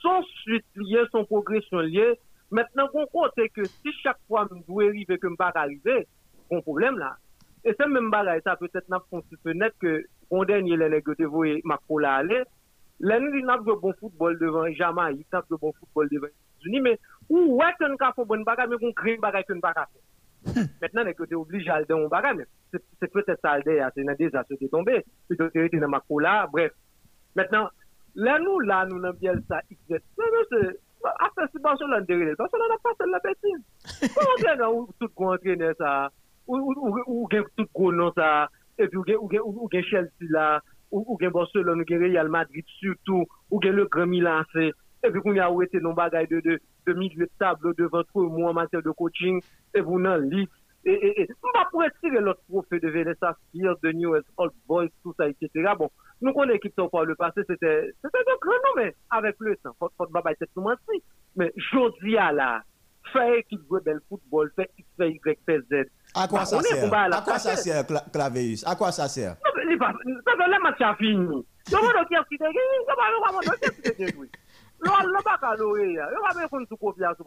[0.00, 2.18] Son suite lié, son progression liée,
[2.52, 6.06] Maintenant, on compte que si chaque fois je dois arriver que je ne pas arriver,
[6.50, 7.16] un problème là.
[7.64, 11.46] Et c'est même bagaille, ça peut-être n'a pas net que on dernier que tu vois
[11.64, 12.42] Macron là aller.
[13.00, 16.98] L'année n'a pas bon football devant Jamaïque, n'a pas bon football devant les États-Unis, mais
[17.30, 20.64] où est-ce qu'on a fait bon bagaille, mais qu'on crée une bagaille qu'on pas faire.
[20.82, 24.14] Maintenant, que tu es obligé à aller dans un bagaille, c'est peut-être ça, c'est un
[24.14, 25.04] désastre qui est tombé.
[25.30, 26.72] Tu es dans Macron là, bref.
[27.34, 27.70] Maintenant,
[28.14, 30.78] là, nous, là, nous, bien ça, c'est
[31.10, 32.06] Ape si bansyon lan
[32.82, 33.58] pasen la betin.
[34.68, 35.10] Ou tout
[35.78, 36.10] sa,
[36.46, 38.48] ou gen tout non sa,
[38.78, 40.60] epi ou gen Chelsea la,
[40.90, 41.34] ou gen
[41.66, 44.70] lan, ou gen Real Madrid surtout, ou gen le Grand Milan se,
[45.02, 46.58] epi kou ni a ou ete non bagay de
[47.38, 49.42] table devan kou mou an mater de coaching,
[49.74, 50.50] epi ou nan lit.
[50.84, 55.28] Mba pou etire lot profe de Venessa Spears, de New West Old Boys, tout sa,
[55.28, 55.50] etc.
[55.78, 55.90] Bon.
[56.20, 58.08] Nous connaissons l'équipe par le passé, c'était un
[58.40, 61.02] grand nom, mais avec le temps, faut baba cette si.
[61.36, 62.62] Mais aujourd'hui là,
[63.12, 65.86] faire équipe de bel football, faire X, faire Y, faire Z.
[66.14, 69.64] À quoi ça sert À quoi ça sert Claveus À quoi ça sert Ça fait
[69.64, 71.46] le match a fini.
[71.68, 72.50] Je me dis qu'il y a qui je me
[73.42, 74.30] dis qu'il y a qui
[74.80, 77.24] Le pas qu'à l'oreille, je vais faire tout copier, tout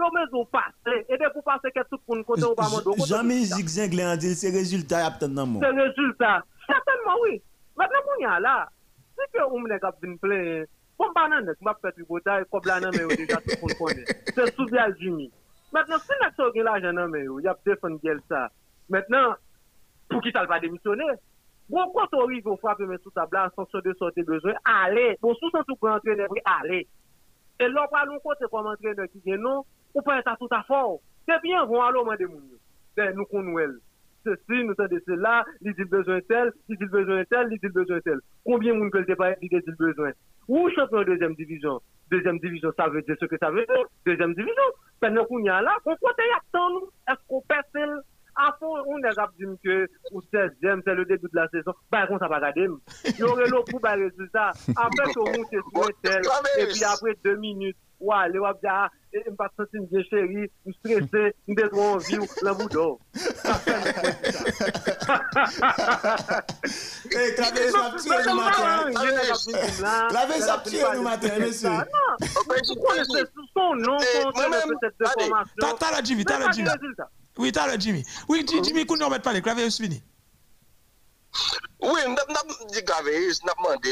[0.00, 0.26] pas copier.
[0.26, 4.50] Je me dis passer, et de pour passer que tout le Zigzag a dit c'est
[4.50, 6.44] résultat à peut-être C'est résultat.
[6.66, 7.42] Certainement oui.
[7.76, 8.68] Maintenant, qu'on y a là,
[9.16, 10.66] c'est que on est capable de plaindre.
[10.98, 13.74] Comme pas nan m'a fait du bouteille, comme là, non, mais déjà tout le monde
[13.78, 14.04] connaît.
[14.34, 15.32] C'est sous bien Jimmy.
[15.72, 18.50] Maintenant, si n'a pas l'argent, non, mais il y a défendu ça.
[18.88, 19.34] Maintenant,
[20.10, 21.04] pour qui ça va démissionner?
[21.70, 25.16] Bon, quand on arrive au frappe, mais sous table, en fonction de sortir besoin, allez.
[25.22, 26.88] Bon, sous son tout pour entraîner, allez.
[27.60, 29.64] Et là, pas nous côté comme entraîneur qui dit non,
[29.94, 31.00] ou pas être tout à fort.
[31.28, 32.40] C'est bien, vont aller au moins des mouns.
[33.14, 33.78] Nous connaissons
[34.24, 38.00] ceci, nous sommes cela, il dit besoin tel, il dit besoin tel, il dit besoin
[38.00, 38.18] tel.
[38.44, 39.48] Combien de monde le pas dit
[39.78, 40.12] besoin
[40.48, 41.80] Ou champion de deuxième division?
[42.10, 43.84] Deuxième division, ça veut dire ce que ça veut dire?
[44.04, 44.62] Deuxième division?
[45.00, 46.92] Pendant qu'on y là, on peut y attendre.
[47.08, 47.64] Est-ce qu'on passe
[48.36, 51.74] à fond, on est de dire que au 16e, c'est le début de la saison.
[51.90, 52.68] Bah, comme ça, pas regarder.
[53.04, 54.50] Il y aurait l'eau pour le résultat.
[54.76, 56.22] Après, on monte sur le tel.
[56.58, 58.38] Et puis après deux minutes, ouais, les
[59.12, 62.54] dire, je ne pas sentir bien chéri, je suis stressé, je suis trop envie, la
[62.54, 62.98] boudou.
[67.12, 67.34] Eh,
[67.98, 68.92] tué matin.
[70.40, 71.68] Ça tué le matin, monsieur.
[71.70, 71.84] Non,
[72.20, 73.24] vous connaissez
[73.54, 74.60] son nom, son nom,
[74.98, 75.76] formation.
[75.78, 76.68] T'as la Jimmy, t'as la Jimmy.
[77.38, 78.04] Oui, t'as le Jimmy.
[78.28, 80.02] Oui, Jimmy, qu'on ne pas les claviers, c'est fini.
[81.82, 83.90] Oui, je dis clavier, je demandé.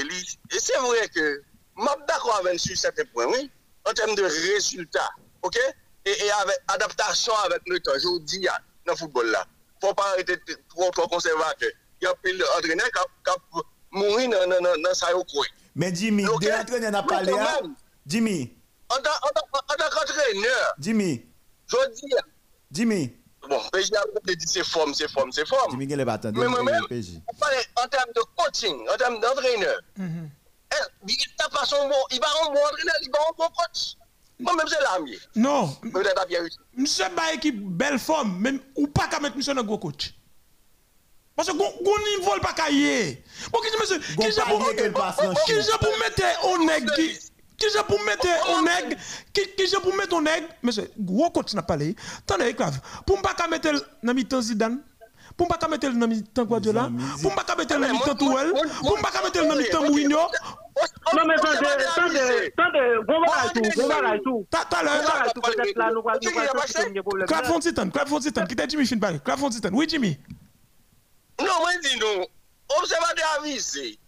[0.52, 1.42] Et c'est vrai que,
[1.76, 3.50] je suis d'accord avec sur certains points, oui,
[3.88, 5.10] en termes de résultats,
[5.42, 5.56] ok?
[6.04, 8.46] Et, et avec adaptation avec le temps, je vous dis,
[8.86, 9.46] dans le football là,
[9.80, 11.70] il ne faut pas être trop, trop conservateur.
[12.00, 14.94] Il y a plein d'entraîneurs qui ont mouru dans, dans, dans.
[15.74, 16.42] Mais Jimmy, Ok?
[16.42, 17.02] de l'entraîneur n'a
[17.38, 17.58] hein?
[17.62, 17.74] même.
[18.06, 18.56] Jimmy,
[18.88, 21.26] En tant en tant- en tant qu'entraîneur, Jimmy,
[21.66, 22.12] je dis,
[22.72, 23.14] Jimmy.
[23.48, 24.02] bon, PJ a
[24.34, 25.70] dit c'est forme, c'est forme, c'est forme.
[25.72, 26.04] Jimmy, est
[26.40, 26.82] Mais moi-même,
[27.76, 29.80] en termes de coaching, en termes d'entraîneur.
[29.98, 30.02] Eh,
[31.08, 33.94] Il n'a pas son bon, il va un bon entraîneur, il va un bon coach.
[34.40, 35.18] Moi-même, c'est l'ami.
[35.34, 35.76] Non,
[36.76, 40.14] monsieur ba équipe belle forme, même ou pas qu'à mettre monsieur dans gros coach.
[41.34, 43.24] Parce que gon niveau le pas cahier.
[43.52, 45.40] Bon qui monsieur, qui j'ai pour franchi.
[45.46, 48.96] qui j'ai pour mettre au nègre qui j'ai pour mettre au nègre
[49.32, 51.96] qui j'ai pour mettre au nègre monsieur gros coach n'a pas parlé.
[52.18, 52.80] Attendez grave.
[53.06, 53.70] Pour pas qu'à mettre
[54.02, 54.82] dans mi-temps Zidane.
[55.38, 56.90] Pour pas qu'à mettre dans mi-temps Guardiola.
[57.22, 58.52] Pour pas qu'à mettre dans mi-temps Tourelle.
[58.80, 60.18] Pour pas qu'à mettre dans mi-temps Mourinho.
[61.14, 64.46] Non, mais attendez, attendez, attendez, bon bagaille tout, bon bagaille tout.
[64.50, 67.26] T'as le tout, peut-être là, nous allons nous y problème.
[67.26, 69.18] Clap Fontitan, Clap Fontitan, qui t'a Jimmy fin parler.
[69.24, 69.70] Clap Fontitan.
[69.72, 70.18] Oui Jimmy.
[71.40, 72.26] Non, moi, dis non.
[72.78, 73.98] Observateur avisé.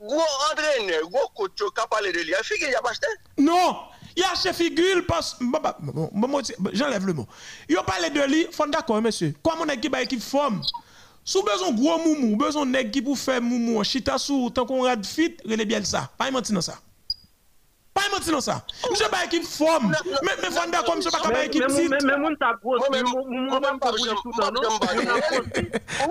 [0.00, 0.22] Gros
[0.52, 2.28] entraîneur, gros coach qui a parlé de lui.
[2.38, 3.08] Il fait qu'il a pas acheté.
[3.36, 3.76] Non,
[4.18, 5.78] il y a chef figure parce bah,
[6.72, 7.26] j'enlève le mot.
[7.68, 9.32] Il a parlé de lui, faut d'accord monsieur.
[9.44, 10.60] Comme on équipe équipe forme?
[11.24, 15.06] Sous besoin gros moumou, besoin nèg qui pour faire moumou, chita sou tant qu'on rad
[15.06, 16.10] fit, relé bien ça.
[16.18, 16.80] Pas mentir dans ça.
[17.98, 18.64] Pas mentir dans ça.
[18.90, 19.94] Monsieur pas équipe forme.
[20.22, 21.90] Mais mais faut d'accord monsieur pas équipe mais titre.
[21.90, 24.78] mais mais moun ta grosse, même- même pas, bouge j'aime- tout le temps, non?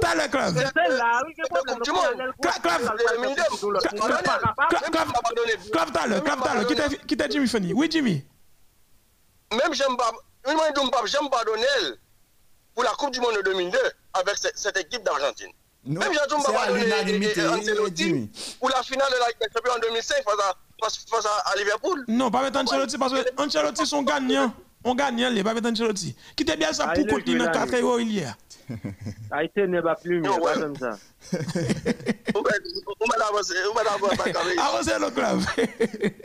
[0.01, 0.55] T'as le club.
[0.57, 1.79] C'est là, oui, quel problème.
[2.41, 2.81] Clap clap
[5.93, 6.65] t'as le, clap t'as le.
[6.65, 7.73] Qui t'a qui t'a Jimmy Fanny.
[7.73, 8.23] Oui Jimmy.
[9.51, 11.65] Même j'aime pas, moi, je dis pas, j'aime pas donner
[12.73, 13.77] pour la Coupe du Monde de 2002
[14.13, 15.51] avec cette, équipe d'Argentine.
[15.85, 19.73] Non, Même j'aime c'est pas à donner l'unanimité, Ancelotti pour la finale de la Champions
[19.75, 22.05] en 2005 face à, face, à Liverpool.
[22.07, 24.53] Non, pas mettre Ancelotti parce que Ancelotti sont gagnants.
[24.87, 26.15] On gagne, les pas mettre Ancelotti.
[26.35, 28.35] Qui t'a bien ça pour continuer dans joué là, 4 euros il y a.
[29.31, 30.61] Haïti n'est pas plus mieux, Non, pas ouais.
[30.61, 30.97] comme ça.
[33.07, 34.33] M'avez avancé, vous m'avez avancé.
[34.59, 35.39] Avancez le club.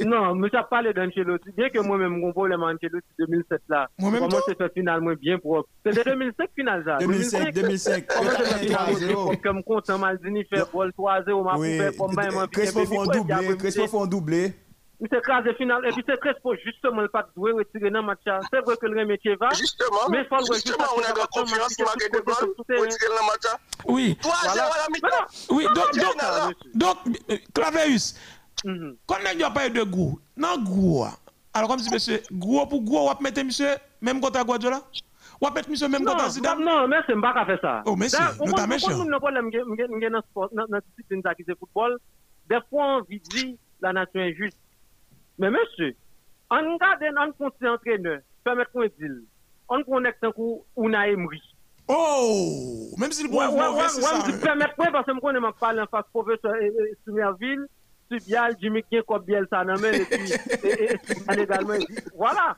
[0.07, 1.51] Non, mais ça parle d'Ancelotti.
[1.57, 3.89] Bien que moi-même, mon problème Ancelotti 2007 là.
[3.99, 5.69] Moi-même Comment c'est fait finalement bien propre.
[5.85, 6.99] C'est de 2005 final ça.
[6.99, 8.07] 2005, 2005.
[8.07, 9.13] Comment c'est fait finalement bien 3-0.
[9.13, 13.87] propre comme content Maldini fait bol 3-0, m'a comme ben, m'a Crespo font doublé, Crespo
[13.89, 14.53] font doublé.
[15.05, 15.85] Il s'est crasé final.
[15.85, 18.21] Et puis c'est Crespo justement le pas de jouer, retirer dans le match.
[18.25, 19.49] C'est vrai que le métier va.
[19.51, 21.75] Justement, Mais il faut le justement, on a de la confiance,
[22.87, 23.61] tirer le match.
[23.87, 25.27] Oui, 3-0 à la mi-temps.
[25.51, 25.93] oui, donc,
[26.75, 26.97] donc,
[27.31, 28.15] euh, Claveus,
[28.65, 28.97] Mhm.
[29.07, 31.05] quand on a pas de gros, non gros,
[31.53, 33.75] alors comme si monsieur, gros pour gros, on va mettre monsieur,
[35.89, 36.63] même quand à Zidane.
[36.65, 37.83] non, mais c'est pas qu'à faire ça.
[37.87, 37.97] Oh,
[39.19, 40.49] problème, m'gen- m'gen- m'gen dans sport,
[41.35, 41.43] qui
[42.49, 43.93] des fois on vit dit la
[45.43, 45.89] Men monsye,
[46.55, 49.17] an gade nan konti entrene, pemet kon dil,
[49.75, 51.41] an konek tan kou ou na emri.
[51.91, 54.13] Oh, menm si li pou avon, wè se sa.
[54.13, 56.55] Wè m di pemet kon, parce m konen man pale an fase profesor
[57.03, 57.67] Soumerville,
[58.13, 60.33] Subial, Jimmy Kien, Kop Biel, Sanamel, et puis,
[60.63, 61.75] et, et, également.
[62.15, 62.57] Voilà.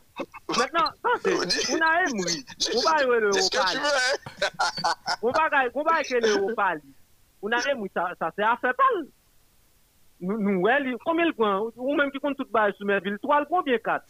[0.49, 2.45] Maintenant, ça c'est, on a un moui.
[2.75, 3.77] On va aller le Opal.
[5.23, 6.81] On va aller, on va aller le Opal.
[7.41, 8.75] On a un moui, ça, ça c'est affaire
[10.21, 10.63] Nous,
[11.05, 11.61] combien le point?
[11.77, 13.79] Ou même qui compte tout bas sur Merville, 3 le combien?
[13.79, 14.05] 4?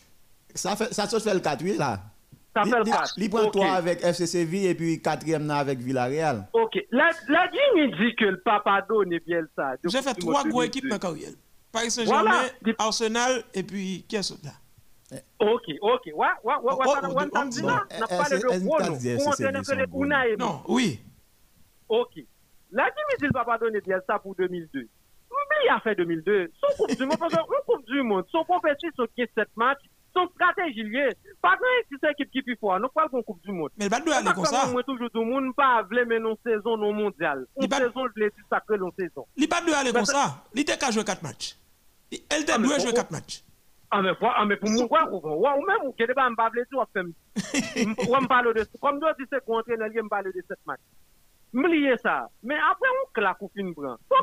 [0.54, 1.98] Ça fait, ça se fait le 4, oui, là.
[2.54, 3.14] Ça fait le li- 4.
[3.16, 3.52] li prend Ok.
[3.52, 6.46] 3 avec FC Séville et puis 4e avec Villarreal.
[6.52, 6.78] Ok.
[6.92, 9.72] La, la dit que le papa donne bien ça.
[9.84, 11.30] J'ai fait trois gros équipes dans carrière.
[11.72, 12.74] Paris Saint-Germain, Voilà.
[12.78, 14.52] Arsenal, et puis qui est ce là
[15.40, 16.00] Ok, ok.
[16.06, 17.82] Ouais, ouais, ouais, oh, dit là.
[17.90, 18.98] On Eh, eh, de gros noms.
[19.26, 21.00] On Non, oui.
[21.88, 22.12] Ok.
[22.70, 24.88] La Jimmy dit le papa donne bien ça pour 2002.
[25.64, 26.50] Il a fait 2002.
[26.60, 27.16] Son Coupe du Monde,
[27.66, 29.80] Coupe du Monde, son compétition qui est 7 matchs,
[30.14, 31.08] son stratégie liée.
[31.40, 31.94] Pas grand si
[32.30, 32.78] qui peut faire.
[32.80, 33.70] Nous parlons d'une Coupe du Monde.
[33.78, 34.66] Mais le bal doit aller comme ça.
[34.70, 37.46] Moi, toujours, tout le monde pas voulu mener une saison non je.
[40.54, 41.56] Il était qu'à jouer 4 matchs.
[42.12, 43.42] Elle Ah, mais doit pour- jouer 4 matchs.
[43.90, 45.08] Ah, mais, pour- ah, mais pour moi, quoi,
[45.56, 46.28] ou même, ou je ne sais pas,
[46.76, 50.42] on fait Ou me parle de comme je dis c'est contre il me parle de
[50.48, 50.80] cette match.
[51.52, 52.28] M'lié ça.
[52.42, 53.96] Mais après on claque ou fin.
[54.08, 54.16] Faut.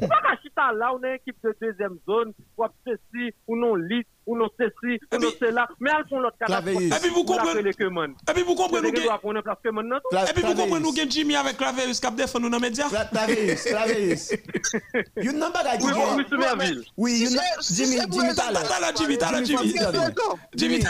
[0.00, 3.74] Ou pas qu'à chita là, on est équipe de deuxième zone, ou ceci, ou non
[3.74, 5.68] lit, ou non ceci, ou non cela.
[5.80, 6.60] Mais elles font l'autre cas.
[6.60, 7.68] Et puis vous comprenez.
[7.68, 8.98] Et puis vous comprenez nous.
[8.98, 12.88] Et puis vous comprenez nous que Jimmy avec Claveus cap défend nous dans les médias.
[12.88, 14.32] Claveus, Claveus.
[15.16, 16.84] You know pas Oui, oui, Soumerville.
[16.96, 18.60] Oui, you know Jimmy, Jimmy Tala.
[18.60, 19.74] Tala Jimmy, Tala Jimmy.
[20.54, 20.80] Jimmy.
[20.80, 20.84] Jimmy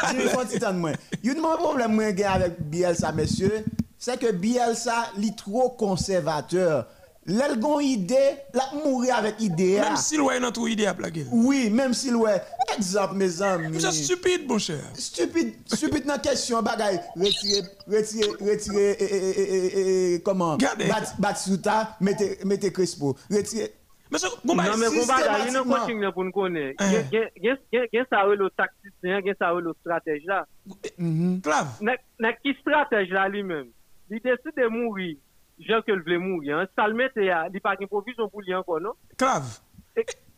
[0.74, 0.92] moi.
[1.22, 3.64] You know problème moi avec Bielsa monsieur,
[3.98, 6.86] c'est que Bielsa est trop conservateur.
[7.24, 9.78] L'elle gon idée, la mourir avec idée.
[9.78, 11.24] Même si l'oué dans tout idée à plaquer.
[11.30, 12.32] Oui, même si l'oué.
[12.76, 13.80] Exemple, mes amis.
[13.80, 14.82] C'est stupide, mon cher.
[14.94, 16.98] Stupide, stupide dans question, bagay.
[17.14, 20.56] Retirer, retirer, retirer, et, et, et, comment?
[20.56, 20.90] Gardez.
[21.18, 23.16] Batsuta, mettez, mettez Crespo.
[23.30, 23.72] Retirer.
[24.10, 26.84] Mais c'est bon, non, mais bon, bagay, il y a un coaching pour nous connaître.
[26.84, 30.44] Il y a ça, le tacticien, il y a ça, le stratège là.
[30.98, 31.68] Clave.
[32.18, 33.68] N'a qui stratège là lui-même?
[34.10, 35.16] Il décide de mourir.
[35.16, 36.58] Jean que le voulait mourir.
[36.58, 36.66] Hein.
[36.76, 38.92] Ça le met, il n'y a pas de provision lui encore, non?
[39.16, 39.60] Clave.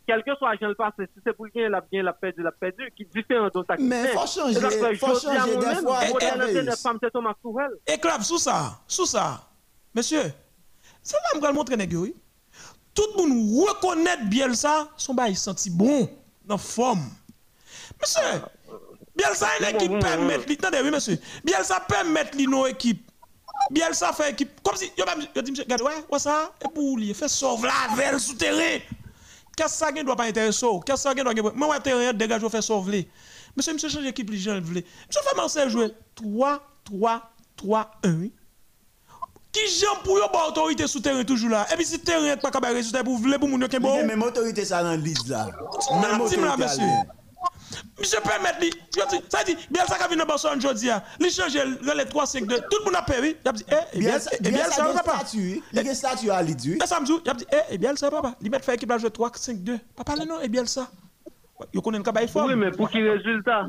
[0.07, 2.13] Quel que soit Jean le passé, si c'est pour lui, il a bien, il a
[2.13, 3.87] perdu, il a perdu, qui différent d'autres acteurs.
[3.87, 4.61] Mais faut changer,
[4.97, 6.01] faut changer des fois.
[7.87, 9.49] Et Clave, sous ça, sous ça,
[9.95, 10.25] monsieur,
[11.03, 12.15] c'est là que je montrer oui.
[12.95, 16.09] Tout le monde reconnaît bien ça, son bail senti bon,
[16.45, 17.09] dans forme.
[18.01, 18.43] Monsieur,
[19.17, 23.04] Bielsa est une équipe permet, attendez, oui, monsieur, Bielsa permet nos équipes
[23.71, 25.05] Bielsa fait équipe comme si yo
[25.35, 28.81] yo dit regarde ouais ouais ça et pour lui fait sauve la veille souterrain
[29.57, 33.09] qu'est-ce ça doit pas intéresser qu'est-ce ça doit moi ouais terrain dégage faire sauver
[33.57, 38.11] monsieur monsieur change équipe les gens voulait monsieur fait Marseille jouer 3 3 3 1
[39.51, 42.75] qui j'aime pour yo bon autorité souterrain toujours là et puis si terrain pas capable
[42.75, 45.49] résultat pour voulez pour moun qui bon même autorité ça dans liste là
[46.03, 46.41] même autorité
[47.99, 48.71] monsieur permet lui,
[49.29, 50.91] ça dit, bien ça qui vient dans Barcelone aujourd'hui,
[51.21, 53.35] il change les 3 5 2, tout le monde a perdu.
[53.45, 55.23] Il a dit eh bien bien ça papa.
[55.33, 57.95] Il y a statut à lui Et ça me dit, il a dit eh bien
[57.97, 59.79] ça papa, il met fait équipe jouer 3 5 2.
[59.97, 60.89] Papa non, eh bien ça.
[61.73, 62.47] Yo connaît le cabay fort.
[62.47, 63.67] Oui, mais pour qui résultat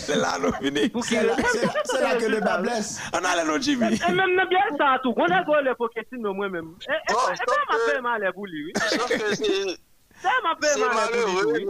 [0.00, 0.90] C'est là, nous fini.
[1.04, 3.00] C'est là que le bas blesse.
[3.12, 4.00] On a notes Jimmy.
[4.08, 5.12] Et même bien ça tout.
[5.16, 6.74] On a gagné pour Pochettino moi-même.
[6.88, 8.72] Et et m'a fait mal pour lui.
[8.76, 11.66] Ça m'a fait mal pour lui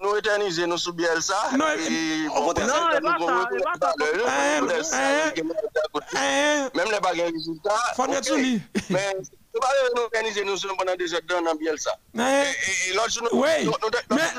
[0.00, 1.34] nous éterniser nous sous Bielsa.
[1.56, 1.64] Non,
[2.34, 2.74] on va non,
[6.74, 7.80] Même les baguettes résultats.
[8.90, 9.16] Mais
[9.58, 11.90] nous nous organiser nous pendant des heures dans Bielsa.
[12.14, 13.70] Et l'autre Oui.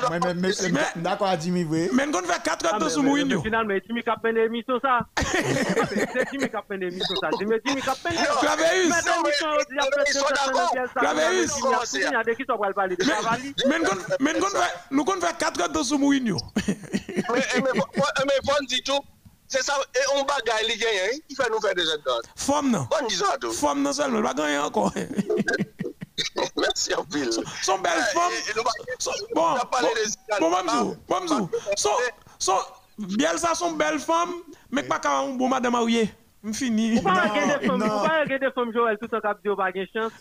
[0.08, 0.52] Mais mais
[0.96, 1.88] d'accord à Jimmy oui.
[1.92, 3.42] Mais on fait 4 heures de sous Mourinho.
[3.42, 5.00] Finalement Jimmy cap peine émission ça.
[5.16, 7.30] C'est Jimmy cap peine émission ça.
[7.38, 8.14] Jimmy Jimmy cap peine.
[8.40, 8.90] Claveus.
[10.98, 11.46] Claveus.
[11.94, 13.54] Il y a qui sont pour parler de Cavalli.
[14.20, 14.32] Mais
[14.90, 16.38] nous fait 4 heures de sous Mourinho.
[16.56, 19.00] Mais mais bon dit tout.
[19.50, 22.02] C'est ça, et on bagaille, il gagne, il fait nous faire des aides.
[22.36, 22.86] Femme non.
[23.00, 23.52] On dit ça tout.
[23.52, 24.92] Femme non seulement, il va gagner encore.
[26.56, 27.30] Merci en pile.
[27.62, 28.32] Son belle femme.
[29.34, 29.58] Bon, bon,
[30.40, 30.50] bon,
[31.08, 31.90] bon, bon, son,
[32.38, 32.58] son,
[32.98, 34.34] Bielsa son belle femme,
[34.70, 35.74] mais pas quand on bon madame.
[36.54, 36.98] Fini.
[36.98, 39.84] Ou pas regarder femmes, ou pas regarder femmes Joël tout en cap de pas gain
[39.94, 40.12] chance.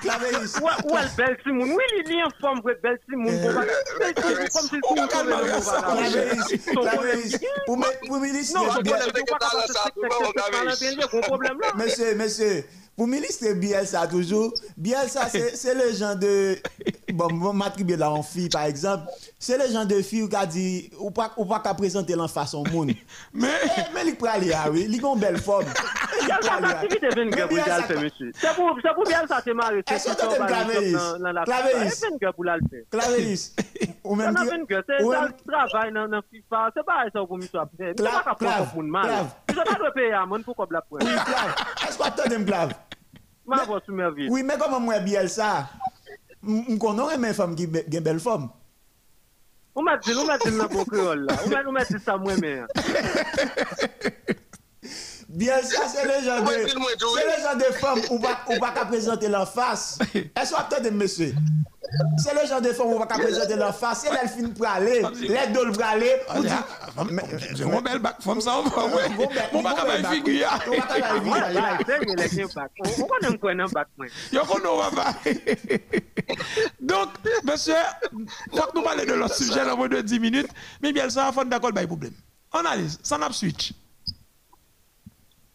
[0.00, 0.56] Claveris.
[0.62, 1.66] Ou elle belle Simon.
[1.66, 3.30] Oui, il est en forme pour belle Simon.
[4.54, 4.80] Comme si.
[8.54, 8.80] Non, je
[11.20, 11.68] problème là.
[11.76, 12.64] Monsieur, monsieur.
[12.96, 16.56] Pour ministre Bielsa toujours, Bielsa c'est le genre de
[17.12, 19.08] bon m'attribuer là en fille par exemple,
[19.38, 22.28] c'est le genre de fille qui a dit ou pas ou pas qu'à présenter l'en
[22.28, 22.92] façon monde.
[23.32, 23.48] Mais
[23.92, 25.64] mais il peut aller ah oui, il a une belle forme.
[26.24, 26.30] C'est
[28.54, 29.82] pour c'est pour Bielsa c'est marré.
[29.90, 30.26] Est-ce que tu
[32.20, 32.84] gars pour le faire.
[32.90, 33.52] Claveris.
[34.04, 34.64] Ou même c'est un
[35.46, 37.94] travail dans FIFA, c'est pas ça pour après.
[37.96, 38.36] C'est pas
[38.72, 38.82] pour
[39.54, 40.98] Mwen pa dwe pe ya, mwen pou kob la pou.
[40.98, 41.54] Oui, plav.
[41.86, 42.74] Aswa ton dem plav.
[43.46, 44.26] Mwen vò sou mervi.
[44.32, 45.68] Oui, men koman mwen biel sa,
[46.42, 48.48] mwen konon remen fòm gen bel fòm.
[49.74, 51.38] Ou mè di, ou mè di nan bon kreol la.
[51.42, 52.66] Ou mè di sa mwen men.
[55.34, 59.46] Biel sa, se le jan de, se le jan de fòm ou baka prezante lan
[59.50, 59.94] fas.
[60.38, 61.32] Aswa ton dem meswe.
[62.18, 64.04] C'est le genre de femme où on va présenter leur face.
[64.04, 65.02] Et elle finit pour aller.
[65.20, 66.20] Les deux pour aller.
[67.56, 68.60] C'est mon belle bac femme ça.
[69.52, 70.48] Mon bac à ma figure.
[70.66, 70.70] On
[73.06, 74.06] connaît quoi un bac moi.
[74.32, 75.14] Yo connaît pas.
[76.80, 77.10] Donc,
[77.44, 77.74] monsieur,
[78.52, 80.50] faut que nous parlions de leur sujet dans moins de 10 minutes.
[80.82, 82.14] Mais bien ça, faut d'accord, pas de problème.
[82.52, 83.72] Analyse, ça n'a switch.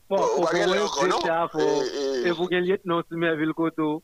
[0.09, 4.03] Bon, faut que vous gagnez lieutenant Simerville Koto.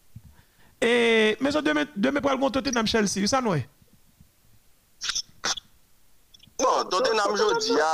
[0.82, 3.64] E, mè so deme, deme pral kon Tottenham Chelsea, yon sa nou e?
[6.60, 7.92] Bon, Tottenham jodi a,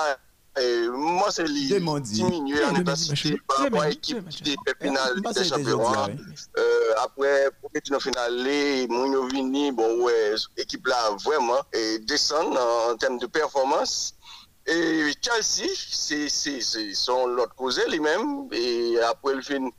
[0.91, 6.17] mwen se li diminue an intensite par rapport a ekip ki te final de champion.
[7.01, 7.31] Apre,
[7.61, 10.03] pou peti nan final le, moun yo vini, bon,
[10.59, 11.61] ekip la vwèman,
[12.09, 14.15] desan an tem de performans.
[14.69, 15.69] E Chelsea,
[16.29, 19.71] se son lot koze li men, e apre l fin...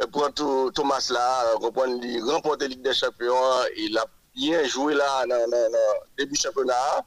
[0.00, 3.34] Euh, pour tout, Thomas là, euh, comprendre, il remporter Ligue des Champions,
[3.76, 4.04] il a
[4.34, 5.78] bien joué là, dans, dans, dans
[6.18, 7.04] début championnat,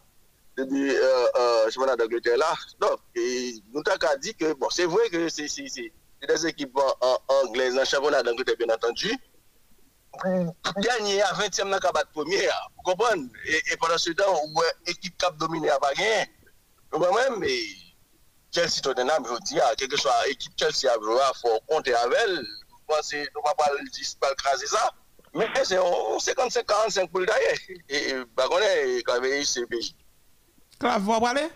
[0.58, 2.54] début euh, euh, championnat d'Angleterre là.
[2.80, 7.46] Donc, et, nous avons dit que, bon, c'est vrai que c'est des équipes en, en,
[7.46, 9.16] anglaises dans le championnat d'Angleterre, bien entendu,
[10.78, 13.28] gagner à 20e dans la première, vous comprenez?
[13.46, 14.42] Et, et, pendant ce temps,
[14.88, 16.26] l'équipe cap dominée à gagner.
[16.92, 17.48] Moi-même,
[18.52, 22.18] Chelsea Tottenham, je dis, quelle que soit l'équipe Chelsea à jouer, il faut compter avec
[22.26, 22.48] elle.
[22.90, 24.92] Nous ne va pas le craser ça.
[25.36, 27.54] Mais c'est 55-45 pour le d'ailleurs.
[27.90, 29.94] Et bah, on est quand même CPJ.
[30.80, 31.48] Clave, vous parler?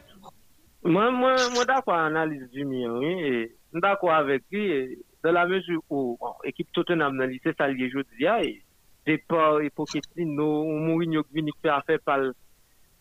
[0.83, 3.23] Moi, moi, moi d'accord analyse du mien, oui.
[3.23, 8.25] Et d'accord avec lui, dans la mesure où l'équipe Tottenham dans lycée, ça lié aujourd'hui,
[8.25, 8.61] et
[9.07, 12.19] c'est pas Pochettino, Mourinho qui vient faire affaire par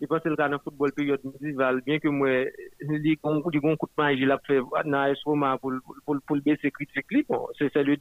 [0.07, 2.45] le cas dans le football période médiévale, bien que moi,
[2.81, 5.73] les gros coup de main, il a fait dans AS Roma pour,
[6.05, 7.49] pour, pour, baisser critique, bon,
[7.81, 7.97] le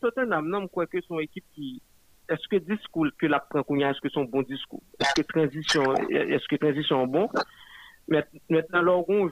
[0.00, 1.18] Tottenham, je crois que son
[1.54, 1.82] qui,
[2.28, 3.40] est-ce que discours que la
[3.90, 4.42] est-ce que son bon
[5.28, 7.28] transition est-ce que transition est bon
[8.08, 9.28] Maintenant l'orgon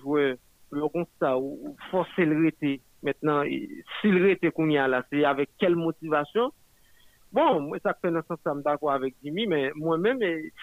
[0.70, 1.06] l'orgon
[1.38, 3.42] ou forcer le rete maintenant
[4.00, 6.52] s'il rete Kounia là c'est avec quelle motivation?
[7.32, 10.18] Bon, moi ça fait dans sens d'accord avec Jimmy mais moi-même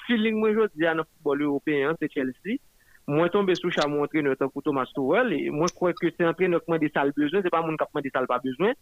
[0.06, 2.60] feeling moi je dis à le football européen c'est Chelsea
[3.08, 6.62] moi tombé sous chameau entraîneur pour Thomas Tuchel et moi je crois que c'est entraîneur
[6.66, 8.74] qui des salles besoin c'est pas mon qui des salles pas besoin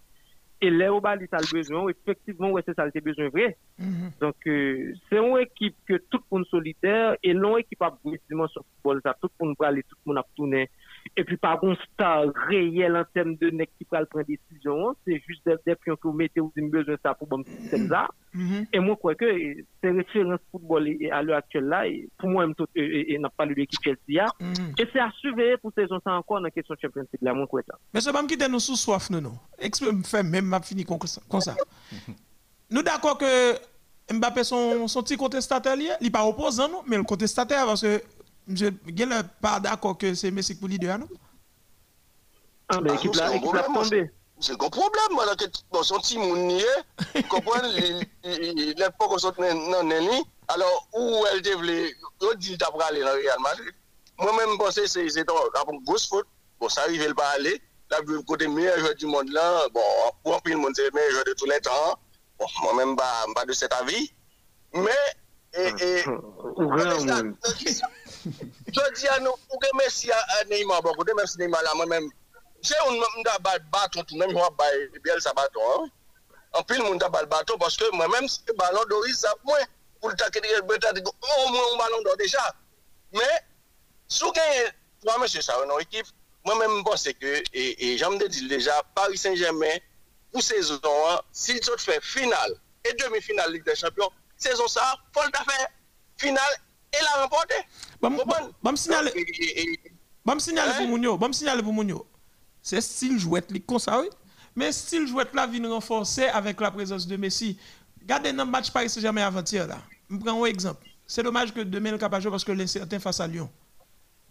[0.61, 3.57] et là où il a besoin, effectivement, c'est ça, c'est besoin vrai.
[3.79, 4.19] Mm-hmm.
[4.21, 7.93] Donc, euh, c'est une équipe que tout le monde solitaire et non équipe à
[8.47, 10.69] sur football, tout le aller, tout le monde a tourné.
[11.17, 15.21] Et puis, par contre, star réel en termes de nec qui prend prendre décision, c'est
[15.27, 17.87] juste des, des pions que vous mettez, vous avez besoin de ça pour bon c'est
[17.87, 18.07] ça.
[18.35, 18.67] Mm-hmm.
[18.73, 22.45] Et moi, je crois que c'est référence football à l'heure actuelle là, et pour moi,
[22.75, 23.99] et n'a pas l'équipe Chelsea.
[24.09, 24.81] Mm-hmm.
[24.81, 27.47] Et c'est à surveiller pour saison ça encore dans la question de championnat là, moi,
[27.47, 27.77] quoi ça.
[27.93, 29.37] Mais c'est pas qui nous sous soif, non, non.
[29.59, 31.21] Exprime, fait même, m'a fini comme ça.
[32.71, 33.55] nous d'accord que
[34.11, 38.01] Mbappé son, son petit contestataire, il n'est pas opposant, non, mais le contestataire, parce que
[38.47, 41.09] Mse, gen le pa d'akon ke se Mesik pou lider anou?
[42.69, 44.03] Ah, men, ekip la, ekip la tombe.
[44.43, 46.73] Se kon problem, man, anke bon son ti moun nye,
[47.31, 47.65] kompwen,
[48.77, 50.19] le po kon son nan neni,
[50.53, 50.67] alo
[50.99, 51.77] ou el devle,
[52.21, 53.73] yo di tap rale nan Real Madrid.
[54.19, 56.27] Mwen men mponse se, se ton, apon gos fote,
[56.59, 57.55] bon, sa rive el pa ale,
[57.91, 61.25] la bi kote meye jwe di moun lan, bon, pou anpil moun se meye jwe
[61.31, 61.97] de tout le tan,
[62.39, 62.95] bon, mwen men
[63.31, 64.03] mba de set avi,
[64.75, 65.03] men,
[65.55, 65.91] e, e,
[66.53, 67.33] ou gran moun.
[68.25, 72.09] Je dis à nous, ou que merci à Neymar, beaucoup de merci Neymar moi-même,
[72.61, 72.89] j'ai un
[73.71, 74.49] bâton, tout même, moi,
[75.03, 75.89] bien ça bâton.
[76.53, 79.33] En plus, le monde a le bâton parce que moi-même, c'est le ballon d'Oris, ça
[79.43, 79.59] moins
[79.99, 82.55] pour le taquer, au moins un ballon d'or déjà.
[83.13, 83.21] Mais,
[84.07, 84.31] si vous
[85.03, 86.07] trois monsieur ça, une équipe,
[86.43, 89.77] moi-même, je pense que, et, et j'aime dire déjà, Paris Saint-Germain,
[90.31, 90.79] pour saison,
[91.31, 95.31] s'ils sont fait finale et demi-finale Ligue des Champions, saison ça, faut le
[96.95, 97.55] finale et la remporter.
[98.01, 99.11] Bon, me signaler.
[100.25, 101.17] Bon, me signaler pour Mounio.
[101.17, 102.05] Bon, me signaler pour Mounio.
[102.61, 104.07] C'est style jouette comme ça, oui.
[104.55, 107.57] Mais style jouette là vient renforcer avec la présence de Messi.
[108.01, 109.79] Regardez dans le match Paris Saint-Germain avant-hier là.
[110.09, 110.87] Je prends un exemple.
[111.05, 113.49] C'est dommage que demain le capable parce que l'incertain face à Lyon.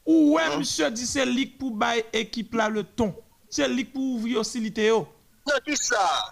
[0.06, 0.58] Ouais, hein?
[0.58, 3.14] monsieur dit c'est ligue pour bailler équipe là le ton.
[3.48, 4.38] C'est ligue pour ouvrir.
[4.38, 6.30] Non, qui ça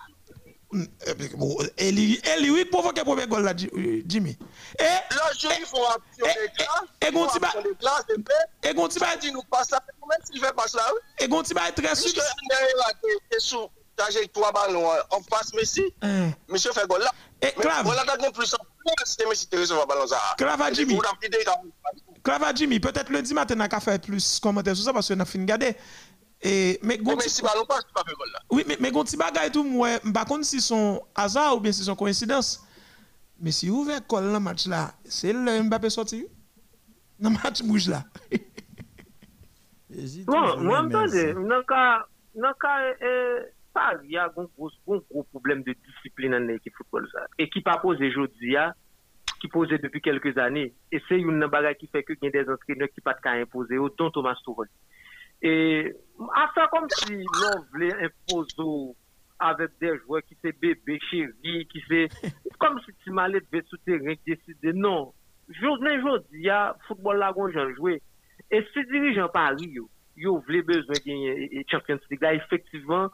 [1.76, 4.36] Eli, Eli, oui, provoquer le premier goal là, Jimmy.
[4.78, 8.04] Et là, je lui font action de classe.
[8.10, 8.32] Et ba.
[8.62, 9.16] Et Gonti ba.
[9.16, 11.00] dit nous passe ça, même s'il fait pas ça, oui.
[11.24, 12.10] Et Gonti ba est très sûr.
[13.38, 13.68] Sous.
[13.94, 15.84] T'as trois ballons en face Messi.
[16.48, 17.10] Monsieur fait goal là.
[17.42, 17.84] Et Clave.
[17.84, 18.54] Voilà, t'as plus
[19.04, 20.18] c'était Messi qui recevoir ballon ça?
[20.38, 20.98] Clave Jimmy.
[22.24, 25.24] Clave Jimmy, peut-être lundi matin, on a fait plus commentaires sur ça parce qu'on a
[25.24, 25.76] fini de garder.
[26.42, 28.40] Et, mais gonti, mais si ballon pas, pas fait là.
[28.50, 31.84] Oui, mais, mais gonti bagay tout, moi, par contre, si son hasard ou bien si
[31.84, 32.66] son coïncidence.
[33.40, 36.26] Mais si vous ouvert col dans le match là, c'est le Mbappé sorti?
[37.18, 38.04] Dans le match bouge là.
[40.26, 41.62] bon, moi, entendez, dans le
[42.58, 43.40] cas, euh,
[44.04, 47.08] il y a un gros, gros, gros problème de discipline dans l'équipe football.
[47.12, 47.26] Ça.
[47.38, 48.56] Et qui pas posé aujourd'hui,
[49.40, 50.74] qui posé depuis quelques années.
[50.90, 53.32] Et c'est une bagarre qui fait que y a des entraîneurs qui pas de cas
[53.32, 54.68] imposer, autant Thomas Tuchel.
[55.42, 55.92] Et
[56.34, 58.94] à faire comme si l'on voulait imposer
[59.38, 62.08] avec des joueurs qui sont bébés, chéris, qui c'est
[62.60, 65.12] comme si tu m'allais de souterrain, décider non.
[65.48, 66.48] journée aujourd'hui,
[66.86, 68.00] football là, on joué.
[68.50, 73.08] Et si dirigeant Paris, yo, yo vle besoin de Champions League là, effectivement,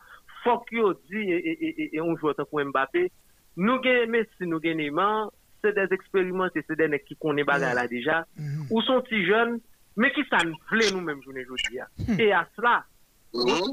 [0.44, 3.10] faut que dit et, et, on joue autant pour Mbappé.
[3.56, 5.30] Nous gagnons Messi, nous gagnons
[5.62, 8.66] c'est des expériments, c'est des mecs qui connaissent bagarre là déjà, mm-hmm.
[8.70, 9.60] ou sont si jeunes,
[9.98, 11.80] mais qui ça nous voulait nous-mêmes journée aujourd'hui.
[11.98, 12.20] Mm.
[12.20, 12.84] Et à cela,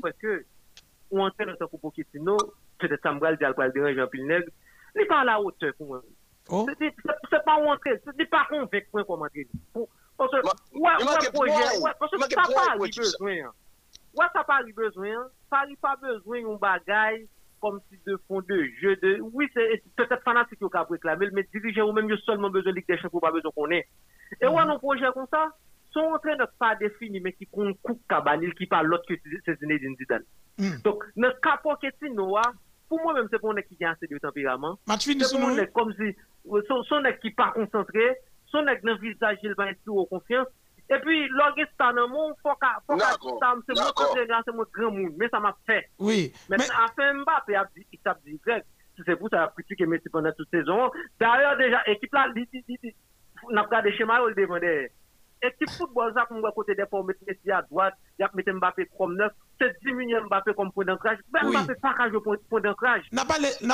[0.02, 0.44] parce que,
[1.12, 2.36] on entend notre coup Pochettino,
[2.80, 4.48] peut-être ça me va le dire, le déranger un peu le nègre,
[4.96, 6.02] il n'est pas à la hauteur pour moi.
[6.50, 6.66] Oh.
[6.80, 9.48] C'est pas rentrer, c'est pas convaincre pour commenter.
[10.18, 13.28] Parce que, ouais, ouais, projet, ouais, parce que ça pas besoin.
[14.16, 15.28] Ouais, ça pas besoin.
[15.50, 17.22] Ça pas besoin d'un bagage
[17.62, 21.48] comme si de fond de jeu de, oui, c'est peut-être fanatique qui a réclamé, mais
[21.54, 23.88] dirigeant ou même seulement besoin de Ligue des Champions, pas besoin qu'on ait.
[24.42, 25.50] Et ouais, nos projets comme ça,
[25.96, 29.16] sont en train de pas définir, mais qui prend coup cabanil, qui parle l'autre que
[29.46, 30.24] c'est Zinedine Zidane.
[30.58, 30.82] Mm.
[30.84, 32.00] Donc, notre capot qui est
[32.88, 34.78] pour moi-même, c'est pour un qui a assez de tempérament.
[35.00, 36.16] C'est pour un comme si,
[36.88, 38.16] son qui pas concentré,
[38.56, 40.48] son ek nan visaj il va eti ou konfians.
[40.86, 45.16] E pi, logis tan nan moun, foka, foka, se moun kontengan, se moun gran moun,
[45.20, 45.82] men sa ma fe.
[46.00, 46.30] Oui.
[46.54, 49.90] A fe Mbappé, ap di, ap di grek, se se pou sa ap kritik e
[49.90, 50.94] meti pwende tout sezon.
[51.20, 52.92] D'ailleurs, deja, ekip la, li, li, li, li,
[55.46, 57.52] nap gade chema ou li devande, ekip football sa pou mwen kote depo, meti meti
[57.52, 61.76] a doat, yap meti Mbappé krom neuf, se diminye Mbappé kom point d'ancrage, ben Mbappé
[61.82, 62.12] pa kaj
[62.50, 63.04] point d'ancrage.
[63.12, 63.26] N'a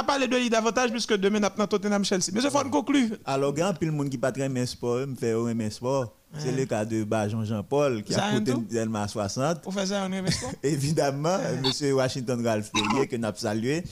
[0.03, 2.31] pas les deux lits d'avantage puisque demain n'a pas Tottenham Chelsea.
[2.33, 3.17] Mais je faut conclure.
[3.25, 6.15] Alors, grand pile monde qui pas très aimé sport, me fait aimer sport.
[6.37, 9.61] C'est le cas de Bajon Jean-Paul qui a coûté Delma 60.
[9.61, 10.51] Pour faire ça, on sport?
[10.63, 13.83] Évidemment, monsieur Washington Ralph Perrier que n'a salué.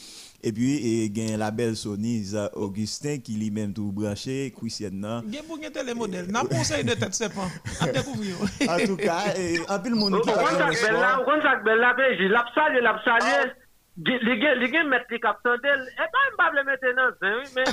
[0.42, 5.22] Et puis, il y a la belle Sonise Augustin qui lui-même tout branché, Christian.
[5.26, 6.32] Il y a beaucoup de modèles.
[6.32, 7.48] N'a conseil de tête, c'est pas.
[7.82, 8.36] À découvrir.
[8.68, 9.34] En tout cas,
[9.68, 13.52] un peu le monde qui a Quand Jacques Bella, j'ai l'a salué, l'a salué.
[13.98, 15.88] Les gars mettent les capteurs d'elle.
[15.94, 17.64] Et pas me mettre dans oui, mais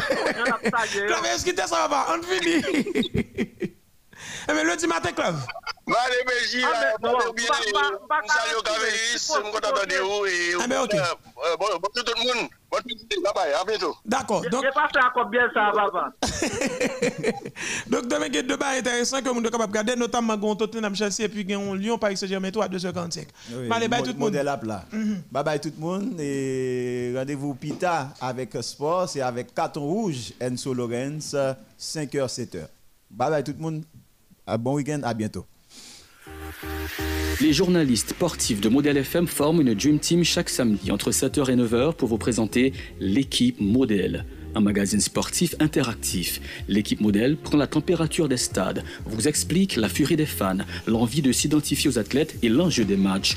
[0.40, 1.06] on l'a salué.
[1.34, 2.06] Est-ce que ça va?
[2.16, 3.72] On finit.
[4.48, 5.35] Eh mais lundi matin, club.
[5.89, 7.24] Allez, Béji, salut
[8.59, 10.97] au Cavéris, je content de vous et eh ben, ok.
[11.59, 12.48] bon, bon tout le monde.
[12.70, 12.78] Bon,
[13.23, 13.94] bye bye, à bientôt.
[14.05, 14.43] D'accord.
[14.51, 16.12] Donc, je passe à combien ça, papa.
[17.86, 20.36] Donc, demain, il y a deux bails intéressants que vous êtes capable de regarder, notamment
[20.36, 23.27] Gon Tottenham Chelsea et puis Lyon Paris Saint-Germain à 2h45.
[23.52, 24.35] Oui, bye bye tout le monde.
[24.93, 25.23] Mhm.
[25.31, 30.74] Bye bye tout le monde et rendez-vous Pita avec Sport, c'est avec Carton Rouge, Enzo
[30.74, 31.36] Lorenz,
[31.78, 32.66] 5h, 7h.
[33.10, 33.85] Bye bye tout le monde.
[34.48, 35.44] Un bon week-end, à bientôt.
[37.40, 41.56] Les journalistes sportifs de Modèle FM forment une Dream Team chaque samedi entre 7h et
[41.56, 44.24] 9h pour vous présenter l'équipe Modèle.
[44.55, 46.40] Un magazine sportif interactif.
[46.68, 50.56] L'équipe modèle prend la température des stades, vous explique la furie des fans,
[50.86, 53.36] l'envie de s'identifier aux athlètes et l'enjeu des matchs.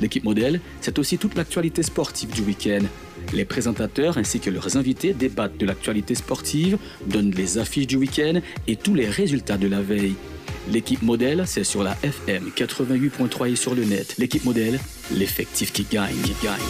[0.00, 2.84] L'équipe modèle, c'est aussi toute l'actualité sportive du week-end.
[3.32, 8.40] Les présentateurs ainsi que leurs invités débattent de l'actualité sportive, donnent les affiches du week-end
[8.68, 10.14] et tous les résultats de la veille.
[10.68, 14.14] L'équipe modèle, c'est sur la FM 88.3 et sur le net.
[14.18, 14.78] L'équipe modèle,
[15.12, 16.60] l'effectif qui gagne, gagne.